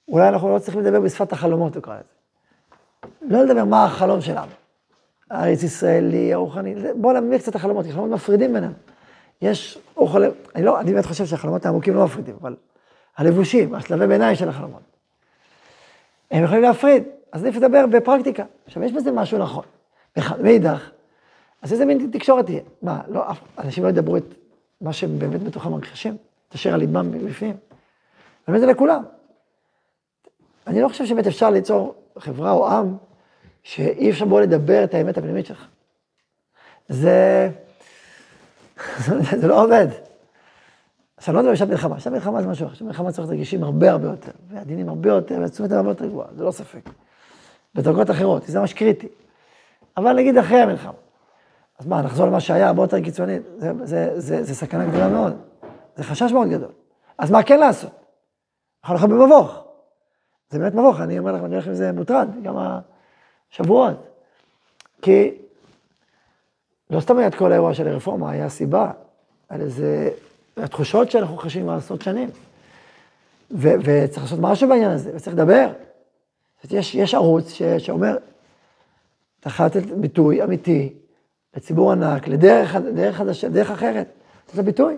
אולי 0.09 0.29
אנחנו 0.29 0.55
לא 0.55 0.59
צריכים 0.59 0.81
לדבר 0.81 1.01
בשפת 1.01 1.33
החלומות, 1.33 1.75
הוא 1.75 1.83
קרא 1.83 1.95
לזה. 1.95 2.05
לא 3.23 3.45
לדבר 3.45 3.65
מה 3.65 3.85
החלום 3.85 4.21
שלנו. 4.21 4.53
הארץ 5.31 5.63
ישראלי, 5.63 6.33
הרוחני, 6.33 6.75
בואו 6.97 7.13
נעמיד 7.13 7.41
קצת 7.41 7.55
החלומות, 7.55 7.87
כי 7.87 7.93
חלומות 7.93 8.11
מפרידים 8.11 8.53
ביניהם. 8.53 8.73
יש, 9.43 9.79
או 9.97 10.09
חולם, 10.09 10.31
אני 10.55 10.65
לא, 10.65 10.81
אני 10.81 10.93
באמת 10.93 11.07
חושב 11.07 11.27
שהחלומות 11.27 11.67
העמוקים 11.67 11.95
לא 11.95 12.05
מפרידים, 12.05 12.37
אבל 12.41 12.57
הלבושים, 13.17 13.75
השלבי 13.75 14.07
ביניים 14.07 14.37
של 14.37 14.49
החלומות. 14.49 14.83
הם 16.31 16.45
יכולים 16.45 16.63
להפריד, 16.63 17.05
אז 17.33 17.45
עדיף 17.45 17.57
לדבר 17.57 17.87
בפרקטיקה. 17.87 18.45
עכשיו, 18.67 18.83
יש 18.83 18.93
בזה 18.93 19.13
משהו 19.13 19.39
נכון. 19.39 19.65
מאידך, 20.43 20.91
אז 21.63 21.73
איזה 21.73 21.85
מין 21.85 22.11
תקשורת 22.13 22.45
תהיה? 22.45 22.61
מה, 22.83 23.01
לא, 23.09 23.25
אנשים 23.59 23.85
לא 23.85 23.89
ידברו 23.89 24.17
את 24.17 24.25
מה 24.81 24.93
שהם 24.93 25.19
באמת 25.19 25.43
בתוכם 25.43 25.71
מרגישים, 25.71 26.17
את 26.49 26.55
אשר 26.55 26.75
על 26.75 26.81
ליבם 26.81 27.27
בפנים. 27.29 27.57
באמת 28.49 28.61
זה 28.61 28.67
לכולם. 28.67 29.03
אני 30.67 30.81
לא 30.81 30.89
חושב 30.89 31.07
שבאמת 31.07 31.27
אפשר 31.27 31.51
ליצור 31.51 31.95
חברה 32.19 32.53
או 32.53 32.69
עם 32.69 32.97
שאי 33.63 34.11
אפשר 34.11 34.25
בו 34.25 34.41
לדבר 34.41 34.85
את 34.85 34.95
האמת 34.95 35.19
הפנימית 35.19 35.47
שלך. 35.47 35.67
זה, 36.89 37.51
זה 39.41 39.49
לא 39.49 39.65
עובד. 39.65 39.87
אז 41.19 41.29
אני 41.29 41.37
לא 41.37 41.41
מדבר 41.41 41.53
בשעת 41.53 41.69
מלחמה, 41.69 41.97
בשעת 41.97 42.13
מלחמה 42.13 42.43
זה 42.43 42.49
משהו 42.49 42.67
אחר, 42.67 42.75
בשעת 42.75 42.87
מלחמה 42.87 43.13
צריך 43.13 43.29
רגישים 43.29 43.65
הרבה 43.65 43.91
הרבה 43.91 44.09
יותר, 44.09 44.33
והדינים 44.49 44.89
הרבה 44.89 45.09
יותר, 45.09 45.39
והתשומת 45.41 45.73
הרבה 45.73 45.89
יותר 45.89 46.07
גבוהה, 46.07 46.29
זה 46.37 46.45
לא 46.45 46.51
ספק. 46.51 46.81
בדרגות 47.75 48.11
אחרות, 48.11 48.43
זה 48.47 48.61
ממש 48.61 48.73
קריטי. 48.73 49.09
אבל 49.97 50.13
נגיד 50.13 50.39
אחרי 50.39 50.59
המלחמה. 50.59 51.02
אז 51.83 51.87
מה, 51.89 52.03
נחזור 52.03 52.27
למה 52.27 52.41
שהיה 52.41 52.67
הרבה 52.67 52.83
יותר 52.83 53.01
קיצוני, 53.01 53.39
זה, 53.59 53.73
זה, 53.83 54.21
זה, 54.21 54.43
זה 54.43 54.55
סכנה 54.55 54.87
גדולה 54.87 55.09
מאוד, 55.09 55.37
זה 55.97 56.05
חשש 56.05 56.33
מאוד 56.33 56.49
גדול. 56.49 56.69
אז 57.19 57.31
מה 57.31 57.43
כן 57.43 57.61
לעשות? 57.61 57.91
אנחנו 58.85 58.95
הולכים 58.95 59.11
במבוך. 59.11 59.65
זה 60.51 60.59
באמת 60.59 60.75
מבוך, 60.75 61.01
אני 61.01 61.19
אומר 61.19 61.33
לכם, 61.33 61.45
אני 61.45 61.55
הולך 61.55 61.67
עם 61.67 61.75
זה 61.75 61.93
מוטרד, 61.93 62.29
גם 62.43 62.55
השבועות. 63.53 63.97
כי 65.03 65.35
לא 66.91 67.01
סתם 67.01 67.19
היה 67.19 67.27
את 67.27 67.35
כל 67.35 67.53
האירוע 67.53 67.75
של 67.75 67.89
הרפורמה, 67.89 68.31
היה 68.31 68.49
סיבה, 68.49 68.91
על 69.49 69.61
איזה 69.61 70.11
התחושות 70.57 71.11
שאנחנו 71.11 71.37
חשים 71.37 71.69
עשרות 71.69 72.03
שנים. 72.03 72.31
ו- 73.51 73.75
וצריך 73.85 74.23
לעשות 74.23 74.39
משהו 74.43 74.69
בעניין 74.69 74.91
הזה, 74.91 75.11
וצריך 75.15 75.37
לדבר. 75.37 75.73
יש, 76.71 76.95
יש 76.95 77.15
ערוץ 77.15 77.51
ש- 77.51 77.63
שאומר, 77.63 78.17
אתה 79.41 79.51
חייב 79.51 79.77
לתת 79.77 79.87
ביטוי 79.87 80.45
אמיתי 80.45 80.93
לציבור 81.57 81.93
ענק, 81.93 82.29
לדרך 82.29 82.77
דרך 82.77 83.17
חדשה, 83.17 83.49
דרך 83.49 83.71
אחרת. 83.71 84.09
לתת 84.49 84.65
ביטוי. 84.65 84.97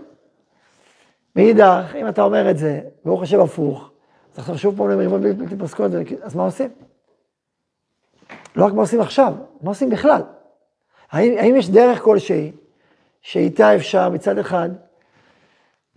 מאידך, 1.36 1.94
אם 2.00 2.08
אתה 2.08 2.22
אומר 2.22 2.50
את 2.50 2.58
זה, 2.58 2.80
והוא 3.04 3.18
חושב 3.18 3.40
הפוך, 3.40 3.90
אז 4.32 4.38
עכשיו 4.38 4.58
שוב 4.58 4.76
פעם 4.76 4.90
למריבות 4.90 5.20
בלתי 5.20 5.56
פוסקות, 5.56 5.90
אז 6.22 6.34
מה 6.34 6.44
עושים? 6.44 6.70
לא 8.56 8.66
רק 8.66 8.72
מה 8.72 8.80
עושים 8.80 9.00
עכשיו, 9.00 9.34
מה 9.60 9.70
עושים 9.70 9.90
בכלל? 9.90 10.22
האם, 11.10 11.38
האם 11.38 11.56
יש 11.56 11.70
דרך 11.70 12.02
כלשהי 12.02 12.52
שאיתה 13.20 13.76
אפשר 13.76 14.08
מצד 14.08 14.38
אחד 14.38 14.68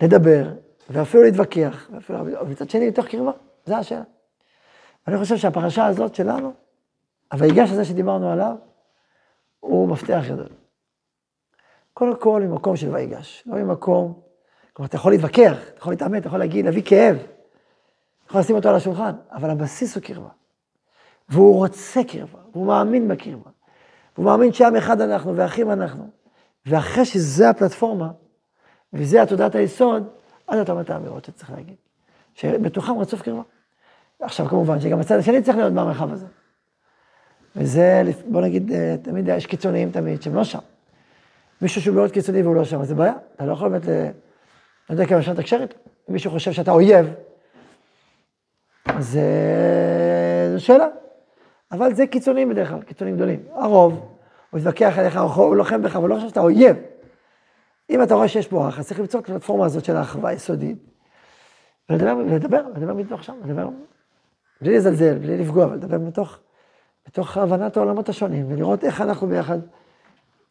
לדבר, 0.01 0.49
ואפילו 0.89 1.23
להתווכח, 1.23 1.89
ואפילו, 1.93 2.19
ומצד 2.45 2.69
שני 2.69 2.87
מתוך 2.87 3.05
קרבה, 3.07 3.31
זו 3.65 3.75
השאלה. 3.75 4.03
אני 5.07 5.17
חושב 5.17 5.37
שהפרשה 5.37 5.85
הזאת 5.85 6.15
שלנו, 6.15 6.53
הוויגש 7.31 7.71
הזה 7.71 7.85
שדיברנו 7.85 8.31
עליו, 8.31 8.55
הוא 9.67 9.87
מפתח 9.87 10.23
גדול. 10.29 10.47
קודם 11.93 12.19
כל 12.19 12.41
ממקום 12.41 12.75
של 12.75 12.89
ויגש, 12.89 13.43
לא 13.45 13.55
ממקום, 13.55 14.19
כלומר, 14.73 14.87
אתה 14.87 14.95
יכול 14.95 15.11
להתווכח, 15.11 15.57
אתה 15.69 15.79
יכול 15.79 15.93
להתעמת, 15.93 16.21
אתה 16.21 16.27
יכול 16.27 16.39
להגיד, 16.39 16.65
להביא 16.65 16.81
כאב, 16.85 17.15
אתה 17.15 18.29
יכול 18.29 18.41
לשים 18.41 18.55
אותו 18.55 18.69
על 18.69 18.75
השולחן, 18.75 19.11
אבל 19.31 19.49
הבסיס 19.49 19.95
הוא 19.95 20.03
קרבה. 20.03 20.29
והוא 21.29 21.55
רוצה 21.55 22.03
קרבה, 22.03 22.39
והוא 22.51 22.67
מאמין 22.67 23.07
בקרבה. 23.07 23.49
והוא 24.15 24.25
מאמין 24.25 24.53
שעם 24.53 24.75
אחד 24.75 25.01
אנחנו 25.01 25.35
ואחים 25.35 25.71
אנחנו. 25.71 26.09
ואחרי 26.65 27.05
שזה 27.05 27.49
הפלטפורמה, 27.49 28.11
וזה 28.93 29.21
התודעת 29.21 29.55
היסוד, 29.55 30.07
אז 30.47 30.59
אתה 30.59 30.71
אומר 30.71 30.81
את 30.81 30.89
האמירות 30.89 31.25
שצריך 31.25 31.51
להגיד. 31.51 31.75
שבתוכם 32.33 32.97
רצוף 32.97 33.21
קרבה. 33.21 33.41
עכשיו 34.19 34.47
כמובן 34.47 34.79
שגם 34.79 34.99
הצד 34.99 35.17
השני 35.17 35.41
צריך 35.41 35.57
להיות 35.57 35.73
במרחב 35.73 36.11
הזה. 36.11 36.27
וזה, 37.57 38.01
בוא 38.27 38.41
נגיד, 38.41 38.71
אה, 38.71 38.95
תמיד 39.01 39.27
יש 39.27 39.45
קיצוניים 39.45 39.91
תמיד 39.91 40.21
שהם 40.21 40.35
לא 40.35 40.43
שם. 40.43 40.59
מישהו 41.61 41.81
שהוא 41.81 41.95
מאוד 41.95 42.11
קיצוני 42.11 42.41
והוא 42.41 42.55
לא 42.55 42.63
שם, 42.63 42.81
אז 42.81 42.87
זה 42.87 42.95
בעיה. 42.95 43.13
אתה 43.35 43.45
לא 43.45 43.53
יכול 43.53 43.69
באמת. 43.69 43.87
לא 44.89 44.93
יודע 44.93 45.05
כמה 45.05 45.19
אפשר 45.19 45.31
לתקשר 45.31 45.61
איתו. 45.61 45.77
אם 46.09 46.13
מישהו 46.13 46.31
חושב 46.31 46.51
שאתה 46.51 46.71
אויב, 46.71 47.13
אז 48.85 49.17
אה, 49.17 50.57
זו 50.57 50.65
שאלה. 50.65 50.87
אבל 51.71 51.93
זה 51.93 52.07
קיצוניים 52.07 52.49
בדרך 52.49 52.69
כלל, 52.69 52.81
קיצוניים 52.81 53.15
גדולים. 53.15 53.39
הרוב, 53.53 54.17
הוא 54.49 54.59
יתווכח 54.59 54.93
עליך, 54.97 55.17
הוא 55.17 55.55
לוחם 55.55 55.81
בך, 55.81 55.95
אבל 55.95 56.09
לא 56.09 56.15
חושב 56.15 56.27
שאתה 56.27 56.39
אויב. 56.39 56.77
אם 57.89 58.03
אתה 58.03 58.15
רואה 58.15 58.27
שיש 58.27 58.47
פה 58.47 58.69
אח, 58.69 58.79
אז 58.79 58.87
צריך 58.87 58.99
למצוא 58.99 59.19
את 59.19 59.25
הפלטפורמה 59.25 59.65
הזאת 59.65 59.85
של 59.85 59.95
האחווה 59.95 60.29
היסודית, 60.29 60.77
ולדבר, 61.89 62.17
ולדבר, 62.17 62.61
לדבר 62.75 62.93
מתוך 62.93 63.23
שם, 63.23 63.33
לדבר 63.45 63.69
בלי 64.61 64.77
לזלזל, 64.77 65.17
בלי 65.17 65.37
לפגוע, 65.37 65.65
אבל 65.65 65.75
לדבר 65.75 65.97
מתוך, 65.97 66.39
מתוך 67.07 67.37
הבנת 67.37 67.77
העולמות 67.77 68.09
השונים, 68.09 68.51
ולראות 68.51 68.83
איך 68.83 69.01
אנחנו 69.01 69.27
ביחד 69.27 69.59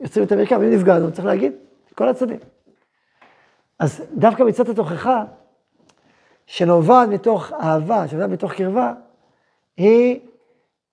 יוצרים 0.00 0.26
את 0.26 0.32
המרקם, 0.32 0.62
אם 0.62 0.70
נפגענו, 0.70 1.12
צריך 1.12 1.26
להגיד, 1.26 1.52
כל 1.94 2.08
הצדדים. 2.08 2.38
אז 3.78 4.02
דווקא 4.14 4.42
מצד 4.42 4.68
התוכחה, 4.68 5.24
שנובעת 6.46 7.08
מתוך 7.08 7.52
אהבה, 7.52 8.08
שנובעת 8.08 8.30
מתוך 8.30 8.52
קרבה, 8.52 8.92
היא 9.76 10.20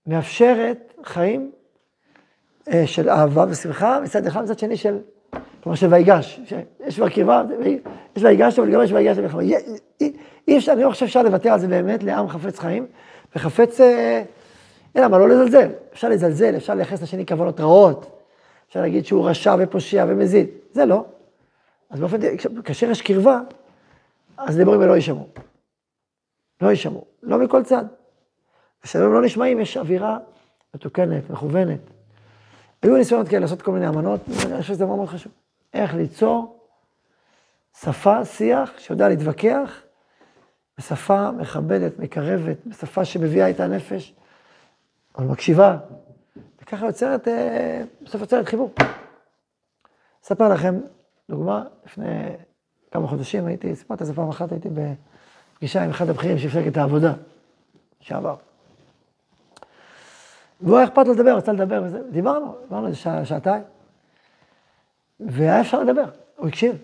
מאפשרת 0.08 0.94
חיים 1.04 1.52
אה, 2.74 2.88
של 2.88 3.10
אהבה 3.10 3.46
ושמחה, 3.50 4.00
מצד 4.04 4.28
אחד, 4.28 4.44
מצד 4.44 4.60
שני 4.60 4.78
של 4.78 5.00
כלומר 5.64 5.76
של 5.76 5.94
ויגש, 5.94 6.40
יש 6.86 6.96
כבר 6.96 7.10
קרבה, 7.10 7.44
יש 8.16 8.24
ויגש, 8.24 8.60
אבל 8.60 8.72
גם 8.72 8.82
יש 8.84 8.92
ויגש. 8.92 9.18
אי 10.48 10.58
אפשר, 10.58 10.74
אני 10.74 10.84
לא 10.84 10.90
חושב 10.90 11.06
שאפשר 11.06 11.24
לוותר 11.24 11.50
על 11.50 11.60
זה 11.60 11.68
באמת 11.68 12.04
לעם 12.04 12.28
חפץ 12.28 12.60
חיים, 12.60 12.86
וחפץ, 13.36 13.82
אה, 13.82 14.24
אין 14.96 15.04
למה, 15.04 15.18
לא 15.18 15.30
לזלזל. 15.30 15.70
אפשר 15.94 16.10
לזלזל, 16.10 16.56
אפשר 16.58 16.74
לייחס 16.74 17.02
לשני 17.02 17.26
כוונות 17.26 17.60
רעות, 17.60 18.22
אפשר 18.68 18.82
להגיד 18.82 19.06
שהוא 19.06 19.30
רשע 19.30 19.56
ופושע 19.60 20.06
ומזיד, 20.08 20.48
זה 20.72 20.86
לא. 20.86 21.06
אז 21.90 22.00
באופן, 22.00 22.18
כאשר 22.64 22.90
יש 22.90 23.02
קרבה, 23.02 23.40
אז 24.38 24.58
דיבורים 24.58 24.82
לא 24.82 24.96
יישמעו. 24.96 25.28
לא 26.62 26.68
יישמעו, 26.68 27.06
לא 27.24 27.38
מכל 27.38 27.64
צד. 27.64 27.86
כשהם 28.82 29.14
לא 29.14 29.22
נשמעים, 29.22 29.60
יש 29.60 29.78
אווירה 29.78 30.18
מתוקנת, 30.76 31.30
מכוונת. 31.30 31.80
היו 32.82 32.98
ניסיונות 32.98 33.28
כאלה 33.28 33.40
לעשות 33.40 33.62
כל 33.62 33.72
מיני 33.72 33.88
אמנות, 33.88 34.22
אני 34.28 34.62
חושב 34.62 34.74
שזה 34.74 34.86
מאוד 34.86 34.98
מאוד 34.98 35.10
חשוב. 35.10 35.32
איך 35.74 35.94
ליצור 35.94 36.60
שפה, 37.80 38.26
שיח, 38.26 38.72
שיודע 38.78 39.10
להתווכח, 39.10 39.82
בשפה 40.78 41.32
מכבדת, 41.32 42.00
מקרבת, 42.00 42.58
בשפה 42.66 43.06
שמביאה 43.06 43.50
את 43.50 43.60
הנפש, 43.60 44.14
אבל 45.18 45.26
מקשיבה, 45.26 45.78
וככה 46.62 46.86
יוצרת, 46.86 47.28
אה, 47.28 47.84
בסוף 48.02 48.22
יוצרת 48.22 48.46
חיבור. 48.48 48.72
אספר 50.24 50.50
לכם 50.50 50.80
דוגמה, 51.30 51.64
לפני 51.86 52.36
כמה 52.92 53.08
חודשים 53.08 53.46
הייתי, 53.46 53.76
סיפרתי 53.76 54.04
את 54.04 54.08
זה 54.08 54.14
פעם 54.14 54.30
אחת, 54.30 54.52
הייתי 54.52 54.70
בפגישה 54.70 55.84
עם 55.84 55.90
אחד 55.90 56.10
הבכירים 56.10 56.38
מפלגת 56.46 56.78
העבודה, 56.78 57.14
שעבר. 58.00 58.36
והוא 60.62 60.78
היה 60.78 60.88
אכפת 60.88 61.08
לו 61.08 61.14
לדבר, 61.14 61.38
רצה 61.38 61.54
לדבר 61.54 61.82
וזה, 61.86 62.02
דיברנו, 62.12 62.56
דיברנו 62.64 62.88
איזה 62.88 62.98
שעה, 62.98 63.26
שעתיים. 63.26 63.64
והיה 65.20 65.62
אפשר 65.62 65.84
לדבר, 65.84 66.06
הוא 66.38 66.48
הקשיב, 66.48 66.78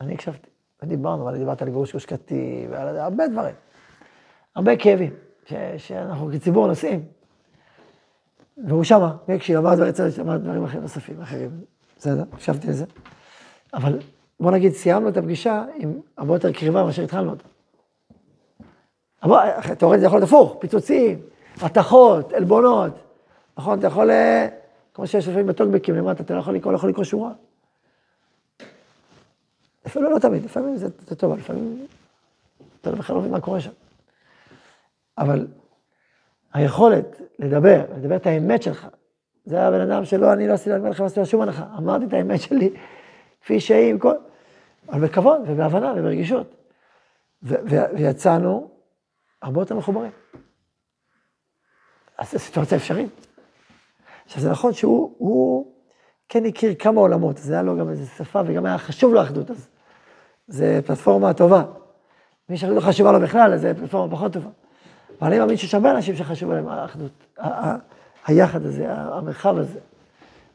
אני 0.00 0.14
הקשבתי. 0.14 0.50
ודיברנו, 0.82 1.22
אבל 1.22 1.38
דיברת 1.38 1.62
על 1.62 1.68
גירוש 1.68 1.92
גוש 1.92 2.06
קטיף, 2.06 2.70
ועל 2.70 2.98
הרבה 2.98 3.28
דברים. 3.28 3.54
הרבה 4.54 4.76
כאבים, 4.76 5.14
ש, 5.44 5.54
שאנחנו 5.76 6.30
כציבור 6.32 6.66
נושאים. 6.66 7.15
והוא 8.56 8.84
שמה, 8.84 9.16
והקשיב, 9.28 9.56
אמר 9.56 9.74
דברים, 9.74 9.92
אמר 10.20 10.36
דברים 10.36 10.64
אחרים 10.64 10.82
נוספים, 10.82 11.22
אחרים. 11.22 11.50
בסדר, 11.98 12.24
הקשבתי 12.32 12.68
לזה. 12.68 12.84
אבל 13.74 13.98
בוא 14.40 14.50
נגיד, 14.50 14.72
סיימנו 14.72 15.08
את 15.08 15.16
הפגישה 15.16 15.64
עם 15.74 16.00
הרבה 16.16 16.34
יותר 16.34 16.52
קריבה 16.52 16.84
מאשר 16.84 17.02
התחלנו 17.02 17.30
אותה. 17.30 17.44
תאורטית 19.74 20.00
זה 20.00 20.06
יכול 20.06 20.18
להיות 20.18 20.28
הפוך, 20.28 20.56
פיצוצים, 20.60 21.18
מתכות, 21.62 22.32
עלבונות. 22.32 22.92
נכון, 23.58 23.78
אתה 23.78 23.86
יכול, 23.86 24.10
אה, 24.10 24.48
כמו 24.94 25.06
שיש 25.06 25.28
לפעמים 25.28 25.46
בטוקבקים 25.46 25.94
למטה, 25.94 26.22
אתה 26.22 26.34
לא 26.34 26.38
יכול 26.38 26.54
לקרוא, 26.54 26.72
לא 26.72 26.76
יכול 26.76 26.90
לקרוא 26.90 27.04
שורה. 27.04 27.32
אפילו 29.86 30.10
לא 30.10 30.18
תמיד, 30.18 30.44
לפעמים 30.44 30.76
זה, 30.76 30.88
זה 31.06 31.16
טוב, 31.16 31.38
לפעמים 31.38 31.86
אתה 32.80 32.92
בכלל 32.92 33.16
לא 33.16 33.20
מבין 33.20 33.32
מה 33.32 33.40
קורה 33.40 33.60
שם. 33.60 33.70
אבל 35.18 35.46
היכולת 36.56 37.20
לדבר, 37.38 37.84
לדבר 37.96 38.16
את 38.16 38.26
האמת 38.26 38.62
שלך, 38.62 38.86
זה 39.44 39.62
הבן 39.62 39.80
אדם 39.80 40.04
שלא, 40.04 40.32
אני 40.32 40.48
לא 40.48 40.52
עשיתי, 40.52 40.70
לכם, 40.70 41.04
עשיתי 41.04 41.20
לו 41.20 41.26
שום 41.26 41.40
הנחה. 41.40 41.66
אמרתי 41.78 42.04
את 42.04 42.12
האמת 42.12 42.40
שלי, 42.40 42.70
כפי 43.40 43.60
שהיא, 43.60 43.90
עם 43.90 43.98
כל... 43.98 44.12
אבל 44.88 45.00
בכבוד 45.00 45.40
ובהבנה 45.46 45.94
וברגישות. 45.96 46.54
ויצאנו 47.42 48.70
הרבה 49.42 49.60
יותר 49.60 49.76
מחוברים. 49.76 50.10
אז 52.18 52.32
זו 52.32 52.38
סיטואציה 52.38 52.78
אפשרית. 52.78 53.26
עכשיו, 54.24 54.42
זה 54.42 54.50
נכון 54.50 54.72
שהוא 54.72 55.72
כן 56.28 56.44
הכיר 56.44 56.74
כמה 56.74 57.00
עולמות, 57.00 57.36
זה 57.38 57.52
היה 57.52 57.62
לו 57.62 57.76
גם 57.76 57.88
איזו 57.88 58.06
שפה 58.06 58.40
וגם 58.46 58.66
היה 58.66 58.78
חשוב 58.78 59.14
לו 59.14 59.22
אחדות, 59.22 59.50
אז 59.50 59.68
זו 60.48 60.64
פלטפורמה 60.86 61.34
טובה. 61.34 61.64
מי 62.48 62.56
שלא 62.56 62.80
חשובה 62.80 63.12
לו 63.12 63.20
בכלל, 63.20 63.52
אז 63.52 63.60
זה 63.60 63.74
פלטפורמה 63.74 64.16
פחות 64.16 64.32
טובה. 64.32 64.50
אבל 65.20 65.28
אני 65.28 65.38
מאמין 65.38 65.56
שיש 65.56 65.74
הרבה 65.74 65.90
אנשים 65.90 66.16
שחשוב 66.16 66.52
להם 66.52 66.68
האחדות, 66.68 67.38
היחד 68.26 68.66
הזה, 68.66 68.84
המרחב 68.88 69.58
הזה. 69.58 69.78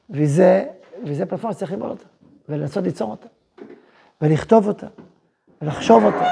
וזה, 0.10 0.66
וזה 1.06 1.26
פלטפורמה 1.26 1.54
שצריך 1.54 1.72
ללמוד 1.72 1.90
אותה, 1.90 2.04
ולנסות 2.50 2.84
ליצור 2.84 3.12
אותה, 3.12 3.28
ולכתוב 4.22 4.68
אותה, 4.68 4.88
ולחשוב 5.62 6.04
אותה. 6.06 6.26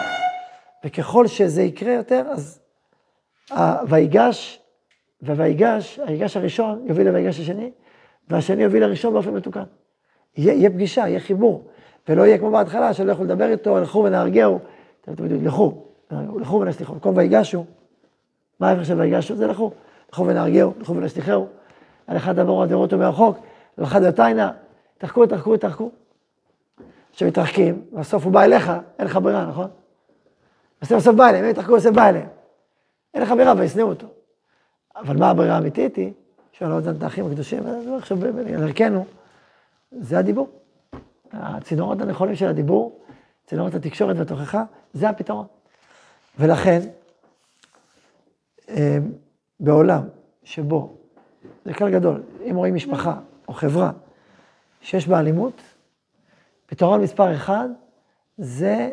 וככל 0.86 1.28
שזה 1.28 1.62
יקרה 1.62 1.94
יותר, 1.94 2.24
אז 2.32 2.60
ויגש, 3.88 4.60
וויגש, 5.24 6.00
היגש 6.06 6.38
הראשון 6.38 6.84
יוביל 6.86 7.10
לויגש 7.10 7.40
השני, 7.40 7.72
והשני 8.30 8.64
יוביל 8.64 8.86
לראשון 8.86 9.14
באופן 9.14 9.34
מתוקן. 9.34 9.64
יהיה, 10.38 10.54
יהיה 10.54 10.70
פגישה, 10.70 11.02
יהיה 11.02 11.20
חיבור, 11.20 11.68
ולא 12.10 12.26
יהיה 12.26 12.38
כמו 12.38 12.52
בהתחלה, 12.52 12.94
שלא 12.94 13.12
יכלו 13.12 13.26
לדבר 13.26 13.52
איתו, 13.52 13.80
לכו 13.80 14.04
ונהרגהו, 14.04 14.60
תמיד 15.02 15.44
לכו, 15.44 15.84
לכו 16.12 16.60
ונשליחו, 16.60 16.94
במקום 16.94 17.18
ויגשו, 17.18 17.66
ההפך 18.68 18.86
של 18.86 19.00
ויגשו? 19.00 19.36
זה 19.36 19.48
לכו, 19.48 19.72
לכו 20.12 20.26
ונהרגהו, 20.26 20.74
לכו 20.80 20.96
ונשליחהו, 20.96 21.48
על 22.08 22.18
אחד 22.18 22.40
עבור 22.40 22.64
עבירו 22.64 22.82
אותו 22.82 22.98
מרחוק, 22.98 23.38
ואחד 23.78 24.02
יותיינה, 24.04 24.52
תחקו, 24.98 25.26
תחקו, 25.26 25.58
תחקו. 25.58 25.92
כשמתרחקים, 27.14 27.82
בסוף 27.94 28.24
הוא 28.24 28.34
בא 28.34 28.44
אליך, 28.44 28.72
אין 29.00 29.08
לך 29.08 29.20
ברירה, 29.24 29.46
נכון? 29.46 29.68
בסוף 30.82 30.98
בסוף 30.98 31.16
בא 31.16 31.30
אליהם, 31.30 31.50
יתרחקו, 31.50 31.76
בסוף 31.76 31.96
בא 31.96 32.10
אליהם. 32.10 32.28
אין 33.14 33.22
לך 33.22 33.32
ברירה 33.32 33.54
וישנאו 33.58 33.88
אותו. 33.88 34.08
אבל 34.96 35.18
מה 35.18 35.30
הברירה 35.30 35.56
האמיתית 35.56 35.96
היא? 35.96 36.12
שואל 36.54 36.72
את 36.98 37.04
האחים 37.04 37.26
הקדושים, 37.28 37.64
עכשיו 37.98 38.18
ערכנו, 38.48 39.06
זה 39.92 40.20
הדיבור. 40.20 40.50
הצינורות 41.32 42.02
הנכונים 42.02 42.36
של 42.36 42.48
הדיבור, 42.48 43.00
צינורות 43.46 43.76
התקשורת 43.76 44.16
והתוכחה, 44.18 44.64
זה 44.94 45.10
הפתרון. 45.10 45.46
ולכן, 46.40 46.80
בעולם 49.60 50.02
שבו, 50.44 50.98
זה 51.66 51.74
כלל 51.74 51.92
גדול, 51.92 52.24
אם 52.50 52.56
רואים 52.56 52.76
משפחה 52.76 53.20
או 53.48 53.54
חברה 53.54 53.92
שיש 54.82 55.08
בה 55.08 55.20
אלימות, 55.20 55.62
פתרון 56.66 57.02
מספר 57.02 57.36
אחד 57.36 57.70
זה 58.38 58.90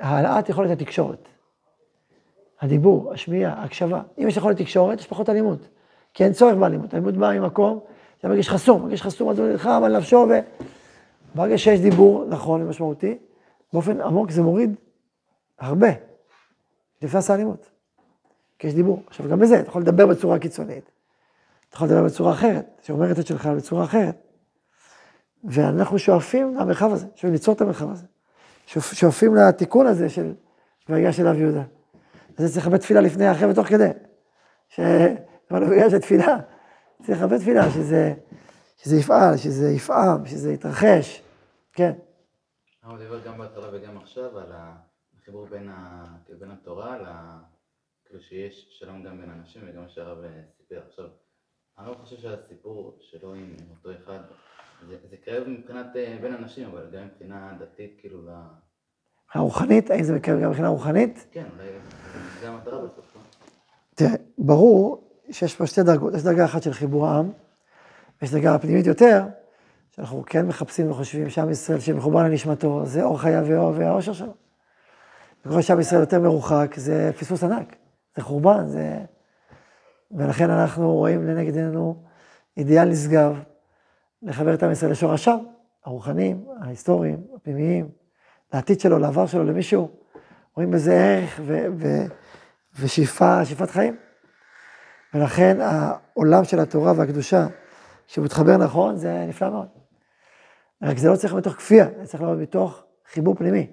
העלאת 0.00 0.48
יכולת 0.48 0.70
התקשורת. 0.70 1.28
הדיבור, 2.60 3.12
השמיעה, 3.12 3.52
ההקשבה. 3.52 4.02
אם 4.18 4.28
יש 4.28 4.36
יכולת 4.36 4.56
תקשורת, 4.56 4.98
יש 4.98 5.06
פחות 5.06 5.28
אלימות. 5.28 5.68
כי 6.14 6.24
אין 6.24 6.32
צורך 6.32 6.56
באלימות. 6.56 6.94
אלימות 6.94 7.16
באה 7.16 7.40
ממקום, 7.40 7.80
זה 8.22 8.28
מרגיש 8.28 8.48
חסום, 8.48 8.82
מרגיש 8.82 9.02
חסום, 9.02 9.28
אז 9.28 9.38
הוא 9.38 9.48
נלחם 9.48 9.82
על 9.84 9.96
נפשו, 9.96 10.26
וברגע 11.34 11.58
שיש 11.58 11.80
דיבור 11.80 12.24
נכון 12.28 12.62
ומשמעותי, 12.62 13.18
באופן 13.72 14.00
עמוק 14.00 14.30
זה 14.30 14.42
מוריד 14.42 14.74
הרבה. 15.58 15.88
נפס 17.02 17.30
האלימות. 17.30 17.75
כי 18.58 18.66
יש 18.66 18.74
דיבור. 18.74 19.02
עכשיו, 19.06 19.28
גם 19.28 19.38
בזה, 19.38 19.60
אתה 19.60 19.68
יכול 19.68 19.82
לדבר 19.82 20.06
בצורה 20.06 20.38
קיצונית. 20.38 20.90
אתה 21.68 21.76
יכול 21.76 21.88
לדבר 21.88 22.04
בצורה 22.04 22.32
אחרת, 22.32 22.80
שאומרת 22.82 23.18
את 23.18 23.26
שלך 23.26 23.46
בצורה 23.46 23.84
אחרת. 23.84 24.16
ואנחנו 25.44 25.98
שואפים 25.98 26.54
למרחב 26.54 26.92
הזה, 26.92 27.06
שואפים 27.14 27.32
ליצור 27.32 27.54
את 27.54 27.60
המרחב 27.60 27.90
הזה. 27.90 28.06
שואפים 28.92 29.34
לתיקון 29.34 29.86
הזה 29.86 30.08
של 30.08 30.34
ויגע 30.88 31.12
של 31.12 31.26
אב 31.26 31.36
יהודה. 31.36 31.62
אז 32.38 32.52
צריך 32.52 32.66
הרבה 32.66 32.78
תפילה 32.78 33.00
לפני, 33.00 33.32
אחרי 33.32 33.50
ותוך 33.50 33.66
כדי. 33.66 33.90
אבל 35.50 35.64
בגלל 35.70 35.90
שתפילה, 35.90 36.36
צריך 37.02 37.20
הרבה 37.20 37.38
תפילה, 37.38 37.70
שזה, 37.70 38.14
שזה 38.76 38.96
יפעל, 38.96 39.36
שזה 39.36 39.70
יפעם, 39.70 40.26
שזה 40.26 40.52
יתרחש, 40.52 41.22
כן. 41.72 41.92
הוא 42.84 42.98
דיבר 42.98 43.20
גם 43.20 43.38
בהתחלה 43.38 43.66
וגם 43.72 43.96
עכשיו 43.96 44.38
על 44.38 44.52
החיבור 44.52 45.46
בין, 45.46 45.68
ה... 45.68 46.04
בין 46.38 46.50
התורה, 46.50 46.98
ל... 46.98 47.06
כאילו 48.06 48.20
שיש 48.20 48.66
שלום 48.70 49.02
גם 49.02 49.20
בין 49.20 49.30
אנשים 49.30 49.62
וגם 49.66 49.88
שהרב 49.88 50.18
סיפר 50.56 50.80
עכשיו. 50.88 51.06
אני 51.78 51.86
לא 51.88 51.94
חושב 51.94 52.16
שהסיפור 52.16 52.98
שלו 53.00 53.34
עם 53.34 53.56
אותו 53.70 53.90
אחד, 53.92 54.18
זה, 54.88 54.96
זה 55.10 55.16
כאב 55.16 55.48
מבחינת 55.48 55.96
אה, 55.96 56.18
בין 56.20 56.34
אנשים, 56.34 56.68
אבל 56.68 56.90
גם 56.92 57.06
מבחינה 57.06 57.52
דתית, 57.60 57.96
כאילו, 58.00 58.22
ל... 58.22 58.30
מבחינה 59.24 59.44
רוחנית? 59.44 59.90
האם 59.90 60.02
זה 60.02 60.20
כאב 60.20 60.40
גם 60.40 60.50
מבחינה 60.50 60.68
רוחנית? 60.68 61.26
כן, 61.30 61.44
אולי 61.56 61.68
זה 62.40 62.48
המטרה 62.48 62.78
בסוף. 62.78 63.16
לא? 63.16 63.20
תראה, 63.94 64.10
ברור 64.38 65.10
שיש 65.30 65.56
פה 65.56 65.66
שתי 65.66 65.82
דרגות, 65.82 66.14
יש 66.14 66.22
דרגה 66.22 66.44
אחת 66.44 66.62
של 66.62 66.72
חיבור 66.72 67.06
העם, 67.06 67.30
ויש 68.22 68.32
דרגה 68.32 68.58
פנימית 68.58 68.86
יותר, 68.86 69.22
שאנחנו 69.90 70.24
כן 70.26 70.46
מחפשים 70.46 70.90
וחושבים 70.90 71.30
שעם 71.30 71.50
ישראל 71.50 71.80
שמחובר 71.80 72.22
לנשמתו, 72.22 72.86
זה 72.86 73.04
אור 73.04 73.20
חייו 73.20 73.44
והאושר 73.74 74.12
שלו. 74.12 74.34
וככל 75.46 75.62
שעם 75.62 75.80
ישראל 75.80 76.00
יותר 76.00 76.20
מרוחק, 76.20 76.74
זה 76.76 77.10
פספוס 77.18 77.44
ענק, 77.44 77.76
זה 78.16 78.22
חורבן, 78.22 78.66
זה... 78.66 78.98
ולכן 80.10 80.50
אנחנו 80.50 80.94
רואים 80.94 81.26
לנגד 81.26 81.56
עינינו 81.56 82.02
אידיאל 82.56 82.88
נשגב, 82.88 83.38
לחבר 84.22 84.54
את 84.54 84.62
עם 84.62 84.72
ישראל 84.72 84.90
לשורשיו, 84.90 85.38
הרוחניים, 85.84 86.44
ההיסטוריים, 86.60 87.24
הפנימיים, 87.36 87.88
לעתיד 88.54 88.80
שלו, 88.80 88.98
לעבר 88.98 89.26
שלו, 89.26 89.44
למישהו. 89.44 89.90
רואים 90.54 90.70
בזה 90.70 90.94
ערך 90.94 91.40
ו- 91.46 91.66
ו- 91.76 92.04
ושאיפה, 92.80 93.44
שאיפת 93.44 93.70
חיים. 93.70 93.96
ולכן 95.14 95.58
העולם 95.60 96.44
של 96.44 96.60
התורה 96.60 96.92
והקדושה, 96.96 97.46
כשהוא 98.08 98.24
מתחבר 98.24 98.56
נכון, 98.56 98.96
זה 98.96 99.24
נפלא 99.28 99.50
מאוד. 99.50 99.68
רק 100.82 100.98
זה 100.98 101.08
לא 101.08 101.16
צריך 101.16 101.34
מתוך 101.34 101.54
כפייה, 101.54 101.86
זה 102.00 102.06
צריך 102.06 102.22
לבוא 102.22 102.36
מתוך 102.36 102.82
חיבור 103.12 103.34
פנימי, 103.34 103.70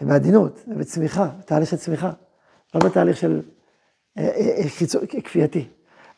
ובעדינות, 0.00 0.64
ובצמיחה, 0.68 1.28
בתהליך 1.38 1.68
של 1.68 1.76
צמיחה, 1.76 2.10
לא 2.74 2.80
בתהליך 2.80 3.16
של 3.16 3.42
כפייתי. 5.24 5.68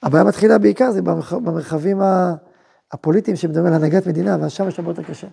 הבעיה 0.03 0.24
מתחילה 0.24 0.59
בעיקר, 0.59 0.90
זה 0.90 1.03
במרחבים 1.03 2.01
הפוליטיים 2.93 3.36
שמדברים 3.36 3.66
על 3.66 3.74
הנהגת 3.74 4.07
מדינה, 4.07 4.36
ושם 4.47 4.68
יש 4.68 4.78
הרבה 4.78 4.90
יותר 4.90 5.03
קשה. 5.03 5.26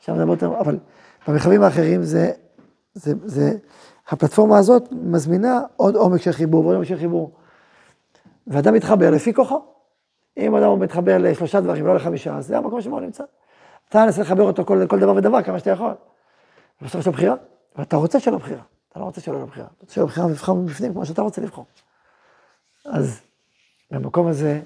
שם 0.00 0.14
זה 0.14 0.20
הרבה 0.20 0.32
יותר, 0.32 0.60
אבל 0.60 0.78
במרחבים 1.28 1.62
האחרים 1.62 2.02
זה, 2.02 2.32
זה, 2.94 3.12
זה, 3.24 3.52
הפלטפורמה 4.08 4.58
הזאת 4.58 4.88
מזמינה 4.92 5.60
עוד 5.76 5.96
עומק 5.96 6.20
של 6.20 6.32
חיבור 6.32 6.64
ועוד 6.64 6.74
עומק 6.74 6.88
של 6.88 6.98
חיבור. 6.98 7.30
ואדם 8.46 8.74
מתחבר 8.74 9.10
לפי 9.10 9.34
כוחו. 9.34 9.60
אם 10.36 10.54
אדם 10.54 10.80
מתחבר 10.80 11.18
לשלושה 11.18 11.60
דברים, 11.60 11.86
לא 11.86 11.96
לחמישה, 11.96 12.36
אז 12.36 12.46
זה 12.46 12.58
המקום 12.58 12.80
שבו 12.80 12.94
הוא 12.94 13.00
נמצא. 13.00 13.24
אתה 13.88 14.04
מנסה 14.04 14.22
לחבר 14.22 14.42
אותו 14.42 14.64
כל, 14.64 14.86
כל 14.88 14.98
דבר 14.98 15.14
ודבר 15.14 15.42
כמה 15.42 15.58
שאתה 15.58 15.70
יכול. 15.70 15.92
ובסוף 16.82 17.00
יש 17.00 17.06
לו 17.06 17.12
בחירה, 17.12 17.34
ואתה 17.76 17.96
רוצה 17.96 18.20
שלא 18.20 18.38
בחירה. 18.38 18.62
אתה 18.96 19.02
לא 19.02 19.06
רוצה 19.06 19.20
שלא 19.20 19.34
יהיה 19.34 19.46
בחירה. 19.46 19.66
אתה 19.66 19.74
רוצה 19.80 19.94
שלא 19.94 20.06
בחירה 20.06 20.26
ולבחור 20.26 20.56
מבפנים 20.56 20.92
כמו 20.92 21.06
שאתה 21.06 21.22
רוצה 21.22 21.40
לבחור. 21.40 21.66
אז 22.84 23.20
במקום 23.90 24.26
הזה, 24.26 24.60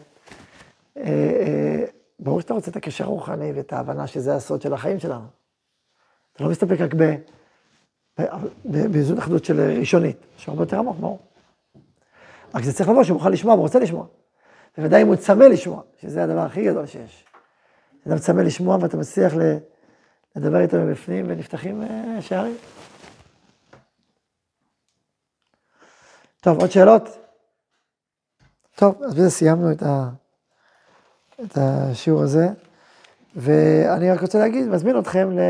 אה, 0.97 1.03
אה, 1.05 1.85
ברור 2.19 2.41
שאתה 2.41 2.55
רוצה 2.55 2.71
את 2.71 2.77
הקשר 2.77 3.05
הרוחני 3.05 3.53
ואת 3.53 3.73
ההבנה 3.73 4.07
שזה 4.07 4.35
הסוד 4.35 4.63
של 4.63 4.75
החיים 4.75 4.99
שלנו. 4.99 5.25
אתה 6.33 6.45
לא 6.45 6.51
מסתפק 6.51 6.81
רק 6.81 6.95
באיזון 8.65 9.19
אחדות 9.19 9.45
של 9.45 9.61
ראשונית, 9.61 10.17
שהרבה 10.37 10.63
יותר 10.63 10.79
עמוק, 10.79 10.97
ברור. 10.97 11.19
רק 12.55 12.65
זה 12.65 12.73
צריך 12.73 12.89
לבוא 12.89 13.05
שהוא 13.05 13.15
מוכן 13.15 13.33
לשמוע 13.33 13.55
ורוצה 13.55 13.79
לשמוע. 13.79 14.07
בוודאי 14.79 15.03
אם 15.03 15.07
הוא 15.07 15.17
צמא 15.17 15.45
לשמוע, 15.45 15.83
שזה 16.01 16.25
הדבר 16.25 16.41
הכי 16.41 16.65
גדול 16.65 16.87
שיש. 16.87 17.25
אדם 18.07 18.19
צמא 18.19 18.41
לשמוע 18.41 18.79
ואתה 18.81 18.97
מצליח 18.97 19.33
לדבר 20.37 20.61
איתו 20.61 20.77
מבפנים 20.77 21.25
ונפתחים 21.29 21.83
אה, 21.83 22.23
שערים. 22.23 22.57
טוב, 26.41 26.61
עוד 26.61 26.71
שאלות? 26.71 27.09
טוב, 28.75 29.03
אז 29.03 29.15
בזה 29.15 29.31
סיימנו 29.31 29.73
את, 29.73 29.83
ה, 29.83 30.09
את 31.43 31.59
השיעור 31.59 32.23
הזה, 32.23 32.49
ואני 33.37 34.11
רק 34.11 34.21
רוצה 34.21 34.39
להגיד, 34.39 34.69
מזמין 34.69 34.99
אתכם 34.99 35.31
ל, 35.31 35.41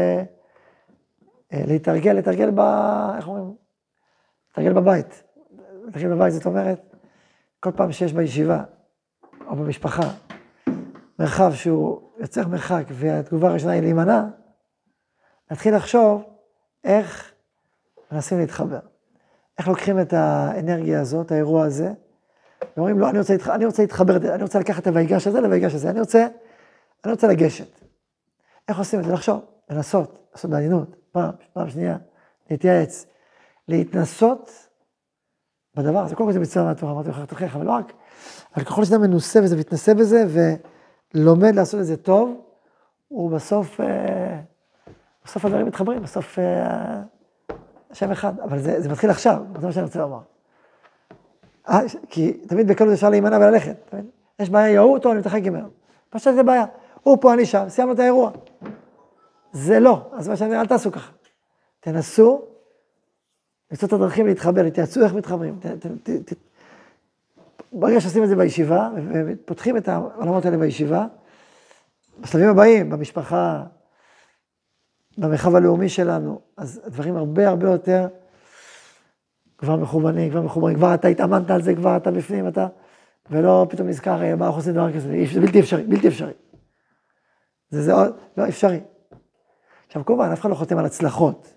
להתרגל, 1.52 2.12
לתרגל 2.12 2.50
ב... 2.54 2.60
איך 3.16 3.28
אומרים? 3.28 3.54
לתרגל 4.50 4.72
בבית. 4.72 5.22
לתרגל 5.86 6.08
בבית, 6.14 6.32
זאת 6.32 6.46
אומרת, 6.46 6.94
כל 7.60 7.70
פעם 7.76 7.92
שיש 7.92 8.12
בישיבה 8.12 8.62
או 9.46 9.56
במשפחה 9.56 10.12
מרחב 11.18 11.54
שהוא 11.54 12.10
יוצר 12.18 12.48
מרחק 12.48 12.84
והתגובה 12.90 13.48
הראשונה 13.48 13.72
היא 13.72 13.82
להימנע, 13.82 14.24
להתחיל 15.50 15.76
לחשוב 15.76 16.24
איך 16.84 17.32
מנסים 18.12 18.38
להתחבר. 18.38 18.80
איך 19.60 19.68
לוקחים 19.68 20.00
את 20.00 20.12
האנרגיה 20.12 21.00
הזאת, 21.00 21.32
האירוע 21.32 21.64
הזה, 21.64 21.92
ואומרים 22.76 22.98
לו, 22.98 23.08
אני 23.08 23.18
רוצה, 23.18 23.32
להתח... 23.32 23.48
אני 23.48 23.66
רוצה 23.66 23.82
להתחבר, 23.82 24.16
אני 24.34 24.42
רוצה 24.42 24.58
לקחת 24.58 24.82
את 24.82 24.86
הויגש 24.86 25.26
הזה 25.26 25.40
לויגש 25.40 25.74
הזה, 25.74 25.90
אני 25.90 26.00
רוצה, 26.00 26.26
אני 27.04 27.12
רוצה 27.12 27.28
לגשת. 27.28 27.80
איך 28.68 28.78
עושים 28.78 29.00
את 29.00 29.04
זה? 29.04 29.12
לחשוב, 29.12 29.44
לנסות, 29.70 30.28
לעשות 30.32 30.50
בעדינות, 30.50 30.96
פעם, 31.12 31.30
פעם 31.52 31.70
שנייה, 31.70 31.96
להתייעץ, 32.50 33.06
להתנסות 33.68 34.50
בדבר 35.74 35.98
הזה. 35.98 36.14
קודם 36.14 36.28
כל 36.28 36.32
זה 36.32 36.40
מצווה 36.40 36.64
מהתורה, 36.64 36.92
אמרתי 36.92 37.08
לך, 37.08 37.20
תוכיח, 37.28 37.56
אבל 37.56 37.66
לא 37.66 37.72
רק, 37.72 37.92
אבל 38.56 38.64
ככל 38.64 38.84
שאתה 38.84 38.98
מנוסה 38.98 39.40
בזה 39.40 39.56
ומתנסה 39.56 39.94
בזה 39.94 40.24
ולומד 41.14 41.54
לעשות 41.54 41.80
את 41.80 41.86
זה 41.86 41.96
טוב, 41.96 42.40
הוא 43.08 43.30
בסוף, 43.30 43.80
אה, 43.80 44.40
בסוף 45.24 45.44
הדברים 45.44 45.66
מתחברים, 45.66 46.02
בסוף 46.02 46.38
אה, 46.38 47.02
השם 47.90 48.10
אחד, 48.10 48.40
אבל 48.40 48.58
זה, 48.58 48.80
זה 48.80 48.88
מתחיל 48.88 49.10
עכשיו, 49.10 49.42
זה 49.60 49.66
מה 49.66 49.72
שאני 49.72 49.84
רוצה 49.84 49.98
לומר. 49.98 50.20
אה, 51.68 51.80
כי 52.08 52.32
תמיד 52.32 52.68
בקלות 52.68 52.92
אפשר 52.92 53.10
להימנע 53.10 53.36
וללכת, 53.36 53.76
מבין? 53.92 54.06
יש 54.38 54.50
בעיה, 54.50 54.70
יהוא 54.70 54.92
אותו, 54.92 55.10
אני 55.10 55.18
מתרחק 55.18 55.40
ממנו. 55.44 55.68
פשוט 56.10 56.34
זה 56.34 56.42
בעיה. 56.42 56.64
הוא 57.02 57.18
פה, 57.20 57.34
אני 57.34 57.46
שם, 57.46 57.64
סיימנו 57.68 57.94
את 57.94 57.98
האירוע. 57.98 58.30
זה 59.52 59.80
לא, 59.80 60.10
אז 60.12 60.28
מה 60.28 60.36
שאני 60.36 60.50
אומר, 60.50 60.60
אל 60.60 60.66
תעשו 60.66 60.92
ככה. 60.92 61.12
תנסו 61.80 62.42
למצוא 63.70 63.88
את 63.88 63.92
הדרכים 63.92 64.26
להתחבר, 64.26 64.68
תתייעצו 64.68 65.04
איך 65.04 65.14
מתחברים. 65.14 65.58
ת, 65.60 65.66
ת, 65.66 65.86
ת, 65.86 66.10
ת, 66.10 66.36
ברגע 67.72 68.00
שעושים 68.00 68.22
את 68.22 68.28
זה 68.28 68.36
בישיבה, 68.36 68.88
ופותחים 69.26 69.76
את 69.76 69.88
העולמות 69.88 70.44
האלה 70.44 70.56
בישיבה, 70.56 71.06
בשלבים 72.20 72.48
הבאים, 72.48 72.90
במשפחה, 72.90 73.64
במרחב 75.20 75.54
הלאומי 75.54 75.88
שלנו, 75.88 76.40
אז 76.56 76.80
הדברים 76.84 77.16
הרבה 77.16 77.48
הרבה 77.48 77.70
יותר 77.70 78.08
כבר 79.58 79.76
מחוברים, 79.76 80.30
כבר 80.30 80.42
מחוברים, 80.42 80.76
כבר 80.76 80.94
אתה 80.94 81.08
התאמנת 81.08 81.50
על 81.50 81.62
זה, 81.62 81.74
כבר 81.74 81.96
אתה 81.96 82.10
בפנים, 82.10 82.48
אתה, 82.48 82.66
ולא 83.30 83.66
פתאום 83.70 83.88
נזכר, 83.88 84.22
אה, 84.22 84.36
מה 84.36 84.46
אנחנו 84.46 84.60
עושים 84.60 84.72
דבר 84.72 84.92
כזה, 84.92 85.24
זה 85.32 85.40
בלתי 85.40 85.60
אפשרי, 85.60 85.82
בלתי 85.82 86.08
אפשרי. 86.08 86.32
זה, 87.70 87.82
זה 87.82 87.92
עוד, 87.92 88.16
לא 88.36 88.48
אפשרי. 88.48 88.80
עכשיו, 89.86 90.04
כמובן, 90.04 90.30
אף 90.32 90.40
אחד 90.40 90.50
לא 90.50 90.54
חותם 90.54 90.78
על 90.78 90.84
הצלחות. 90.84 91.54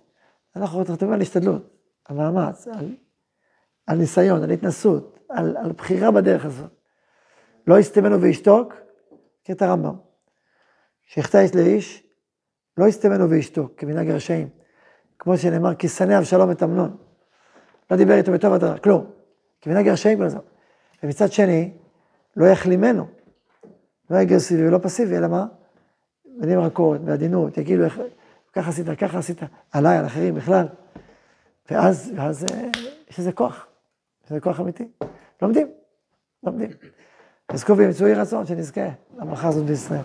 אנחנו 0.56 0.86
חותמים 0.86 1.14
על 1.14 1.22
השתדלות, 1.22 1.70
על 2.06 2.18
מאמץ, 2.18 2.68
על, 2.68 2.96
על 3.88 3.98
ניסיון, 3.98 4.44
על 4.44 4.52
התנסות, 4.52 5.20
על, 5.30 5.58
על 5.58 5.72
בחירה 5.72 6.12
בדרך 6.12 6.46
הזאת. 6.46 6.72
לא 7.68 7.80
יסתמנו 7.80 8.22
וישתוק, 8.22 8.74
את 9.52 9.62
הרמב"ם. 9.62 9.96
שיחטא 11.08 11.38
איש 11.38 11.56
לאיש, 11.56 12.03
לא 12.78 12.86
יסתמנו 12.86 13.30
וישתוק, 13.30 13.72
כמנהג 13.78 14.10
הרשעים. 14.10 14.50
כמו 15.20 15.38
שנאמר, 15.38 15.76
כי 15.76 15.90
שנא 15.90 16.18
אבשלום 16.18 16.52
את 16.52 16.64
אמנון. 16.64 16.98
לא 17.92 17.98
דיבר 17.98 18.14
איתו 18.14 18.32
בטוב 18.32 18.54
הדרה, 18.54 18.78
כלום. 18.78 19.06
כמנהג 19.62 19.88
הרשעים 19.88 20.18
כל 20.18 20.24
הזמן. 20.24 20.42
ומצד 21.04 21.32
שני, 21.32 21.72
לא 22.36 22.46
יחלימנו. 22.46 23.08
לא 24.10 24.22
אגרסיבי 24.22 24.68
ולא 24.68 24.78
פסיבי, 24.78 25.18
אלא 25.18 25.28
מה? 25.28 25.46
מילים 26.26 26.60
רכות, 26.60 27.02
בעדינות, 27.02 27.58
יגידו 27.58 27.84
ככה 28.54 28.70
עשית, 28.70 28.86
ככה 29.00 29.18
עשית, 29.18 29.38
עליי, 29.72 29.98
על 29.98 30.06
אחרים 30.06 30.36
בכלל. 30.36 30.68
ואז, 31.72 32.12
ואז 32.16 32.46
אה, 32.46 32.70
יש 33.10 33.20
לזה 33.20 33.32
כוח, 33.32 33.68
יש 34.26 34.32
לזה 34.32 34.40
כוח 34.40 34.60
אמיתי. 34.60 34.88
לומדים, 35.42 35.68
לומדים. 36.44 36.70
חזקו 37.52 37.78
וימצאו 37.78 38.08
יהי 38.08 38.16
רצון 38.16 38.46
שנזכה 38.46 38.90
למלאכה 39.18 39.48
הזאת 39.48 39.66
בישראל. 39.66 40.02